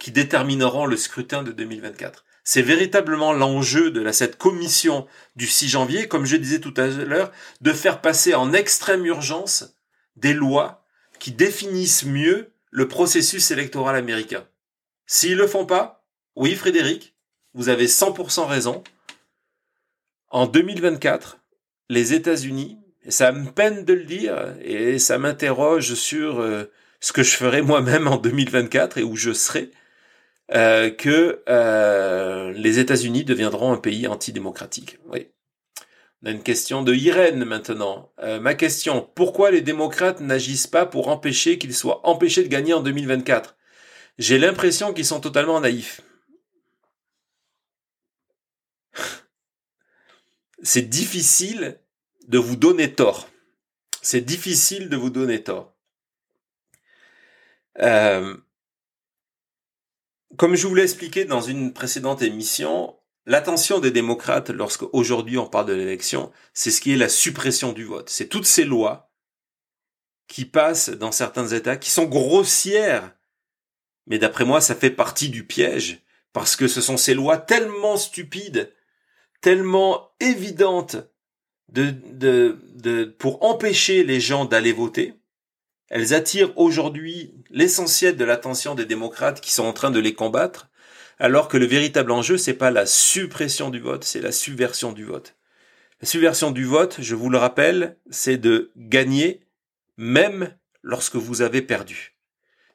qui 0.00 0.10
détermineront 0.10 0.86
le 0.86 0.96
scrutin 0.96 1.44
de 1.44 1.52
2024. 1.52 2.24
C'est 2.42 2.62
véritablement 2.62 3.32
l'enjeu 3.32 3.92
de 3.92 4.10
cette 4.10 4.38
commission 4.38 5.06
du 5.36 5.46
6 5.46 5.68
janvier, 5.68 6.08
comme 6.08 6.24
je 6.24 6.36
disais 6.36 6.58
tout 6.58 6.74
à 6.78 6.86
l'heure, 6.88 7.30
de 7.60 7.72
faire 7.72 8.00
passer 8.00 8.34
en 8.34 8.52
extrême 8.52 9.06
urgence 9.06 9.76
des 10.16 10.32
lois 10.32 10.84
qui 11.20 11.30
définissent 11.32 12.04
mieux 12.04 12.50
le 12.70 12.88
processus 12.88 13.50
électoral 13.50 13.94
américain. 13.94 14.46
S'ils 15.06 15.36
le 15.36 15.46
font 15.46 15.66
pas, 15.66 16.04
oui 16.34 16.56
Frédéric, 16.56 17.14
vous 17.52 17.68
avez 17.68 17.86
100% 17.86 18.46
raison. 18.46 18.82
En 20.30 20.46
2024, 20.46 21.38
les 21.90 22.14
États-Unis, 22.14 22.78
et 23.04 23.10
ça 23.10 23.32
me 23.32 23.50
peine 23.50 23.84
de 23.84 23.92
le 23.92 24.04
dire, 24.04 24.54
et 24.62 24.98
ça 24.98 25.18
m'interroge 25.18 25.94
sur 25.94 26.40
euh, 26.40 26.64
ce 27.00 27.12
que 27.12 27.22
je 27.22 27.36
ferai 27.36 27.60
moi-même 27.60 28.08
en 28.08 28.16
2024 28.16 28.98
et 28.98 29.02
où 29.02 29.16
je 29.16 29.32
serai, 29.32 29.70
euh, 30.52 30.90
que 30.90 31.42
euh, 31.48 32.52
les 32.52 32.78
États-Unis 32.78 33.24
deviendront 33.24 33.72
un 33.72 33.76
pays 33.76 34.06
antidémocratique. 34.06 34.98
Oui. 35.06 35.28
On 36.22 36.26
a 36.26 36.32
une 36.32 36.42
question 36.42 36.82
de 36.82 36.92
Irène 36.92 37.44
maintenant. 37.44 38.12
Euh, 38.18 38.40
ma 38.40 38.54
question, 38.54 39.08
pourquoi 39.14 39.50
les 39.50 39.62
démocrates 39.62 40.20
n'agissent 40.20 40.66
pas 40.66 40.84
pour 40.86 41.08
empêcher 41.08 41.56
qu'ils 41.56 41.74
soient 41.74 42.06
empêchés 42.06 42.42
de 42.42 42.48
gagner 42.48 42.74
en 42.74 42.82
2024 42.82 43.56
J'ai 44.18 44.38
l'impression 44.38 44.92
qu'ils 44.92 45.06
sont 45.06 45.20
totalement 45.20 45.60
naïfs. 45.60 46.02
C'est 50.62 50.88
difficile 50.88 51.80
de 52.28 52.38
vous 52.38 52.56
donner 52.56 52.92
tort. 52.92 53.28
C'est 54.02 54.20
difficile 54.20 54.88
de 54.88 54.96
vous 54.96 55.10
donner 55.10 55.42
tort. 55.42 55.74
Euh, 57.78 58.36
comme 60.36 60.54
je 60.54 60.66
vous 60.66 60.74
l'ai 60.74 60.82
expliqué 60.82 61.24
dans 61.24 61.40
une 61.40 61.72
précédente 61.72 62.22
émission, 62.22 62.96
l'attention 63.26 63.78
des 63.78 63.90
démocrates, 63.90 64.50
lorsque 64.50 64.84
aujourd'hui 64.94 65.38
on 65.38 65.46
parle 65.46 65.66
de 65.66 65.74
l'élection, 65.74 66.32
c'est 66.54 66.70
ce 66.70 66.80
qui 66.80 66.92
est 66.92 66.96
la 66.96 67.08
suppression 67.08 67.72
du 67.72 67.84
vote. 67.84 68.08
C'est 68.08 68.28
toutes 68.28 68.46
ces 68.46 68.64
lois 68.64 69.10
qui 70.28 70.44
passent 70.44 70.90
dans 70.90 71.12
certains 71.12 71.48
États, 71.48 71.76
qui 71.76 71.90
sont 71.90 72.06
grossières. 72.06 73.14
Mais 74.06 74.18
d'après 74.18 74.44
moi, 74.44 74.60
ça 74.60 74.74
fait 74.74 74.90
partie 74.90 75.28
du 75.28 75.44
piège, 75.44 76.02
parce 76.32 76.54
que 76.54 76.68
ce 76.68 76.80
sont 76.80 76.96
ces 76.96 77.14
lois 77.14 77.36
tellement 77.36 77.96
stupides, 77.96 78.72
tellement 79.40 80.12
évidentes 80.20 80.96
de, 81.68 81.90
de, 81.90 82.58
de, 82.74 83.04
pour 83.04 83.44
empêcher 83.44 84.04
les 84.04 84.20
gens 84.20 84.44
d'aller 84.44 84.72
voter, 84.72 85.19
elles 85.90 86.14
attirent 86.14 86.56
aujourd'hui 86.56 87.34
l'essentiel 87.50 88.16
de 88.16 88.24
l'attention 88.24 88.74
des 88.74 88.86
démocrates 88.86 89.40
qui 89.40 89.52
sont 89.52 89.64
en 89.64 89.72
train 89.72 89.90
de 89.90 89.98
les 89.98 90.14
combattre, 90.14 90.70
alors 91.18 91.48
que 91.48 91.58
le 91.58 91.66
véritable 91.66 92.12
enjeu, 92.12 92.38
c'est 92.38 92.54
pas 92.54 92.70
la 92.70 92.86
suppression 92.86 93.70
du 93.70 93.80
vote, 93.80 94.04
c'est 94.04 94.20
la 94.20 94.32
subversion 94.32 94.92
du 94.92 95.04
vote. 95.04 95.36
La 96.00 96.06
subversion 96.06 96.52
du 96.52 96.64
vote, 96.64 96.96
je 97.00 97.14
vous 97.14 97.28
le 97.28 97.36
rappelle, 97.36 97.98
c'est 98.08 98.38
de 98.38 98.70
gagner 98.76 99.44
même 99.98 100.56
lorsque 100.82 101.16
vous 101.16 101.42
avez 101.42 101.60
perdu. 101.60 102.16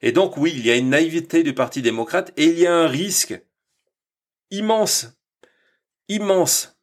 Et 0.01 0.11
donc 0.11 0.37
oui, 0.37 0.53
il 0.53 0.65
y 0.65 0.69
a 0.69 0.75
une 0.75 0.89
naïveté 0.89 1.41
du 1.41 1.55
Parti 1.55 1.81
démocrate 1.81 2.33
et 2.37 2.45
il 2.45 2.59
y 2.59 2.67
a 2.67 2.75
un 2.75 2.87
risque 2.87 3.41
immense, 4.51 5.17
immense, 6.09 6.77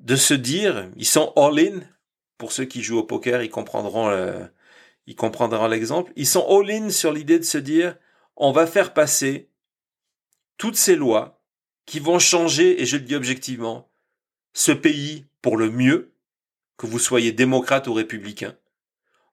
de 0.00 0.16
se 0.16 0.34
dire, 0.34 0.90
ils 0.96 1.06
sont 1.06 1.32
all-in, 1.36 1.80
pour 2.38 2.50
ceux 2.50 2.64
qui 2.64 2.82
jouent 2.82 2.98
au 2.98 3.04
poker, 3.04 3.42
ils 3.42 3.50
comprendront 3.50 4.10
le, 4.10 4.48
il 5.06 5.16
comprendra 5.16 5.68
l'exemple, 5.68 6.12
ils 6.16 6.26
sont 6.26 6.46
all-in 6.48 6.90
sur 6.90 7.12
l'idée 7.12 7.38
de 7.38 7.44
se 7.44 7.58
dire 7.58 7.96
on 8.36 8.52
va 8.52 8.66
faire 8.66 8.94
passer 8.94 9.50
toutes 10.58 10.76
ces 10.76 10.96
lois 10.96 11.42
qui 11.86 11.98
vont 11.98 12.18
changer, 12.18 12.80
et 12.80 12.86
je 12.86 12.96
le 12.96 13.02
dis 13.02 13.16
objectivement, 13.16 13.90
ce 14.52 14.72
pays 14.72 15.26
pour 15.40 15.56
le 15.56 15.70
mieux, 15.70 16.14
que 16.76 16.86
vous 16.86 16.98
soyez 16.98 17.32
démocrate 17.32 17.86
ou 17.86 17.92
républicain. 17.92 18.56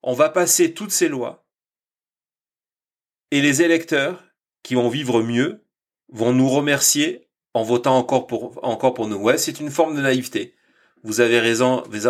On 0.04 0.14
va 0.14 0.30
passer 0.30 0.74
toutes 0.74 0.92
ces 0.92 1.08
lois 1.08 1.46
et 3.32 3.42
les 3.42 3.62
électeurs 3.62 4.24
qui 4.64 4.76
vont 4.76 4.90
vivre 4.90 5.22
mieux 5.22 5.66
vont 6.10 6.34
nous 6.34 6.50
remercier 6.50 7.28
en 7.54 7.64
votant 7.64 7.98
encore 7.98 8.28
pour, 8.28 8.64
encore 8.64 8.94
pour 8.94 9.08
nous. 9.08 9.18
Ouais, 9.18 9.38
c'est 9.38 9.60
une 9.60 9.72
forme 9.72 9.96
de 9.96 10.02
naïveté. 10.02 10.56
Vous 11.04 11.22
avez 11.22 11.40
raison, 11.40 11.84
vous 11.90 12.08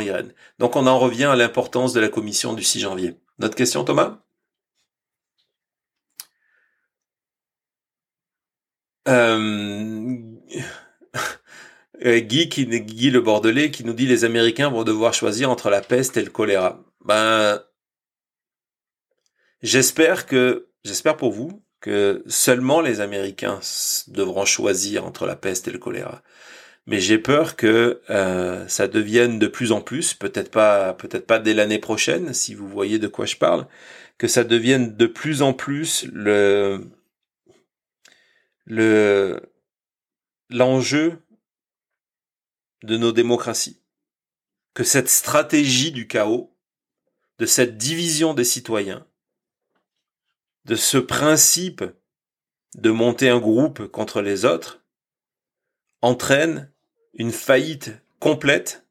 Irène. 0.00 0.32
Donc 0.58 0.76
on 0.76 0.86
en 0.86 0.98
revient 0.98 1.24
à 1.24 1.36
l'importance 1.36 1.92
de 1.92 2.00
la 2.00 2.08
commission 2.08 2.54
du 2.54 2.62
6 2.62 2.80
janvier. 2.80 3.16
Notre 3.38 3.54
question, 3.56 3.84
Thomas? 3.84 4.18
Euh... 9.08 10.16
Guy, 12.04 12.48
qui, 12.48 12.64
le 12.66 13.20
Bordelais 13.20 13.70
qui 13.70 13.84
nous 13.84 13.92
dit 13.92 14.06
les 14.06 14.24
Américains 14.24 14.68
vont 14.68 14.84
devoir 14.84 15.14
choisir 15.14 15.50
entre 15.50 15.70
la 15.70 15.80
peste 15.80 16.16
et 16.16 16.24
le 16.24 16.30
choléra. 16.30 16.82
Ben, 17.04 17.62
j'espère 19.62 20.26
que, 20.26 20.68
j'espère 20.84 21.16
pour 21.16 21.32
vous 21.32 21.64
que 21.80 22.22
seulement 22.26 22.80
les 22.80 23.00
Américains 23.00 23.60
devront 24.08 24.44
choisir 24.44 25.04
entre 25.04 25.26
la 25.26 25.36
peste 25.36 25.68
et 25.68 25.70
le 25.70 25.78
choléra 25.78 26.22
mais 26.86 27.00
j'ai 27.00 27.18
peur 27.18 27.56
que 27.56 28.02
euh, 28.10 28.66
ça 28.68 28.88
devienne 28.88 29.38
de 29.38 29.46
plus 29.46 29.72
en 29.72 29.80
plus, 29.80 30.14
peut-être 30.14 30.50
pas, 30.50 30.94
peut-être 30.94 31.26
pas 31.26 31.38
dès 31.38 31.54
l'année 31.54 31.78
prochaine, 31.78 32.34
si 32.34 32.54
vous 32.54 32.68
voyez 32.68 32.98
de 32.98 33.08
quoi 33.08 33.26
je 33.26 33.36
parle, 33.36 33.66
que 34.18 34.28
ça 34.28 34.44
devienne 34.44 34.96
de 34.96 35.06
plus 35.06 35.42
en 35.42 35.54
plus 35.54 36.06
le 36.12 36.90
le 38.66 39.40
l'enjeu 40.50 41.22
de 42.82 42.96
nos 42.96 43.12
démocraties, 43.12 43.80
que 44.74 44.84
cette 44.84 45.08
stratégie 45.08 45.90
du 45.90 46.06
chaos, 46.06 46.54
de 47.38 47.46
cette 47.46 47.78
division 47.78 48.34
des 48.34 48.44
citoyens, 48.44 49.06
de 50.66 50.74
ce 50.74 50.98
principe 50.98 51.84
de 52.76 52.90
monter 52.90 53.28
un 53.28 53.38
groupe 53.38 53.86
contre 53.86 54.20
les 54.20 54.44
autres, 54.44 54.84
entraîne 56.02 56.73
une 57.16 57.32
faillite 57.32 57.92
complète 58.18 58.84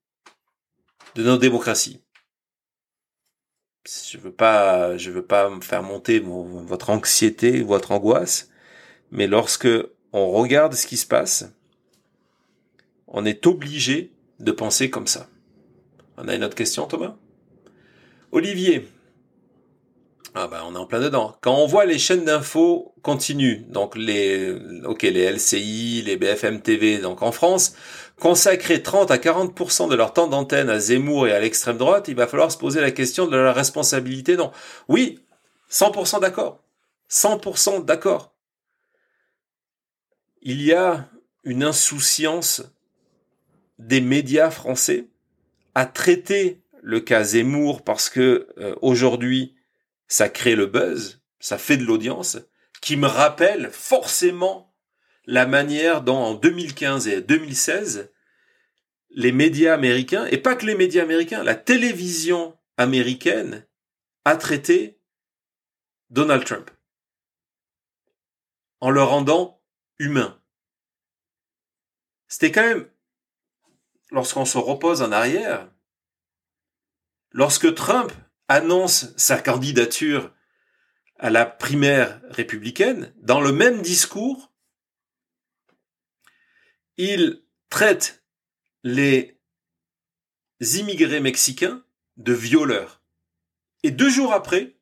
de 1.15 1.23
nos 1.23 1.37
démocraties. 1.37 2.01
Je 3.85 4.17
veux 4.17 4.31
pas, 4.31 4.97
je 4.97 5.11
veux 5.11 5.25
pas 5.25 5.51
faire 5.61 5.83
monter 5.83 6.19
votre 6.19 6.89
anxiété, 6.89 7.61
votre 7.61 7.91
angoisse, 7.91 8.49
mais 9.11 9.27
lorsque 9.27 9.67
on 10.13 10.31
regarde 10.31 10.73
ce 10.73 10.87
qui 10.87 10.95
se 10.95 11.05
passe, 11.05 11.51
on 13.07 13.25
est 13.25 13.45
obligé 13.45 14.13
de 14.39 14.51
penser 14.51 14.89
comme 14.89 15.07
ça. 15.07 15.27
On 16.17 16.27
a 16.27 16.35
une 16.35 16.43
autre 16.43 16.55
question, 16.55 16.87
Thomas? 16.87 17.15
Olivier, 18.31 18.87
ah 20.35 20.47
ben 20.47 20.63
on 20.65 20.73
est 20.73 20.79
en 20.79 20.87
plein 20.87 20.99
dedans. 20.99 21.37
Quand 21.41 21.55
on 21.55 21.67
voit 21.67 21.85
les 21.85 21.99
chaînes 21.99 22.25
d'infos 22.25 22.95
continuent, 23.03 23.67
donc 23.69 23.95
les 23.95 24.51
OK, 24.83 25.03
les 25.03 25.31
LCI, 25.31 26.01
les 26.03 26.17
BFM 26.17 26.61
TV, 26.61 26.97
donc 26.97 27.21
en 27.21 27.31
France, 27.31 27.75
consacrer 28.19 28.81
30 28.81 29.11
à 29.11 29.17
40% 29.17 29.89
de 29.89 29.95
leur 29.95 30.13
temps 30.13 30.27
d'antenne 30.27 30.69
à 30.69 30.79
Zemmour 30.79 31.27
et 31.27 31.33
à 31.33 31.39
l'extrême 31.39 31.77
droite, 31.77 32.07
il 32.07 32.15
va 32.15 32.27
falloir 32.27 32.51
se 32.51 32.57
poser 32.57 32.81
la 32.81 32.91
question 32.91 33.27
de 33.27 33.35
la 33.35 33.53
responsabilité. 33.53 34.37
Non. 34.37 34.51
Oui, 34.87 35.19
100% 35.71 36.21
d'accord. 36.21 36.63
100% 37.09 37.85
d'accord. 37.85 38.33
Il 40.41 40.61
y 40.61 40.73
a 40.73 41.09
une 41.43 41.63
insouciance 41.63 42.63
des 43.79 44.01
médias 44.01 44.49
français 44.49 45.07
à 45.75 45.85
traiter 45.85 46.63
le 46.81 46.99
cas 46.99 47.23
Zemmour 47.23 47.83
parce 47.83 48.09
que 48.09 48.47
euh, 48.57 48.75
aujourd'hui 48.81 49.55
ça 50.07 50.29
crée 50.29 50.55
le 50.55 50.67
buzz, 50.67 51.21
ça 51.39 51.57
fait 51.57 51.77
de 51.77 51.83
l'audience, 51.83 52.37
qui 52.81 52.97
me 52.97 53.07
rappelle 53.07 53.69
forcément 53.71 54.72
la 55.25 55.45
manière 55.45 56.01
dont 56.01 56.17
en 56.17 56.33
2015 56.33 57.07
et 57.07 57.21
2016 57.21 58.11
les 59.15 59.31
médias 59.31 59.73
américains, 59.73 60.25
et 60.25 60.37
pas 60.37 60.55
que 60.55 60.65
les 60.65 60.75
médias 60.75 61.03
américains, 61.03 61.43
la 61.43 61.55
télévision 61.55 62.57
américaine 62.77 63.67
a 64.25 64.35
traité 64.35 64.99
Donald 66.09 66.43
Trump 66.45 66.71
en 68.81 68.89
le 68.89 69.03
rendant 69.03 69.61
humain. 69.99 70.39
C'était 72.27 72.51
quand 72.51 72.63
même, 72.63 72.89
lorsqu'on 74.09 74.45
se 74.45 74.57
repose 74.57 75.01
en 75.01 75.11
arrière, 75.11 75.71
lorsque 77.31 77.73
Trump 77.75 78.11
annonce 78.47 79.15
sa 79.15 79.39
candidature 79.39 80.33
à 81.19 81.29
la 81.29 81.45
primaire 81.45 82.19
républicaine, 82.29 83.13
dans 83.17 83.39
le 83.39 83.51
même 83.51 83.81
discours, 83.81 84.52
il 86.97 87.43
traite 87.69 88.23
les 88.83 89.39
immigrés 90.59 91.19
mexicains 91.19 91.83
de 92.17 92.33
violeurs. 92.33 93.01
Et 93.83 93.91
deux 93.91 94.09
jours 94.09 94.33
après, 94.33 94.75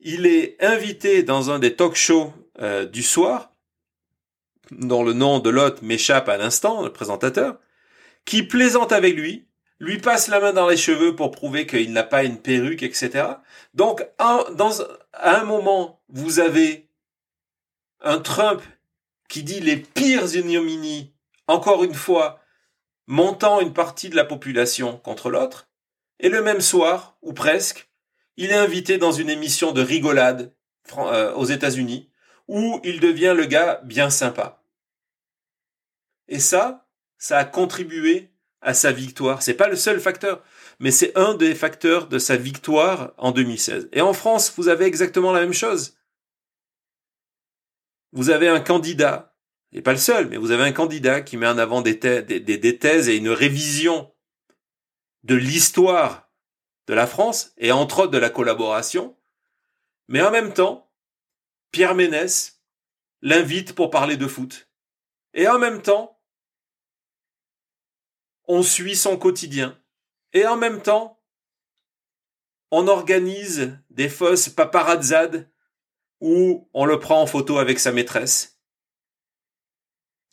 il 0.00 0.26
est 0.26 0.62
invité 0.62 1.22
dans 1.22 1.50
un 1.50 1.58
des 1.58 1.74
talk 1.76 1.94
shows 1.94 2.32
euh, 2.60 2.84
du 2.86 3.02
soir, 3.02 3.52
dont 4.70 5.02
le 5.02 5.12
nom 5.12 5.38
de 5.38 5.50
l'hôte 5.50 5.82
m'échappe 5.82 6.28
à 6.28 6.36
l'instant, 6.36 6.82
le 6.82 6.92
présentateur, 6.92 7.58
qui 8.24 8.42
plaisante 8.42 8.92
avec 8.92 9.14
lui, 9.16 9.48
lui 9.80 9.98
passe 9.98 10.28
la 10.28 10.40
main 10.40 10.52
dans 10.52 10.68
les 10.68 10.76
cheveux 10.76 11.14
pour 11.14 11.30
prouver 11.30 11.66
qu'il 11.66 11.92
n'a 11.92 12.02
pas 12.02 12.24
une 12.24 12.40
perruque, 12.40 12.82
etc. 12.82 13.26
Donc, 13.74 14.04
à 14.18 14.44
un 15.12 15.44
moment, 15.44 16.02
vous 16.08 16.40
avez 16.40 16.88
un 18.00 18.18
Trump 18.18 18.62
qui 19.28 19.42
dit 19.42 19.60
les 19.60 19.76
pires 19.76 20.34
ignominies, 20.34 21.12
encore 21.48 21.82
une 21.82 21.94
fois, 21.94 22.40
montant 23.06 23.60
une 23.60 23.72
partie 23.72 24.10
de 24.10 24.16
la 24.16 24.24
population 24.24 24.98
contre 24.98 25.30
l'autre, 25.30 25.68
et 26.20 26.28
le 26.28 26.42
même 26.42 26.60
soir, 26.60 27.16
ou 27.22 27.32
presque, 27.32 27.90
il 28.36 28.50
est 28.50 28.56
invité 28.56 28.98
dans 28.98 29.12
une 29.12 29.30
émission 29.30 29.72
de 29.72 29.82
rigolade 29.82 30.54
euh, 30.96 31.32
aux 31.34 31.46
États-Unis, 31.46 32.10
où 32.46 32.80
il 32.84 33.00
devient 33.00 33.34
le 33.36 33.46
gars 33.46 33.80
bien 33.84 34.10
sympa. 34.10 34.62
Et 36.28 36.38
ça, 36.38 36.86
ça 37.18 37.38
a 37.38 37.44
contribué 37.44 38.30
à 38.60 38.74
sa 38.74 38.92
victoire. 38.92 39.42
C'est 39.42 39.54
pas 39.54 39.68
le 39.68 39.76
seul 39.76 40.00
facteur, 40.00 40.42
mais 40.78 40.90
c'est 40.90 41.16
un 41.16 41.34
des 41.34 41.54
facteurs 41.54 42.08
de 42.08 42.18
sa 42.18 42.36
victoire 42.36 43.12
en 43.16 43.32
2016. 43.32 43.88
Et 43.92 44.00
en 44.00 44.12
France, 44.12 44.52
vous 44.56 44.68
avez 44.68 44.84
exactement 44.84 45.32
la 45.32 45.40
même 45.40 45.52
chose. 45.52 45.96
Vous 48.12 48.30
avez 48.30 48.48
un 48.48 48.60
candidat 48.60 49.27
et 49.72 49.82
pas 49.82 49.92
le 49.92 49.98
seul, 49.98 50.28
mais 50.28 50.36
vous 50.36 50.50
avez 50.50 50.64
un 50.64 50.72
candidat 50.72 51.20
qui 51.20 51.36
met 51.36 51.46
en 51.46 51.58
avant 51.58 51.82
des, 51.82 51.98
thèses 51.98 53.08
et 53.08 53.16
une 53.16 53.28
révision 53.28 54.12
de 55.24 55.34
l'histoire 55.34 56.30
de 56.86 56.94
la 56.94 57.06
France, 57.06 57.52
et 57.58 57.70
entre 57.70 58.00
autres 58.00 58.12
de 58.12 58.18
la 58.18 58.30
collaboration, 58.30 59.16
mais 60.08 60.22
en 60.22 60.30
même 60.30 60.54
temps, 60.54 60.90
Pierre 61.70 61.94
Ménès 61.94 62.62
l'invite 63.20 63.74
pour 63.74 63.90
parler 63.90 64.16
de 64.16 64.26
foot. 64.26 64.70
Et 65.34 65.46
en 65.48 65.58
même 65.58 65.82
temps, 65.82 66.18
on 68.46 68.62
suit 68.62 68.96
son 68.96 69.18
quotidien. 69.18 69.78
Et 70.32 70.46
en 70.46 70.56
même 70.56 70.80
temps, 70.80 71.22
on 72.70 72.88
organise 72.88 73.78
des 73.90 74.08
fausses 74.08 74.48
paparazzades 74.48 75.50
où 76.20 76.68
on 76.72 76.86
le 76.86 76.98
prend 76.98 77.20
en 77.20 77.26
photo 77.26 77.58
avec 77.58 77.78
sa 77.78 77.92
maîtresse 77.92 78.57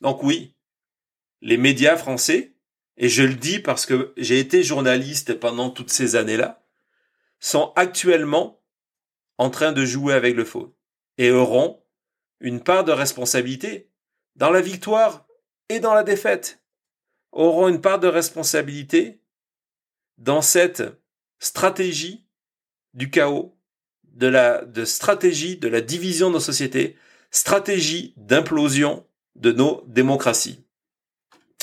donc 0.05 0.21
oui, 0.21 0.53
les 1.41 1.57
médias 1.57 1.97
français, 1.97 2.53
et 2.95 3.09
je 3.09 3.23
le 3.23 3.33
dis 3.33 3.57
parce 3.57 3.87
que 3.87 4.13
j'ai 4.17 4.37
été 4.37 4.61
journaliste 4.61 5.39
pendant 5.39 5.71
toutes 5.71 5.89
ces 5.89 6.15
années-là, 6.15 6.63
sont 7.39 7.73
actuellement 7.75 8.61
en 9.39 9.49
train 9.49 9.71
de 9.71 9.83
jouer 9.83 10.13
avec 10.13 10.35
le 10.35 10.45
faux 10.45 10.77
et 11.17 11.31
auront 11.31 11.83
une 12.39 12.61
part 12.61 12.83
de 12.83 12.91
responsabilité 12.91 13.89
dans 14.35 14.51
la 14.51 14.61
victoire 14.61 15.25
et 15.69 15.79
dans 15.79 15.95
la 15.95 16.03
défaite, 16.03 16.61
auront 17.31 17.67
une 17.67 17.81
part 17.81 17.99
de 17.99 18.07
responsabilité 18.07 19.23
dans 20.19 20.43
cette 20.43 20.83
stratégie 21.39 22.27
du 22.93 23.09
chaos, 23.09 23.57
de 24.03 24.27
la 24.27 24.65
de 24.65 24.85
stratégie 24.85 25.57
de 25.57 25.67
la 25.67 25.81
division 25.81 26.27
de 26.27 26.35
nos 26.35 26.39
sociétés, 26.39 26.95
stratégie 27.31 28.13
d'implosion 28.17 29.03
de 29.35 29.51
nos 29.51 29.83
démocraties. 29.87 30.63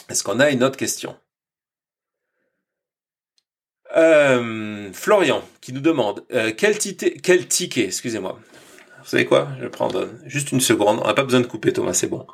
Est-ce 0.09 0.23
qu'on 0.25 0.41
a 0.41 0.51
une 0.51 0.63
autre 0.63 0.77
question? 0.77 1.17
Euh, 3.97 4.91
Florian 4.93 5.43
qui 5.61 5.73
nous 5.73 5.81
demande 5.81 6.25
euh, 6.33 6.53
quel, 6.57 6.79
ticket, 6.79 7.85
excusez-moi. 7.85 8.39
Vous 9.03 9.09
savez 9.09 9.27
quoi? 9.27 9.49
Je 9.59 9.65
vais 9.65 9.71
prendre 9.71 10.09
juste 10.25 10.53
une 10.53 10.61
seconde. 10.61 11.01
On 11.03 11.07
n'a 11.07 11.15
pas 11.15 11.25
besoin 11.25 11.41
de 11.41 11.47
couper 11.47 11.73
Thomas, 11.73 11.93
c'est 11.93 12.07
bon. 12.07 12.27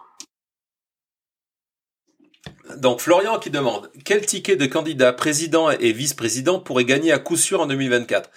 Donc 2.77 3.01
Florian 3.01 3.39
qui 3.39 3.51
demande 3.51 3.91
quel 4.05 4.25
ticket 4.25 4.57
de 4.57 4.67
candidat 4.67 5.13
président 5.13 5.71
et 5.71 5.93
vice-président 5.93 6.61
pourrait 6.61 6.85
gagner 6.85 7.13
à 7.13 7.19
coup 7.19 7.37
sûr 7.37 7.61
en 7.61 7.67
2024 7.67 8.31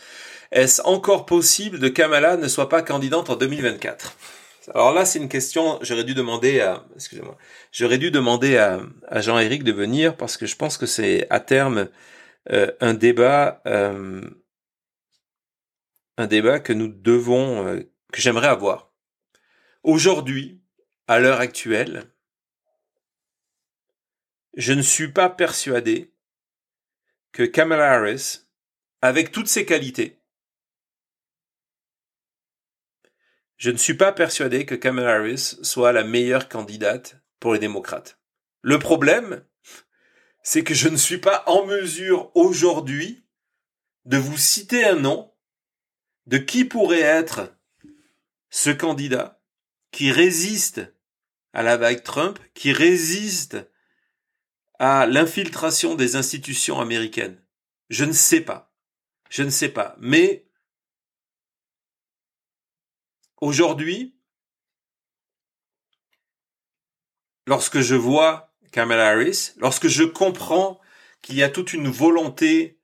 Est-ce 0.51 0.81
encore 0.83 1.25
possible 1.25 1.79
de 1.79 1.89
Kamala 1.89 2.37
ne 2.37 2.47
soit 2.47 2.69
pas 2.69 2.81
candidate 2.81 3.29
en 3.29 3.35
2024 3.35 4.15
alors 4.69 4.93
là, 4.93 5.05
c'est 5.05 5.19
une 5.19 5.29
question, 5.29 5.79
j'aurais 5.81 6.03
dû 6.03 6.13
demander 6.13 6.61
à, 6.61 6.85
excusez-moi, 6.95 7.37
j'aurais 7.71 7.97
dû 7.97 8.11
demander 8.11 8.57
à, 8.57 8.81
Jean-Éric 9.21 9.63
de 9.63 9.71
venir 9.71 10.15
parce 10.15 10.37
que 10.37 10.45
je 10.45 10.55
pense 10.55 10.77
que 10.77 10.85
c'est 10.85 11.25
à 11.31 11.39
terme 11.39 11.89
euh, 12.51 12.71
un 12.79 12.93
débat, 12.93 13.61
euh, 13.65 14.21
un 16.17 16.27
débat 16.27 16.59
que 16.59 16.73
nous 16.73 16.87
devons, 16.87 17.65
euh, 17.67 17.79
que 18.11 18.21
j'aimerais 18.21 18.47
avoir. 18.47 18.91
Aujourd'hui, 19.83 20.61
à 21.07 21.19
l'heure 21.19 21.39
actuelle, 21.39 22.11
je 24.55 24.73
ne 24.73 24.81
suis 24.81 25.11
pas 25.11 25.29
persuadé 25.29 26.13
que 27.31 27.43
Kamala 27.43 27.93
Harris, 27.93 28.45
avec 29.01 29.31
toutes 29.31 29.47
ses 29.47 29.65
qualités, 29.65 30.20
Je 33.61 33.69
ne 33.69 33.77
suis 33.77 33.93
pas 33.93 34.11
persuadé 34.11 34.65
que 34.65 34.73
Kamala 34.73 35.17
Harris 35.17 35.59
soit 35.61 35.91
la 35.91 36.03
meilleure 36.03 36.49
candidate 36.49 37.21
pour 37.39 37.53
les 37.53 37.59
démocrates. 37.59 38.19
Le 38.63 38.79
problème, 38.79 39.45
c'est 40.41 40.63
que 40.63 40.73
je 40.73 40.89
ne 40.89 40.97
suis 40.97 41.19
pas 41.19 41.43
en 41.45 41.67
mesure 41.67 42.35
aujourd'hui 42.35 43.23
de 44.05 44.17
vous 44.17 44.35
citer 44.35 44.83
un 44.83 44.95
nom 44.95 45.31
de 46.25 46.39
qui 46.39 46.65
pourrait 46.65 47.01
être 47.01 47.55
ce 48.49 48.71
candidat 48.71 49.39
qui 49.91 50.11
résiste 50.11 50.81
à 51.53 51.61
la 51.61 51.77
vague 51.77 52.01
Trump, 52.01 52.39
qui 52.55 52.73
résiste 52.73 53.57
à 54.79 55.05
l'infiltration 55.05 55.93
des 55.93 56.15
institutions 56.15 56.81
américaines. 56.81 57.39
Je 57.91 58.05
ne 58.05 58.11
sais 58.11 58.41
pas. 58.41 58.73
Je 59.29 59.43
ne 59.43 59.51
sais 59.51 59.69
pas. 59.69 59.95
Mais 59.99 60.47
Aujourd'hui, 63.41 64.15
lorsque 67.47 67.79
je 67.79 67.95
vois 67.95 68.53
Kamala 68.71 69.09
Harris, 69.09 69.53
lorsque 69.57 69.87
je 69.87 70.03
comprends 70.03 70.79
qu'il 71.23 71.35
y 71.35 71.43
a 71.43 71.49
toute 71.49 71.73
une 71.73 71.89
volonté 71.89 72.79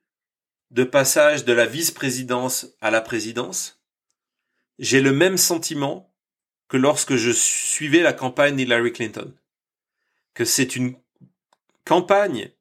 de 0.72 0.84
passage 0.84 1.46
de 1.46 1.54
la 1.54 1.68
vice-présidence 1.68 2.76
à 2.82 2.90
la 2.90 3.02
présidence, 3.02 3.84
j'ai 4.80 5.00
le 5.00 5.14
même 5.14 5.38
sentiment 5.38 6.12
que 6.70 6.78
lorsque 6.78 7.16
je 7.16 7.32
suivais 7.32 8.02
la 8.02 8.14
campagne 8.14 8.56
d'Hillary 8.56 8.92
Clinton. 8.92 9.34
Que 10.34 10.44
c'est 10.44 10.76
une 10.76 10.96
campagne, 11.86 12.52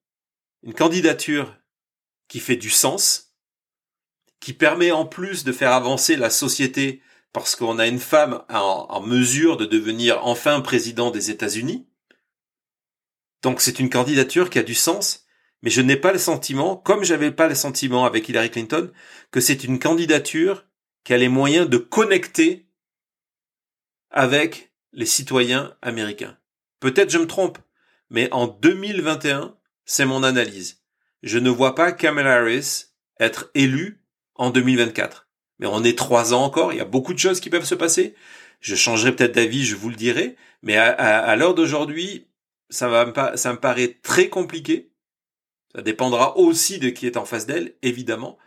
une 0.63 0.75
candidature 0.75 1.57
qui 2.29 2.41
fait 2.41 2.57
du 2.57 2.71
sens, 2.71 3.35
qui 4.39 4.53
permet 4.53 4.93
en 4.93 5.07
plus 5.07 5.45
de 5.45 5.53
faire 5.53 5.73
avancer 5.73 6.17
la 6.17 6.31
société 6.31 7.03
parce 7.37 7.55
qu'on 7.55 7.79
a 7.79 7.87
une 7.87 7.99
femme 7.99 8.43
en, 8.49 9.03
mesure 9.03 9.59
de 9.59 9.67
devenir 9.67 10.25
enfin 10.25 10.63
président 10.63 11.11
des 11.11 11.31
États-Unis. 11.31 11.87
Donc 13.43 13.61
c'est 13.61 13.79
une 13.79 13.91
candidature 13.91 14.49
qui 14.49 14.59
a 14.59 14.63
du 14.63 14.75
sens, 14.75 15.27
mais 15.61 15.69
je 15.69 15.83
n'ai 15.83 15.99
pas 15.99 16.15
le 16.15 16.19
sentiment, 16.19 16.79
comme 16.79 17.05
j'avais 17.05 17.31
pas 17.31 17.47
le 17.47 17.55
sentiment 17.55 18.07
avec 18.07 18.27
Hillary 18.27 18.51
Clinton, 18.51 18.91
que 19.33 19.41
c'est 19.41 19.65
une 19.65 19.79
candidature 19.79 20.65
qui 21.05 21.13
a 21.13 21.19
les 21.19 21.29
moyens 21.29 21.69
de 21.69 21.77
connecter 21.77 22.71
avec 24.09 24.73
les 24.95 25.05
citoyens 25.05 25.77
américains. 25.83 26.39
Peut-être 26.81 27.11
je 27.11 27.19
me 27.19 27.27
trompe, 27.27 27.59
mais 28.09 28.33
en 28.33 28.47
2021, 28.47 29.59
c'est 29.85 30.07
mon 30.07 30.23
analyse. 30.23 30.81
Je 31.23 31.39
ne 31.39 31.51
vois 31.51 31.75
pas 31.75 31.93
Kamala 31.93 32.37
Harris 32.37 32.87
être 33.21 33.51
élue 33.55 34.03
en 34.37 34.49
2024. 34.49 35.26
Mais 35.59 35.67
on 35.67 35.85
est 35.85 35.97
trois 35.97 36.35
ans 36.35 36.43
encore, 36.45 36.73
il 36.73 36.79
y 36.79 36.83
a 36.83 36.85
beaucoup 36.85 37.15
de 37.15 37.19
choses 37.19 37.41
qui 37.41 37.51
peuvent 37.51 37.65
se 37.65 37.75
passer. 37.75 38.15
Je 38.61 38.75
changerai 38.75 39.15
peut-être 39.15 39.35
d'avis, 39.35 39.65
je 39.65 39.77
vous 39.77 39.91
le 39.91 39.97
dirai. 39.97 40.37
Mais 40.63 40.77
à, 40.77 41.37
l'heure 41.37 41.55
d'aujourd'hui, 41.55 42.27
ça 42.71 42.89
va 42.89 43.37
ça 43.37 43.53
me 43.53 43.59
paraît 43.59 43.99
très 44.03 44.29
compliqué. 44.29 44.91
Ça 45.75 45.83
dépendra 45.83 46.37
aussi 46.39 46.79
de 46.79 46.89
qui 46.89 47.07
est 47.07 47.17
en 47.17 47.25
face 47.25 47.47
d'elle, 47.47 47.75
évidemment. 47.83 48.39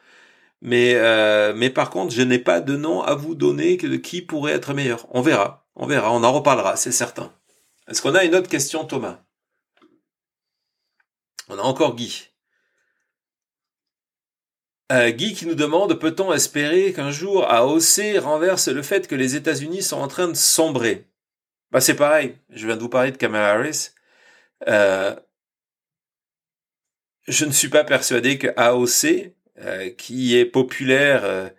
Mais, 0.62 0.96
euh, 0.96 1.54
mais 1.56 1.70
par 1.70 1.90
contre, 1.90 2.14
je 2.14 2.22
n'ai 2.22 2.40
pas 2.40 2.60
de 2.60 2.76
nom 2.76 3.02
à 3.02 3.16
vous 3.16 3.36
donner 3.36 3.78
de 3.78 3.96
qui 3.96 4.22
pourrait 4.22 4.54
être 4.54 4.74
meilleur. 4.74 5.08
On 5.12 5.22
verra, 5.22 5.68
on 5.76 5.88
verra, 5.88 6.12
on 6.12 6.24
en 6.24 6.34
reparlera, 6.34 6.76
c'est 6.76 6.92
certain. 6.92 7.32
Est-ce 7.88 8.02
qu'on 8.02 8.16
a 8.16 8.24
une 8.24 8.36
autre 8.36 8.50
question, 8.50 8.86
Thomas? 8.86 9.20
On 11.48 11.58
a 11.58 11.62
encore 11.62 11.96
Guy. 11.96 12.29
Euh, 14.92 15.12
Guy 15.12 15.34
qui 15.34 15.46
nous 15.46 15.56
demande 15.56 16.00
peut-on 16.00 16.34
espérer 16.34 16.94
qu'un 16.94 17.12
jour 17.12 17.46
AOC 17.50 18.18
renverse 18.20 18.70
le 18.70 18.82
fait 18.82 19.08
que 19.08 19.16
les 19.16 19.36
États-Unis 19.36 19.84
sont 19.84 19.98
en 19.98 20.08
train 20.08 20.28
de 20.28 20.34
sombrer? 20.34 21.06
Bah 21.72 21.82
c'est 21.82 21.96
pareil. 21.96 22.36
Je 22.50 22.66
viens 22.66 22.76
de 22.76 22.82
vous 22.82 22.90
parler 22.90 23.12
de 23.12 23.18
Kamala 23.18 23.54
Harris. 23.54 23.92
Euh, 24.68 25.16
je 27.28 27.46
ne 27.46 27.52
suis 27.52 27.70
pas 27.70 27.84
persuadé 27.84 28.40
que 28.40 28.48
AOC, 28.58 29.34
euh, 29.60 29.92
qui 29.92 30.36
est 30.36 30.46
populaire 30.46 31.52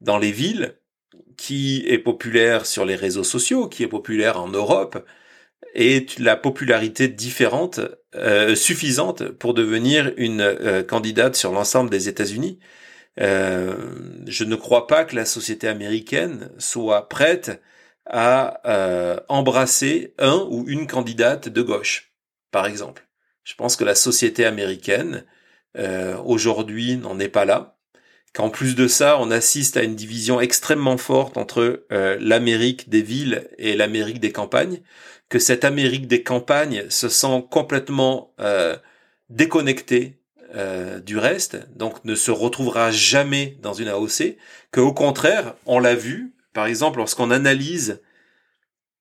dans 0.00 0.18
les 0.18 0.32
villes, 0.32 0.78
qui 1.36 1.84
est 1.86 1.98
populaire 1.98 2.66
sur 2.66 2.86
les 2.86 2.96
réseaux 2.96 3.24
sociaux, 3.24 3.68
qui 3.68 3.82
est 3.82 3.88
populaire 3.88 4.40
en 4.40 4.48
Europe, 4.48 5.04
ait 5.74 6.06
la 6.18 6.36
popularité 6.36 7.08
différente, 7.08 7.80
suffisante 8.54 9.28
pour 9.28 9.54
devenir 9.54 10.12
une 10.16 10.84
candidate 10.88 11.36
sur 11.36 11.52
l'ensemble 11.52 11.90
des 11.90 12.08
États-Unis. 12.08 12.58
Euh, 13.20 13.74
je 14.26 14.44
ne 14.44 14.54
crois 14.54 14.86
pas 14.86 15.04
que 15.04 15.16
la 15.16 15.24
société 15.24 15.68
américaine 15.68 16.50
soit 16.58 17.08
prête 17.08 17.60
à 18.06 18.60
euh, 18.66 19.18
embrasser 19.28 20.14
un 20.18 20.46
ou 20.50 20.64
une 20.68 20.86
candidate 20.86 21.48
de 21.48 21.62
gauche, 21.62 22.12
par 22.50 22.66
exemple. 22.66 23.08
Je 23.44 23.54
pense 23.54 23.76
que 23.76 23.84
la 23.84 23.94
société 23.94 24.44
américaine 24.44 25.24
euh, 25.76 26.16
aujourd'hui 26.24 26.96
n'en 26.96 27.18
est 27.18 27.28
pas 27.28 27.44
là. 27.44 27.76
Qu'en 28.34 28.50
plus 28.50 28.76
de 28.76 28.86
ça, 28.86 29.18
on 29.18 29.30
assiste 29.30 29.76
à 29.76 29.82
une 29.82 29.96
division 29.96 30.40
extrêmement 30.40 30.98
forte 30.98 31.38
entre 31.38 31.86
l'Amérique 32.20 32.90
des 32.90 33.00
villes 33.00 33.48
et 33.56 33.74
l'Amérique 33.74 34.20
des 34.20 34.32
campagnes, 34.32 34.82
que 35.28 35.38
cette 35.38 35.64
Amérique 35.64 36.06
des 36.06 36.22
campagnes 36.22 36.88
se 36.88 37.08
sent 37.08 37.44
complètement 37.50 38.34
déconnectée 39.30 40.18
euh, 40.54 40.98
du 41.00 41.18
reste, 41.18 41.68
donc 41.76 42.02
ne 42.06 42.14
se 42.14 42.30
retrouvera 42.30 42.90
jamais 42.90 43.58
dans 43.60 43.74
une 43.74 43.88
AOC, 43.88 44.36
que 44.72 44.80
au 44.80 44.94
contraire, 44.94 45.54
on 45.66 45.78
l'a 45.78 45.94
vu, 45.94 46.32
par 46.54 46.64
exemple, 46.64 46.96
lorsqu'on 46.98 47.30
analyse 47.30 48.00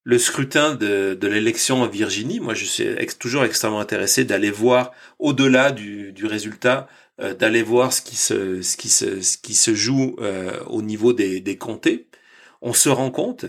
le 0.04 0.20
scrutin 0.20 0.76
de, 0.76 1.18
l'élection 1.22 1.84
en 1.84 1.88
Virginie, 1.88 2.42
moi 2.42 2.54
je 2.54 2.66
suis 2.66 2.86
toujours 3.18 3.46
extrêmement 3.46 3.80
intéressé 3.80 4.26
d'aller 4.26 4.52
voir 4.52 4.92
au-delà 5.20 5.72
du, 5.72 6.14
résultat, 6.26 6.90
euh, 7.22 7.34
d'aller 7.34 7.64
voir 7.64 7.94
ce 7.94 8.02
qui 8.02 8.18
se, 8.18 8.62
ce 8.62 8.76
qui 8.76 8.90
se, 8.90 9.22
ce 9.22 9.38
qui 9.38 9.54
se 9.54 9.74
joue 9.74 10.18
euh, 10.20 10.60
au 10.66 10.82
niveau 10.82 11.14
des, 11.14 11.40
des 11.40 11.58
comtés. 11.58 12.10
On 12.62 12.74
se 12.74 12.90
rend 12.90 13.10
compte 13.10 13.46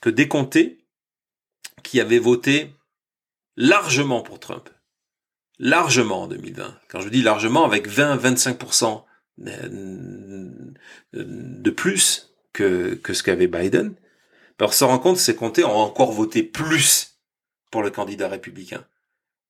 que 0.00 0.10
des 0.10 0.28
comtés 0.28 0.78
qui 1.82 2.00
avaient 2.00 2.18
voté 2.18 2.74
largement 3.56 4.22
pour 4.22 4.40
Trump, 4.40 4.68
largement 5.58 6.22
en 6.22 6.26
2020. 6.26 6.78
Quand 6.88 7.00
je 7.00 7.08
dis 7.08 7.22
largement, 7.22 7.64
avec 7.64 7.88
20-25% 7.88 9.04
de 9.38 10.74
plus 11.70 12.32
que, 12.52 12.94
que 12.94 13.14
ce 13.14 13.22
qu'avait 13.22 13.46
Biden, 13.46 13.94
ben, 14.58 14.66
on 14.66 14.70
se 14.70 14.84
rend 14.84 14.98
compte 14.98 15.16
ces 15.16 15.34
comtés 15.34 15.64
ont 15.64 15.76
encore 15.76 16.12
voté 16.12 16.42
plus 16.42 17.18
pour 17.70 17.82
le 17.82 17.90
candidat 17.90 18.28
républicain. 18.28 18.84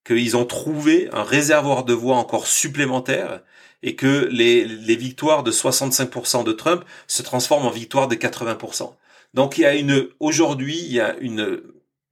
Qu'ils 0.04 0.36
ont 0.36 0.44
trouvé 0.44 1.08
un 1.12 1.22
réservoir 1.22 1.84
de 1.84 1.92
voix 1.92 2.16
encore 2.16 2.46
supplémentaire 2.46 3.42
et 3.82 3.96
que 3.96 4.28
les, 4.30 4.64
les 4.64 4.96
victoires 4.96 5.42
de 5.42 5.50
65% 5.50 6.44
de 6.44 6.52
Trump 6.52 6.84
se 7.06 7.22
transforment 7.22 7.66
en 7.66 7.70
victoires 7.70 8.08
de 8.08 8.14
80%. 8.14 8.94
Donc 9.34 9.58
il 9.58 9.62
y 9.62 9.64
a 9.64 9.74
une, 9.74 10.08
aujourd'hui, 10.20 10.78
il 10.78 10.92
y 10.92 11.00
a 11.00 11.16
une, 11.18 11.62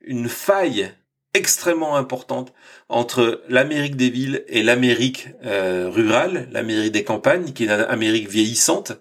une 0.00 0.28
faille 0.28 0.92
extrêmement 1.34 1.96
importante 1.96 2.52
entre 2.88 3.42
l'Amérique 3.48 3.96
des 3.96 4.10
villes 4.10 4.44
et 4.48 4.62
l'Amérique 4.62 5.28
euh, 5.44 5.88
rurale, 5.88 6.48
l'Amérique 6.50 6.92
des 6.92 7.04
campagnes, 7.04 7.52
qui 7.52 7.64
est 7.64 7.66
une 7.66 7.72
Amérique 7.72 8.28
vieillissante. 8.28 8.92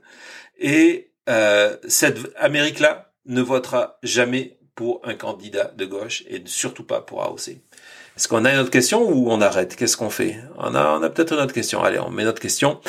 Et 0.59 1.11
euh, 1.27 1.75
cette 1.87 2.17
Amérique-là 2.37 3.13
ne 3.25 3.41
votera 3.41 3.99
jamais 4.03 4.59
pour 4.75 5.01
un 5.03 5.15
candidat 5.15 5.73
de 5.75 5.85
gauche 5.85 6.23
et 6.29 6.41
surtout 6.45 6.83
pas 6.83 7.01
pour 7.01 7.23
AOC. 7.23 7.49
Est-ce 7.49 8.27
qu'on 8.27 8.45
a 8.45 8.53
une 8.53 8.59
autre 8.59 8.69
question 8.69 9.09
ou 9.09 9.31
on 9.31 9.41
arrête? 9.41 9.75
Qu'est-ce 9.75 9.97
qu'on 9.97 10.09
fait? 10.09 10.37
On 10.57 10.75
a, 10.75 10.97
on 10.97 11.03
a 11.03 11.09
peut-être 11.09 11.33
une 11.33 11.39
autre 11.39 11.53
question. 11.53 11.83
Allez, 11.83 11.99
on 11.99 12.09
met 12.09 12.23
notre 12.23 12.41
question. 12.41 12.79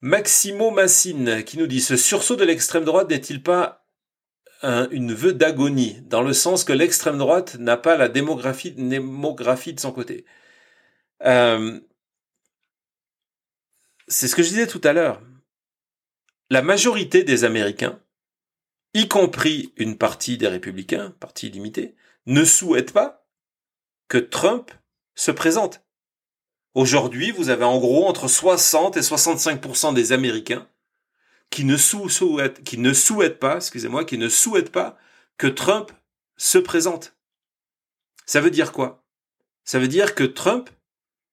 Maximo 0.00 0.70
Massine 0.70 1.42
qui 1.42 1.58
nous 1.58 1.66
dit 1.66 1.80
ce 1.80 1.96
sursaut 1.96 2.36
de 2.36 2.44
l'extrême 2.44 2.84
droite 2.84 3.10
n'est-il 3.10 3.42
pas 3.42 3.77
une 4.62 5.12
vœu 5.12 5.32
d'agonie, 5.32 6.00
dans 6.02 6.22
le 6.22 6.32
sens 6.32 6.64
que 6.64 6.72
l'extrême 6.72 7.18
droite 7.18 7.56
n'a 7.56 7.76
pas 7.76 7.96
la 7.96 8.08
démographie, 8.08 8.72
démographie 8.72 9.72
de 9.72 9.80
son 9.80 9.92
côté. 9.92 10.24
Euh, 11.24 11.80
c'est 14.08 14.28
ce 14.28 14.34
que 14.34 14.42
je 14.42 14.48
disais 14.48 14.66
tout 14.66 14.80
à 14.84 14.92
l'heure. 14.92 15.22
La 16.50 16.62
majorité 16.62 17.24
des 17.24 17.44
Américains, 17.44 18.00
y 18.94 19.06
compris 19.06 19.72
une 19.76 19.98
partie 19.98 20.38
des 20.38 20.48
républicains, 20.48 21.14
partie 21.20 21.50
limitée, 21.50 21.94
ne 22.26 22.44
souhaitent 22.44 22.92
pas 22.92 23.26
que 24.08 24.18
Trump 24.18 24.70
se 25.14 25.30
présente. 25.30 25.84
Aujourd'hui, 26.74 27.30
vous 27.30 27.50
avez 27.50 27.64
en 27.64 27.78
gros 27.78 28.06
entre 28.06 28.28
60 28.28 28.96
et 28.96 29.00
65% 29.00 29.94
des 29.94 30.12
Américains 30.12 30.68
qui 31.50 31.64
ne 31.64 31.76
souhaitent 31.76 33.38
pas, 33.38 33.56
excusez-moi, 33.56 34.04
qui 34.04 34.18
ne 34.18 34.28
souhaitent 34.28 34.72
pas 34.72 34.98
que 35.36 35.46
Trump 35.46 35.92
se 36.36 36.58
présente. 36.58 37.16
Ça 38.26 38.40
veut 38.40 38.50
dire 38.50 38.72
quoi? 38.72 39.04
Ça 39.64 39.78
veut 39.78 39.88
dire 39.88 40.14
que 40.14 40.24
Trump 40.24 40.70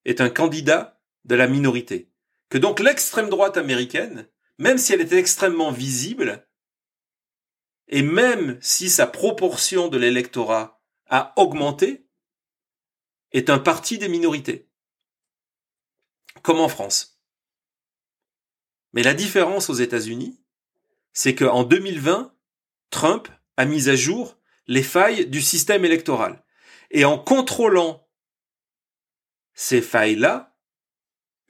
est 0.04 0.20
un 0.20 0.30
candidat 0.30 1.00
de 1.24 1.34
la 1.34 1.46
minorité. 1.46 2.10
Que 2.48 2.58
donc 2.58 2.80
l'extrême 2.80 3.28
droite 3.28 3.56
américaine, 3.56 4.28
même 4.58 4.78
si 4.78 4.92
elle 4.92 5.00
était 5.00 5.18
extrêmement 5.18 5.72
visible, 5.72 6.46
et 7.88 8.02
même 8.02 8.58
si 8.60 8.88
sa 8.88 9.06
proportion 9.06 9.88
de 9.88 9.98
l'électorat 9.98 10.80
a 11.08 11.32
augmenté, 11.36 12.08
est 13.32 13.50
un 13.50 13.58
parti 13.58 13.98
des 13.98 14.08
minorités. 14.08 14.68
Comme 16.42 16.60
en 16.60 16.68
France. 16.68 17.15
Mais 18.96 19.02
la 19.02 19.12
différence 19.12 19.68
aux 19.68 19.74
États-Unis, 19.74 20.40
c'est 21.12 21.34
qu'en 21.34 21.64
2020, 21.64 22.34
Trump 22.88 23.28
a 23.58 23.66
mis 23.66 23.90
à 23.90 23.94
jour 23.94 24.38
les 24.68 24.82
failles 24.82 25.26
du 25.26 25.42
système 25.42 25.84
électoral. 25.84 26.42
Et 26.90 27.04
en 27.04 27.18
contrôlant 27.18 28.08
ces 29.52 29.82
failles-là, 29.82 30.56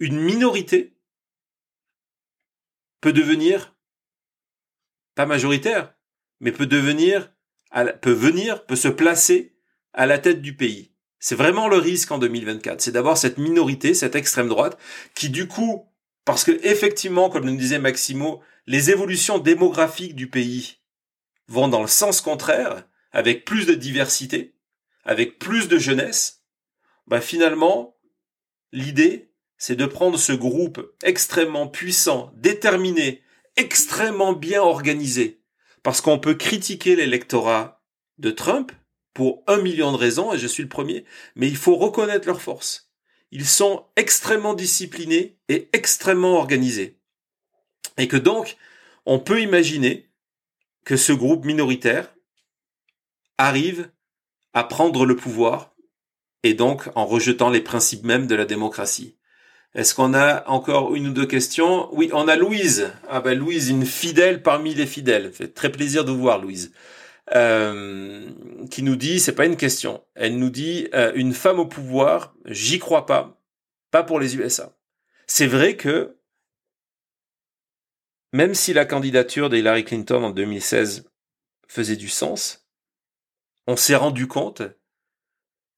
une 0.01 0.19
minorité 0.19 0.99
peut 3.01 3.13
devenir, 3.13 3.77
pas 5.15 5.27
majoritaire, 5.27 5.95
mais 6.41 6.51
peut 6.51 6.67
devenir, 6.67 7.33
peut 8.03 8.11
venir, 8.11 8.67
peut 8.67 8.75
se 8.75 8.89
placer 8.89 9.57
à 9.93 10.07
la 10.07 10.19
tête 10.19 10.43
du 10.43 10.57
pays. 10.57 10.97
C'est 11.21 11.37
vraiment 11.37 11.69
le 11.69 11.77
risque 11.77 12.11
en 12.11 12.19
2024, 12.19 12.81
c'est 12.81 12.91
d'avoir 12.91 13.17
cette 13.17 13.39
minorité, 13.39 13.95
cette 13.95 14.17
extrême 14.17 14.49
droite, 14.49 14.77
qui 15.15 15.31
du 15.31 15.47
coup 15.47 15.89
parce 16.27 16.43
que 16.43 16.59
effectivement, 16.67 17.31
comme 17.31 17.47
nous 17.47 17.57
disait 17.57 17.79
Maximo, 17.79 18.43
les 18.67 18.91
évolutions 18.91 19.39
démographiques 19.39 20.17
du 20.17 20.29
pays 20.29 20.81
vont 21.47 21.69
dans 21.69 21.81
le 21.81 21.87
sens 21.87 22.21
contraire, 22.21 22.85
avec 23.13 23.45
plus 23.45 23.65
de 23.65 23.75
diversité, 23.75 24.57
avec 25.05 25.39
plus 25.39 25.69
de 25.69 25.79
jeunesse. 25.79 26.43
Bah 27.07 27.21
finalement, 27.21 27.97
l'idée, 28.73 29.31
c'est 29.57 29.77
de 29.77 29.87
prendre 29.87 30.19
ce 30.19 30.33
groupe 30.33 30.95
extrêmement 31.05 31.69
puissant, 31.69 32.33
déterminé, 32.35 33.23
extrêmement 33.55 34.33
bien 34.33 34.63
organisé, 34.63 35.45
parce 35.85 36.01
qu'on 36.01 36.19
peut 36.19 36.35
critiquer 36.35 36.97
l'électorat 36.97 37.85
de 38.19 38.33
Trump 38.33 38.73
pour 39.15 39.45
un 39.47 39.59
million 39.59 39.93
de 39.93 39.97
raisons, 39.97 40.35
et 40.35 40.39
je 40.39 40.49
suis 40.49 40.65
le 40.65 40.69
premier, 40.69 41.05
mais 41.37 41.47
il 41.47 41.57
faut 41.57 41.77
reconnaître 41.77 42.27
leur 42.27 42.43
force 42.43 42.86
ils 43.37 43.45
sont 43.45 43.85
extrêmement 43.97 44.55
disciplinés 44.55 45.37
et 45.51 45.69
extrêmement 45.75 46.39
organisés. 46.39 46.97
Et 47.99 48.09
que 48.09 48.17
donc, 48.17 48.57
on 49.05 49.19
peut 49.19 49.43
imaginer 49.43 50.09
que 50.87 50.97
ce 50.97 51.13
groupe 51.13 51.45
minoritaire 51.45 52.15
arrive 53.37 53.91
à 54.55 54.65
prendre 54.65 55.05
le 55.05 55.17
pouvoir 55.17 55.75
et 56.45 56.55
donc 56.55 56.89
en 56.95 57.05
rejetant 57.05 57.51
les 57.51 57.61
principes 57.61 58.05
mêmes 58.05 58.27
de 58.27 58.35
la 58.35 58.47
démocratie. 58.47 59.19
Est-ce 59.75 59.95
qu'on 59.95 60.15
a 60.15 60.49
encore 60.49 60.95
une 60.95 61.09
ou 61.09 61.13
deux 61.13 61.27
questions? 61.27 61.95
Oui, 61.95 62.09
on 62.15 62.29
a 62.29 62.37
Louise. 62.37 62.91
Ah 63.07 63.21
ben 63.21 63.39
Louise, 63.39 63.69
une 63.69 63.85
fidèle 63.85 64.43
parmi 64.43 64.73
les 64.73 64.87
fidèles. 64.87 65.31
fait 65.31 65.49
très 65.49 65.71
plaisir 65.71 66.07
de 66.07 66.11
vous 66.11 66.21
voir, 66.21 66.41
Louise. 66.41 66.73
Euh, 67.35 68.31
qui 68.71 68.83
nous 68.85 68.95
dit, 68.95 69.19
c'est 69.19 69.35
pas 69.35 69.47
une 69.47 69.57
question. 69.57 70.05
Elle 70.15 70.39
nous 70.39 70.51
dit, 70.51 70.89
euh, 70.95 71.13
une 71.17 71.33
femme 71.33 71.59
au 71.59 71.67
pouvoir, 71.67 72.37
j'y 72.45 72.79
crois 72.79 73.05
pas, 73.05 73.41
pas 73.91 74.05
pour 74.05 74.21
les 74.21 74.37
USA. 74.37 74.77
C'est 75.27 75.49
vrai 75.49 75.77
que 75.77 76.17
même 78.33 78.55
si 78.55 78.73
la 78.73 78.85
candidature 78.85 79.51
d'Hillary 79.51 79.85
Clinton 79.85 80.23
en 80.23 80.31
2016 80.31 81.09
faisait 81.67 81.97
du 81.97 82.09
sens, 82.09 82.67
on 83.67 83.77
s'est 83.77 83.97
rendu 83.97 84.29
compte 84.29 84.63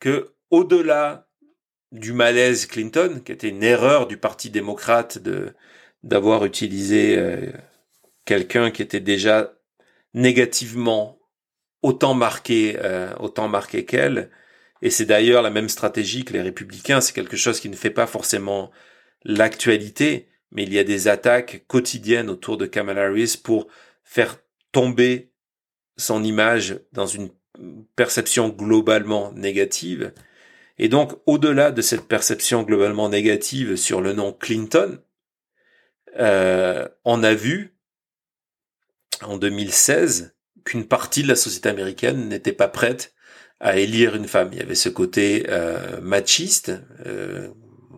que 0.00 0.34
au-delà 0.50 1.28
du 1.92 2.12
malaise 2.12 2.66
Clinton, 2.66 3.22
qui 3.24 3.32
était 3.32 3.48
une 3.48 3.62
erreur 3.62 4.06
du 4.06 4.18
Parti 4.18 4.50
démocrate 4.50 5.18
de 5.18 5.54
d'avoir 6.04 6.44
utilisé 6.44 7.18
euh, 7.18 7.50
quelqu'un 8.24 8.70
qui 8.70 8.82
était 8.82 9.00
déjà 9.00 9.52
négativement 10.14 11.17
autant 11.82 12.14
marqué 12.14 12.76
euh, 12.78 13.14
autant 13.18 13.48
marqué 13.48 13.84
qu'elle, 13.84 14.30
et 14.82 14.90
c'est 14.90 15.06
d'ailleurs 15.06 15.42
la 15.42 15.50
même 15.50 15.68
stratégie 15.68 16.24
que 16.24 16.32
les 16.32 16.42
républicains. 16.42 17.00
C'est 17.00 17.12
quelque 17.12 17.36
chose 17.36 17.60
qui 17.60 17.68
ne 17.68 17.76
fait 17.76 17.90
pas 17.90 18.06
forcément 18.06 18.70
l'actualité, 19.24 20.28
mais 20.52 20.62
il 20.62 20.72
y 20.72 20.78
a 20.78 20.84
des 20.84 21.08
attaques 21.08 21.64
quotidiennes 21.66 22.30
autour 22.30 22.56
de 22.56 22.66
Kamala 22.66 23.06
Harris 23.06 23.40
pour 23.42 23.66
faire 24.04 24.38
tomber 24.72 25.32
son 25.96 26.22
image 26.22 26.80
dans 26.92 27.06
une 27.06 27.30
perception 27.96 28.48
globalement 28.50 29.32
négative. 29.32 30.12
Et 30.78 30.88
donc, 30.88 31.12
au-delà 31.26 31.72
de 31.72 31.82
cette 31.82 32.06
perception 32.06 32.62
globalement 32.62 33.08
négative 33.08 33.74
sur 33.74 34.00
le 34.00 34.12
nom 34.12 34.32
Clinton, 34.32 35.00
euh, 36.18 36.88
on 37.04 37.24
a 37.24 37.34
vu 37.34 37.74
en 39.22 39.36
2016 39.38 40.36
qu'une 40.68 40.86
partie 40.86 41.22
de 41.22 41.28
la 41.28 41.36
société 41.36 41.70
américaine 41.70 42.28
n'était 42.28 42.52
pas 42.52 42.68
prête 42.68 43.14
à 43.58 43.78
élire 43.78 44.14
une 44.14 44.28
femme. 44.28 44.50
Il 44.52 44.58
y 44.58 44.62
avait 44.62 44.74
ce 44.74 44.90
côté 44.90 45.46
euh, 45.48 45.98
machiste, 46.02 46.72
euh, 47.06 47.48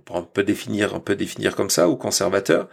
on 0.09 0.23
peut 0.23 0.45
définir, 0.45 0.95
on 0.95 1.01
peut 1.01 1.17
définir 1.17 1.57
comme 1.57 1.69
ça, 1.69 1.89
ou 1.89 1.97
conservateur. 1.97 2.69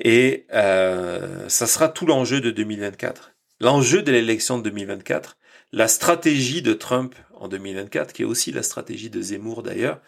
Et 0.00 0.46
euh, 0.52 1.48
ça 1.48 1.68
sera 1.68 1.88
tout 1.88 2.04
l'enjeu 2.04 2.40
de 2.40 2.50
2024. 2.50 3.32
L'enjeu 3.60 4.02
de 4.02 4.10
l'élection 4.10 4.58
de 4.58 4.64
2024, 4.64 5.38
la 5.72 5.86
stratégie 5.86 6.62
de 6.62 6.72
Trump 6.72 7.14
en 7.34 7.46
2024, 7.46 8.12
qui 8.12 8.22
est 8.22 8.26
aussi 8.26 8.50
la 8.50 8.64
stratégie 8.64 9.10
de 9.10 9.22
Zemmour 9.22 9.62
d'ailleurs, 9.62 10.00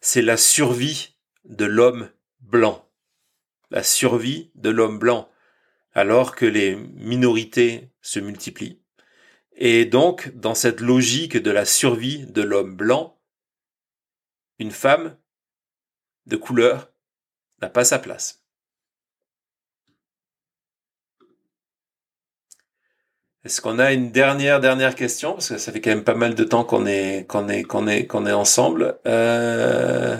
c'est 0.00 0.22
la 0.22 0.38
survie 0.38 1.16
de 1.44 1.66
l'homme 1.66 2.08
blanc. 2.40 2.86
La 3.70 3.82
survie 3.82 4.50
de 4.54 4.70
l'homme 4.70 4.98
blanc, 4.98 5.28
alors 5.98 6.36
que 6.36 6.46
les 6.46 6.76
minorités 6.76 7.90
se 8.00 8.20
multiplient. 8.20 8.80
Et 9.56 9.84
donc, 9.84 10.32
dans 10.34 10.54
cette 10.54 10.80
logique 10.80 11.36
de 11.36 11.50
la 11.50 11.64
survie 11.64 12.26
de 12.26 12.42
l'homme 12.42 12.76
blanc, 12.76 13.20
une 14.60 14.70
femme 14.70 15.16
de 16.26 16.36
couleur 16.36 16.92
n'a 17.60 17.68
pas 17.68 17.84
sa 17.84 17.98
place. 17.98 18.44
Est-ce 23.44 23.60
qu'on 23.60 23.78
a 23.78 23.92
une 23.92 24.12
dernière 24.12 24.60
dernière 24.60 24.94
question? 24.94 25.32
Parce 25.32 25.48
que 25.48 25.58
ça 25.58 25.72
fait 25.72 25.80
quand 25.80 25.90
même 25.90 26.04
pas 26.04 26.14
mal 26.14 26.34
de 26.34 26.44
temps 26.44 26.64
qu'on 26.64 26.86
est 26.86 27.26
qu'on 27.28 27.48
est 27.48 27.64
qu'on 27.64 27.88
est 27.88 28.06
qu'on 28.06 28.26
est 28.26 28.32
ensemble. 28.32 29.00
Euh... 29.06 30.16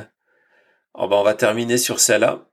Oh 0.94 1.06
ben 1.08 1.16
on 1.16 1.22
va 1.22 1.34
terminer 1.34 1.78
sur 1.78 2.00
celle-là 2.00 2.47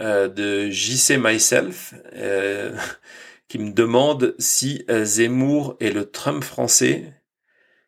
euh, 0.00 0.28
de 0.28 0.70
JC 0.70 1.18
Myself 1.18 1.94
euh, 2.14 2.76
qui 3.48 3.58
me 3.58 3.72
demande 3.72 4.34
si 4.38 4.84
euh, 4.90 5.04
Zemmour 5.04 5.76
est 5.80 5.90
le 5.90 6.10
Trump 6.10 6.44
français. 6.44 7.14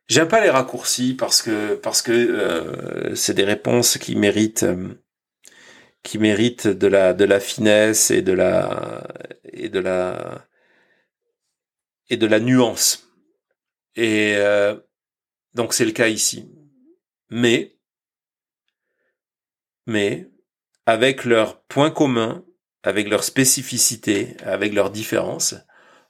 J'aime 0.09 0.29
pas 0.29 0.41
les 0.43 0.51
raccourcis 0.51 1.15
parce 1.15 1.43
que 1.43 1.75
parce 1.77 2.03
que 2.03 2.13
euh, 2.13 3.15
c'est 3.15 3.35
des 3.35 3.45
réponses 3.45 3.99
qui 3.99 4.17
méritent 4.17 4.67
qui 6.03 6.19
méritent 6.19 6.67
de 6.67 6.87
la 6.87 7.15
de 7.15 7.25
la 7.25 7.41
finesse 7.41 8.11
et 8.11 8.23
de 8.23 8.33
la 8.33 9.07
et 9.53 9.69
de 9.69 9.79
la 9.79 10.47
et 12.11 12.17
de 12.17 12.27
la 12.27 12.41
nuance. 12.41 13.09
Et 13.97 14.35
euh, 14.37 14.77
donc 15.55 15.75
c'est 15.75 15.85
le 15.85 15.93
cas 15.93 16.09
ici. 16.09 16.49
Mais, 17.31 17.79
mais, 19.87 20.31
avec 20.87 21.25
leurs 21.25 21.63
points 21.63 21.91
communs, 21.91 22.45
avec 22.83 23.09
leurs 23.09 23.25
spécificités, 23.25 24.37
avec 24.43 24.73
leurs 24.75 24.91
différences, 24.91 25.55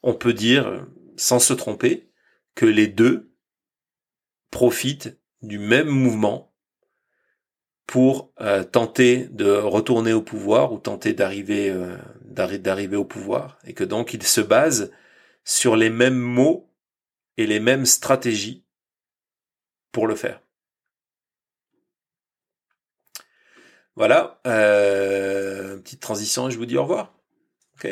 on 0.02 0.14
peut 0.14 0.32
dire, 0.32 0.86
sans 1.16 1.38
se 1.38 1.52
tromper, 1.52 2.10
que 2.54 2.66
les 2.66 2.86
deux 2.86 3.32
profitent 4.50 5.18
du 5.42 5.58
même 5.58 5.88
mouvement 5.88 6.52
pour 7.86 8.32
euh, 8.40 8.64
tenter 8.64 9.28
de 9.30 9.50
retourner 9.50 10.12
au 10.12 10.22
pouvoir 10.22 10.72
ou 10.72 10.78
tenter 10.78 11.12
d'arriver 11.12 11.68
euh, 11.70 11.96
d'arriver 12.24 12.96
au 12.96 13.04
pouvoir 13.04 13.58
et 13.64 13.74
que 13.74 13.84
donc 13.84 14.14
ils 14.14 14.22
se 14.22 14.40
basent 14.40 14.92
sur 15.44 15.76
les 15.76 15.90
mêmes 15.90 16.18
mots 16.18 16.70
et 17.36 17.46
les 17.46 17.60
mêmes 17.60 17.84
stratégies 17.84 18.64
pour 19.90 20.06
le 20.06 20.14
faire. 20.14 20.40
Voilà, 23.94 24.40
euh, 24.46 25.76
petite 25.78 26.00
transition 26.00 26.48
et 26.48 26.50
je 26.50 26.56
vous 26.56 26.64
dis 26.64 26.78
au 26.78 26.82
revoir. 26.82 27.12
Ok? 27.76 27.90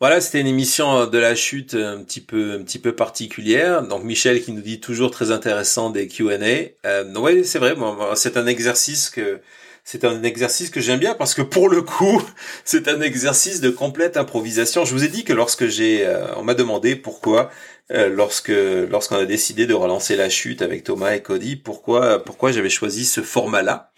Voilà, 0.00 0.20
c'était 0.22 0.40
une 0.40 0.46
émission 0.46 1.06
de 1.06 1.18
la 1.18 1.34
chute 1.34 1.74
un 1.74 2.02
petit 2.02 2.20
peu 2.22 2.52
un 2.52 2.62
petit 2.62 2.78
peu 2.78 2.94
particulière. 2.94 3.82
Donc 3.82 4.02
Michel 4.04 4.42
qui 4.42 4.52
nous 4.52 4.62
dit 4.62 4.80
toujours 4.80 5.10
très 5.10 5.30
intéressant 5.30 5.90
des 5.90 6.08
Q&A. 6.08 6.86
Euh, 6.86 7.14
oui, 7.16 7.44
c'est 7.44 7.58
vrai. 7.58 7.74
c'est 8.16 8.36
un 8.36 8.46
exercice 8.46 9.10
que 9.10 9.40
c'est 9.84 10.04
un 10.04 10.22
exercice 10.22 10.70
que 10.70 10.80
j'aime 10.80 11.00
bien 11.00 11.14
parce 11.14 11.34
que 11.34 11.42
pour 11.42 11.68
le 11.68 11.82
coup, 11.82 12.22
c'est 12.64 12.88
un 12.88 13.00
exercice 13.00 13.60
de 13.60 13.70
complète 13.70 14.16
improvisation. 14.16 14.84
Je 14.84 14.92
vous 14.92 15.04
ai 15.04 15.08
dit 15.08 15.24
que 15.24 15.32
lorsque 15.32 15.66
j'ai, 15.66 16.06
euh, 16.06 16.34
on 16.36 16.44
m'a 16.44 16.54
demandé 16.54 16.96
pourquoi, 16.96 17.50
euh, 17.90 18.08
lorsque 18.08 18.52
lorsqu'on 18.52 19.16
a 19.16 19.26
décidé 19.26 19.66
de 19.66 19.74
relancer 19.74 20.16
la 20.16 20.28
chute 20.28 20.62
avec 20.62 20.84
Thomas 20.84 21.14
et 21.14 21.22
Cody, 21.22 21.56
pourquoi 21.56 22.24
pourquoi 22.24 22.52
j'avais 22.52 22.70
choisi 22.70 23.04
ce 23.04 23.20
format-là. 23.20 23.92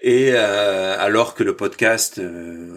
Et 0.00 0.30
euh, 0.32 0.96
alors 0.98 1.34
que 1.34 1.44
le 1.44 1.54
podcast 1.54 2.20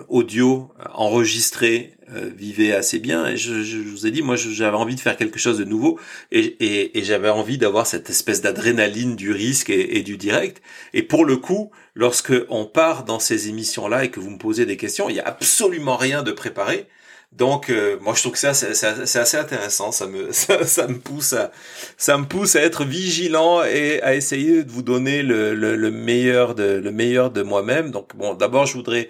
audio 0.08 0.72
enregistré 0.94 1.95
euh, 2.14 2.30
vivait 2.36 2.74
assez 2.74 3.00
bien, 3.00 3.26
et 3.26 3.38
je, 3.38 3.64
je, 3.64 3.78
vous 3.78 4.06
ai 4.06 4.12
dit, 4.12 4.22
moi 4.22 4.36
j'avais 4.36 4.78
envie 4.78 4.96
de 4.96 5.00
faire 5.00 5.18
quelque 5.18 5.40
chose 5.40 5.58
de 5.58 5.64
nouveau, 5.64 6.00
et, 6.32 6.40
et, 6.40 6.98
et 6.98 7.04
j'avais 7.04 7.30
envie 7.30 7.58
d'avoir 7.58 7.88
cette 7.88 8.10
espèce 8.10 8.42
d'adrénaline 8.42 9.16
du 9.16 9.32
risque 9.32 9.70
et, 9.70 9.98
et, 9.98 10.04
du 10.04 10.18
direct. 10.18 10.62
Et 10.94 11.04
pour 11.04 11.26
le 11.26 11.38
coup, 11.38 11.72
lorsque 11.96 12.34
on 12.50 12.66
part 12.66 13.06
dans 13.06 13.20
ces 13.20 13.50
émissions-là 13.50 14.06
et 14.06 14.12
que 14.12 14.20
vous 14.20 14.30
me 14.30 14.38
posez 14.38 14.66
des 14.66 14.78
questions, 14.78 15.10
il 15.10 15.14
n'y 15.14 15.20
a 15.20 15.28
absolument 15.28 15.98
rien 15.98 16.22
de 16.22 16.32
préparé. 16.32 16.88
Donc, 17.32 17.70
euh, 17.70 17.98
moi, 18.02 18.14
je 18.14 18.22
trouve 18.22 18.34
que 18.34 18.40
ça, 18.40 18.54
c'est 18.54 19.20
assez 19.20 19.38
intéressant. 19.38 19.92
Ça 19.92 20.08
me, 20.08 20.32
ça, 20.32 20.88
me 20.88 20.98
pousse 20.98 21.34
à, 21.34 21.52
ça 21.98 22.18
me 22.18 22.26
pousse 22.26 22.56
à 22.56 22.62
être 22.62 22.86
vigilant 22.86 23.64
et 23.64 24.02
à 24.02 24.16
essayer 24.16 24.64
de 24.64 24.72
vous 24.72 24.84
donner 24.84 25.22
le, 25.22 25.54
le, 25.54 25.92
meilleur 25.92 26.56
de, 26.56 26.64
le 26.64 26.92
meilleur 26.92 27.32
de 27.32 27.42
moi-même. 27.42 27.92
Donc, 27.92 28.16
bon, 28.16 28.36
d'abord, 28.36 28.66
je 28.66 28.74
voudrais 28.76 29.10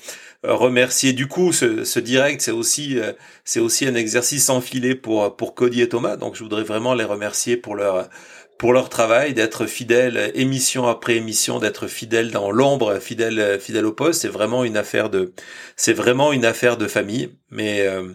remercier. 0.54 1.14
Du 1.14 1.28
coup, 1.28 1.52
ce, 1.54 1.84
ce 1.84 2.00
direct, 2.00 2.42
c'est 2.42 2.52
aussi, 2.52 3.00
euh, 3.00 3.14
c'est 3.44 3.60
aussi 3.60 3.86
un 3.88 3.96
exercice 3.96 4.50
enfilé 4.50 4.96
pour 4.96 5.36
pour 5.36 5.56
Cody 5.56 5.82
et 5.82 5.90
Thomas. 5.90 6.18
Donc, 6.18 6.36
je 6.36 6.44
voudrais 6.44 6.64
vraiment 6.64 6.94
les 6.94 7.04
remercier 7.04 7.58
pour 7.58 7.76
leur 7.76 8.10
pour 8.58 8.72
leur 8.72 8.88
travail, 8.90 9.34
d'être 9.34 9.66
fidèle 9.66 10.32
émission 10.34 10.88
après 10.88 11.18
émission, 11.18 11.60
d'être 11.60 11.88
fidèle 11.88 12.32
dans 12.32 12.52
l'ombre, 12.52 13.00
fidèle 13.00 13.60
fidèle 13.60 13.86
au 13.86 13.92
poste. 13.92 14.22
C'est 14.22 14.30
vraiment 14.30 14.64
une 14.64 14.78
affaire 14.78 15.10
de, 15.10 15.34
c'est 15.76 15.94
vraiment 15.94 16.32
une 16.32 16.46
affaire 16.46 16.78
de 16.78 16.88
famille. 16.88 17.36
Mais 17.50 17.82
euh, 17.82 18.14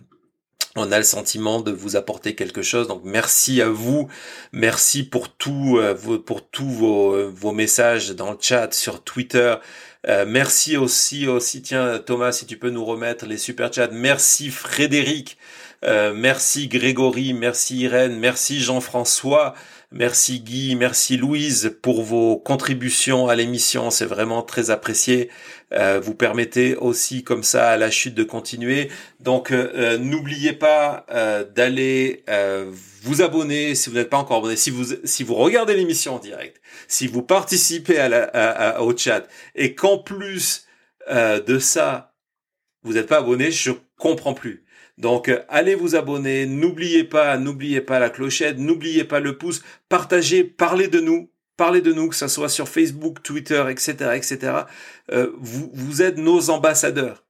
on 0.76 0.92
a 0.92 0.98
le 0.98 1.04
sentiment 1.04 1.60
de 1.60 1.72
vous 1.72 1.96
apporter 1.96 2.34
quelque 2.34 2.62
chose. 2.62 2.88
Donc 2.88 3.02
merci 3.04 3.60
à 3.60 3.68
vous, 3.68 4.08
merci 4.52 5.02
pour 5.02 5.28
tout, 5.36 5.78
euh, 5.78 5.94
pour 6.18 6.48
tous 6.48 6.70
vos, 6.70 7.30
vos 7.30 7.52
messages 7.52 8.10
dans 8.10 8.30
le 8.30 8.38
chat, 8.40 8.72
sur 8.72 9.02
Twitter. 9.02 9.56
Euh, 10.08 10.24
merci 10.26 10.76
aussi, 10.76 11.26
aussi, 11.26 11.62
tiens 11.62 11.98
Thomas, 11.98 12.32
si 12.32 12.46
tu 12.46 12.56
peux 12.56 12.70
nous 12.70 12.84
remettre 12.84 13.26
les 13.26 13.38
super 13.38 13.72
chats. 13.72 13.88
Merci 13.92 14.50
Frédéric, 14.50 15.36
merci 15.82 16.68
Grégory, 16.68 17.32
merci 17.32 17.76
Irène, 17.78 18.18
merci 18.18 18.60
Jean-François. 18.60 19.54
Merci 19.92 20.38
Guy, 20.38 20.76
merci 20.76 21.16
Louise 21.16 21.76
pour 21.82 22.04
vos 22.04 22.36
contributions 22.36 23.26
à 23.26 23.34
l'émission, 23.34 23.90
c'est 23.90 24.04
vraiment 24.04 24.42
très 24.42 24.70
apprécié. 24.70 25.30
Euh, 25.72 25.98
vous 25.98 26.14
permettez 26.14 26.76
aussi 26.76 27.24
comme 27.24 27.42
ça 27.42 27.70
à 27.70 27.76
la 27.76 27.90
chute 27.90 28.14
de 28.14 28.22
continuer. 28.22 28.88
Donc 29.18 29.50
euh, 29.50 29.72
euh, 29.74 29.98
n'oubliez 29.98 30.52
pas 30.52 31.06
d'aller 31.56 32.24
vous 33.02 33.20
abonner 33.20 33.74
si 33.74 33.90
vous 33.90 33.96
n'êtes 33.96 34.10
pas 34.10 34.18
encore 34.18 34.38
abonné, 34.38 34.54
si 34.54 34.70
vous 34.70 34.84
si 35.02 35.24
vous 35.24 35.34
regardez 35.34 35.74
l'émission 35.74 36.14
en 36.14 36.18
direct, 36.20 36.60
si 36.86 37.08
vous 37.08 37.22
participez 37.22 37.98
au 38.78 38.96
chat 38.96 39.26
et 39.56 39.74
qu'en 39.74 39.98
plus 39.98 40.66
de 41.10 41.58
ça 41.58 42.14
vous 42.84 42.92
n'êtes 42.92 43.08
pas 43.08 43.18
abonné, 43.18 43.50
je 43.50 43.72
comprends 43.98 44.34
plus. 44.34 44.64
Donc 45.00 45.30
euh, 45.30 45.42
allez 45.48 45.74
vous 45.74 45.96
abonner, 45.96 46.44
n'oubliez 46.44 47.04
pas, 47.04 47.38
n'oubliez 47.38 47.80
pas 47.80 47.98
la 47.98 48.10
clochette, 48.10 48.58
n'oubliez 48.58 49.04
pas 49.04 49.18
le 49.18 49.38
pouce, 49.38 49.62
partagez, 49.88 50.44
parlez 50.44 50.88
de 50.88 51.00
nous, 51.00 51.32
parlez 51.56 51.80
de 51.80 51.92
nous, 51.92 52.10
que 52.10 52.14
ce 52.14 52.28
soit 52.28 52.50
sur 52.50 52.68
Facebook, 52.68 53.22
Twitter, 53.22 53.64
etc., 53.70 54.10
etc. 54.14 54.52
Euh, 55.10 55.32
vous, 55.38 55.70
vous 55.72 56.02
êtes 56.02 56.18
nos 56.18 56.50
ambassadeurs. 56.50 57.24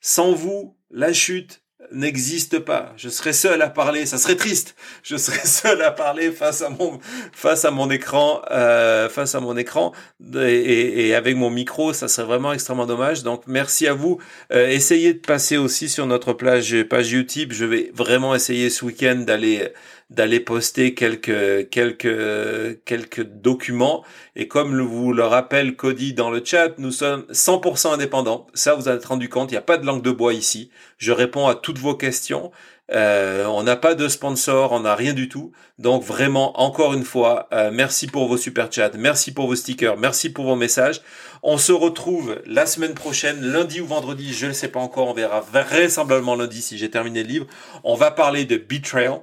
Sans 0.00 0.32
vous, 0.32 0.78
la 0.90 1.12
chute, 1.12 1.62
n'existe 1.92 2.58
pas. 2.58 2.92
Je 2.96 3.08
serais 3.08 3.32
seul 3.32 3.62
à 3.62 3.68
parler, 3.68 4.06
ça 4.06 4.18
serait 4.18 4.36
triste. 4.36 4.74
Je 5.02 5.16
serais 5.16 5.38
seul 5.46 5.82
à 5.82 5.90
parler 5.90 6.30
face 6.30 6.62
à 6.62 6.70
mon 6.70 6.98
face 7.32 7.64
à 7.64 7.70
mon 7.70 7.90
écran, 7.90 8.42
euh, 8.50 9.08
face 9.08 9.34
à 9.34 9.40
mon 9.40 9.56
écran 9.56 9.92
et, 10.34 11.14
avec 11.14 11.36
mon 11.36 11.50
micro, 11.50 11.92
ça 11.92 12.08
serait 12.08 12.26
vraiment 12.26 12.52
extrêmement 12.52 12.86
dommage. 12.86 13.22
Donc 13.22 13.42
merci 13.46 13.86
à 13.86 13.94
vous. 13.94 14.18
Euh, 14.52 14.68
essayez 14.68 15.14
de 15.14 15.18
passer 15.18 15.56
aussi 15.56 15.88
sur 15.88 16.06
notre 16.06 16.32
page 16.32 16.82
page 16.84 17.10
YouTube. 17.10 17.52
Je 17.52 17.64
vais 17.64 17.90
vraiment 17.94 18.34
essayer 18.34 18.70
ce 18.70 18.84
week-end 18.84 19.16
d'aller 19.16 19.72
d'aller 20.10 20.40
poster 20.40 20.94
quelques 20.94 21.70
quelques 21.70 22.84
quelques 22.84 23.22
documents 23.22 24.04
et 24.36 24.48
comme 24.48 24.80
vous 24.80 25.12
le 25.12 25.24
rappelle 25.24 25.76
Cody 25.76 26.12
dans 26.12 26.30
le 26.30 26.42
chat, 26.44 26.78
nous 26.78 26.90
sommes 26.90 27.24
100% 27.30 27.94
indépendants. 27.94 28.46
Ça 28.54 28.74
vous 28.74 28.88
êtes 28.88 29.04
rendu 29.04 29.28
compte, 29.28 29.50
il 29.50 29.54
n'y 29.54 29.58
a 29.58 29.62
pas 29.62 29.78
de 29.78 29.86
langue 29.86 30.02
de 30.02 30.10
bois 30.10 30.34
ici. 30.34 30.70
Je 30.98 31.12
réponds 31.12 31.46
à 31.46 31.54
toutes 31.54 31.78
vos 31.78 31.94
questions. 31.94 32.50
Euh, 32.92 33.44
on 33.46 33.62
n'a 33.62 33.76
pas 33.76 33.94
de 33.94 34.08
sponsor, 34.08 34.72
on 34.72 34.80
n'a 34.80 34.94
rien 34.96 35.12
du 35.12 35.28
tout. 35.28 35.52
Donc 35.78 36.02
vraiment, 36.02 36.60
encore 36.60 36.92
une 36.94 37.04
fois, 37.04 37.48
euh, 37.52 37.70
merci 37.72 38.08
pour 38.08 38.26
vos 38.26 38.36
super 38.36 38.70
chats, 38.72 38.90
merci 38.96 39.32
pour 39.32 39.46
vos 39.46 39.54
stickers, 39.54 39.96
merci 39.96 40.32
pour 40.32 40.44
vos 40.44 40.56
messages. 40.56 41.00
On 41.42 41.56
se 41.56 41.72
retrouve 41.72 42.40
la 42.46 42.66
semaine 42.66 42.94
prochaine, 42.94 43.40
lundi 43.40 43.80
ou 43.80 43.86
vendredi, 43.86 44.32
je 44.32 44.46
ne 44.46 44.52
sais 44.52 44.68
pas 44.68 44.80
encore, 44.80 45.08
on 45.08 45.14
verra 45.14 45.40
vraisemblablement 45.40 46.34
lundi 46.34 46.62
si 46.62 46.78
j'ai 46.78 46.90
terminé 46.90 47.22
le 47.22 47.28
livre. 47.28 47.46
On 47.84 47.94
va 47.94 48.10
parler 48.10 48.44
de 48.44 48.56
Betrayal. 48.56 49.20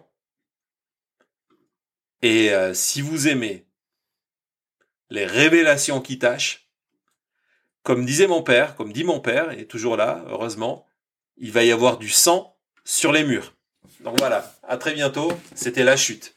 Et 2.21 2.51
euh, 2.51 2.73
si 2.73 3.01
vous 3.01 3.27
aimez 3.27 3.65
les 5.09 5.25
révélations 5.25 6.01
qui 6.01 6.19
tâchent, 6.19 6.69
comme 7.83 8.05
disait 8.05 8.27
mon 8.27 8.43
père, 8.43 8.75
comme 8.75 8.91
dit 8.91 9.03
mon 9.03 9.19
père, 9.19 9.51
et 9.51 9.65
toujours 9.65 9.95
là, 9.97 10.23
heureusement, 10.27 10.85
il 11.37 11.51
va 11.51 11.63
y 11.63 11.71
avoir 11.71 11.97
du 11.97 12.09
sang 12.09 12.57
sur 12.83 13.11
les 13.11 13.23
murs. 13.23 13.53
Donc 14.01 14.17
voilà, 14.19 14.53
à 14.63 14.77
très 14.77 14.93
bientôt, 14.93 15.31
c'était 15.55 15.83
la 15.83 15.97
chute. 15.97 16.36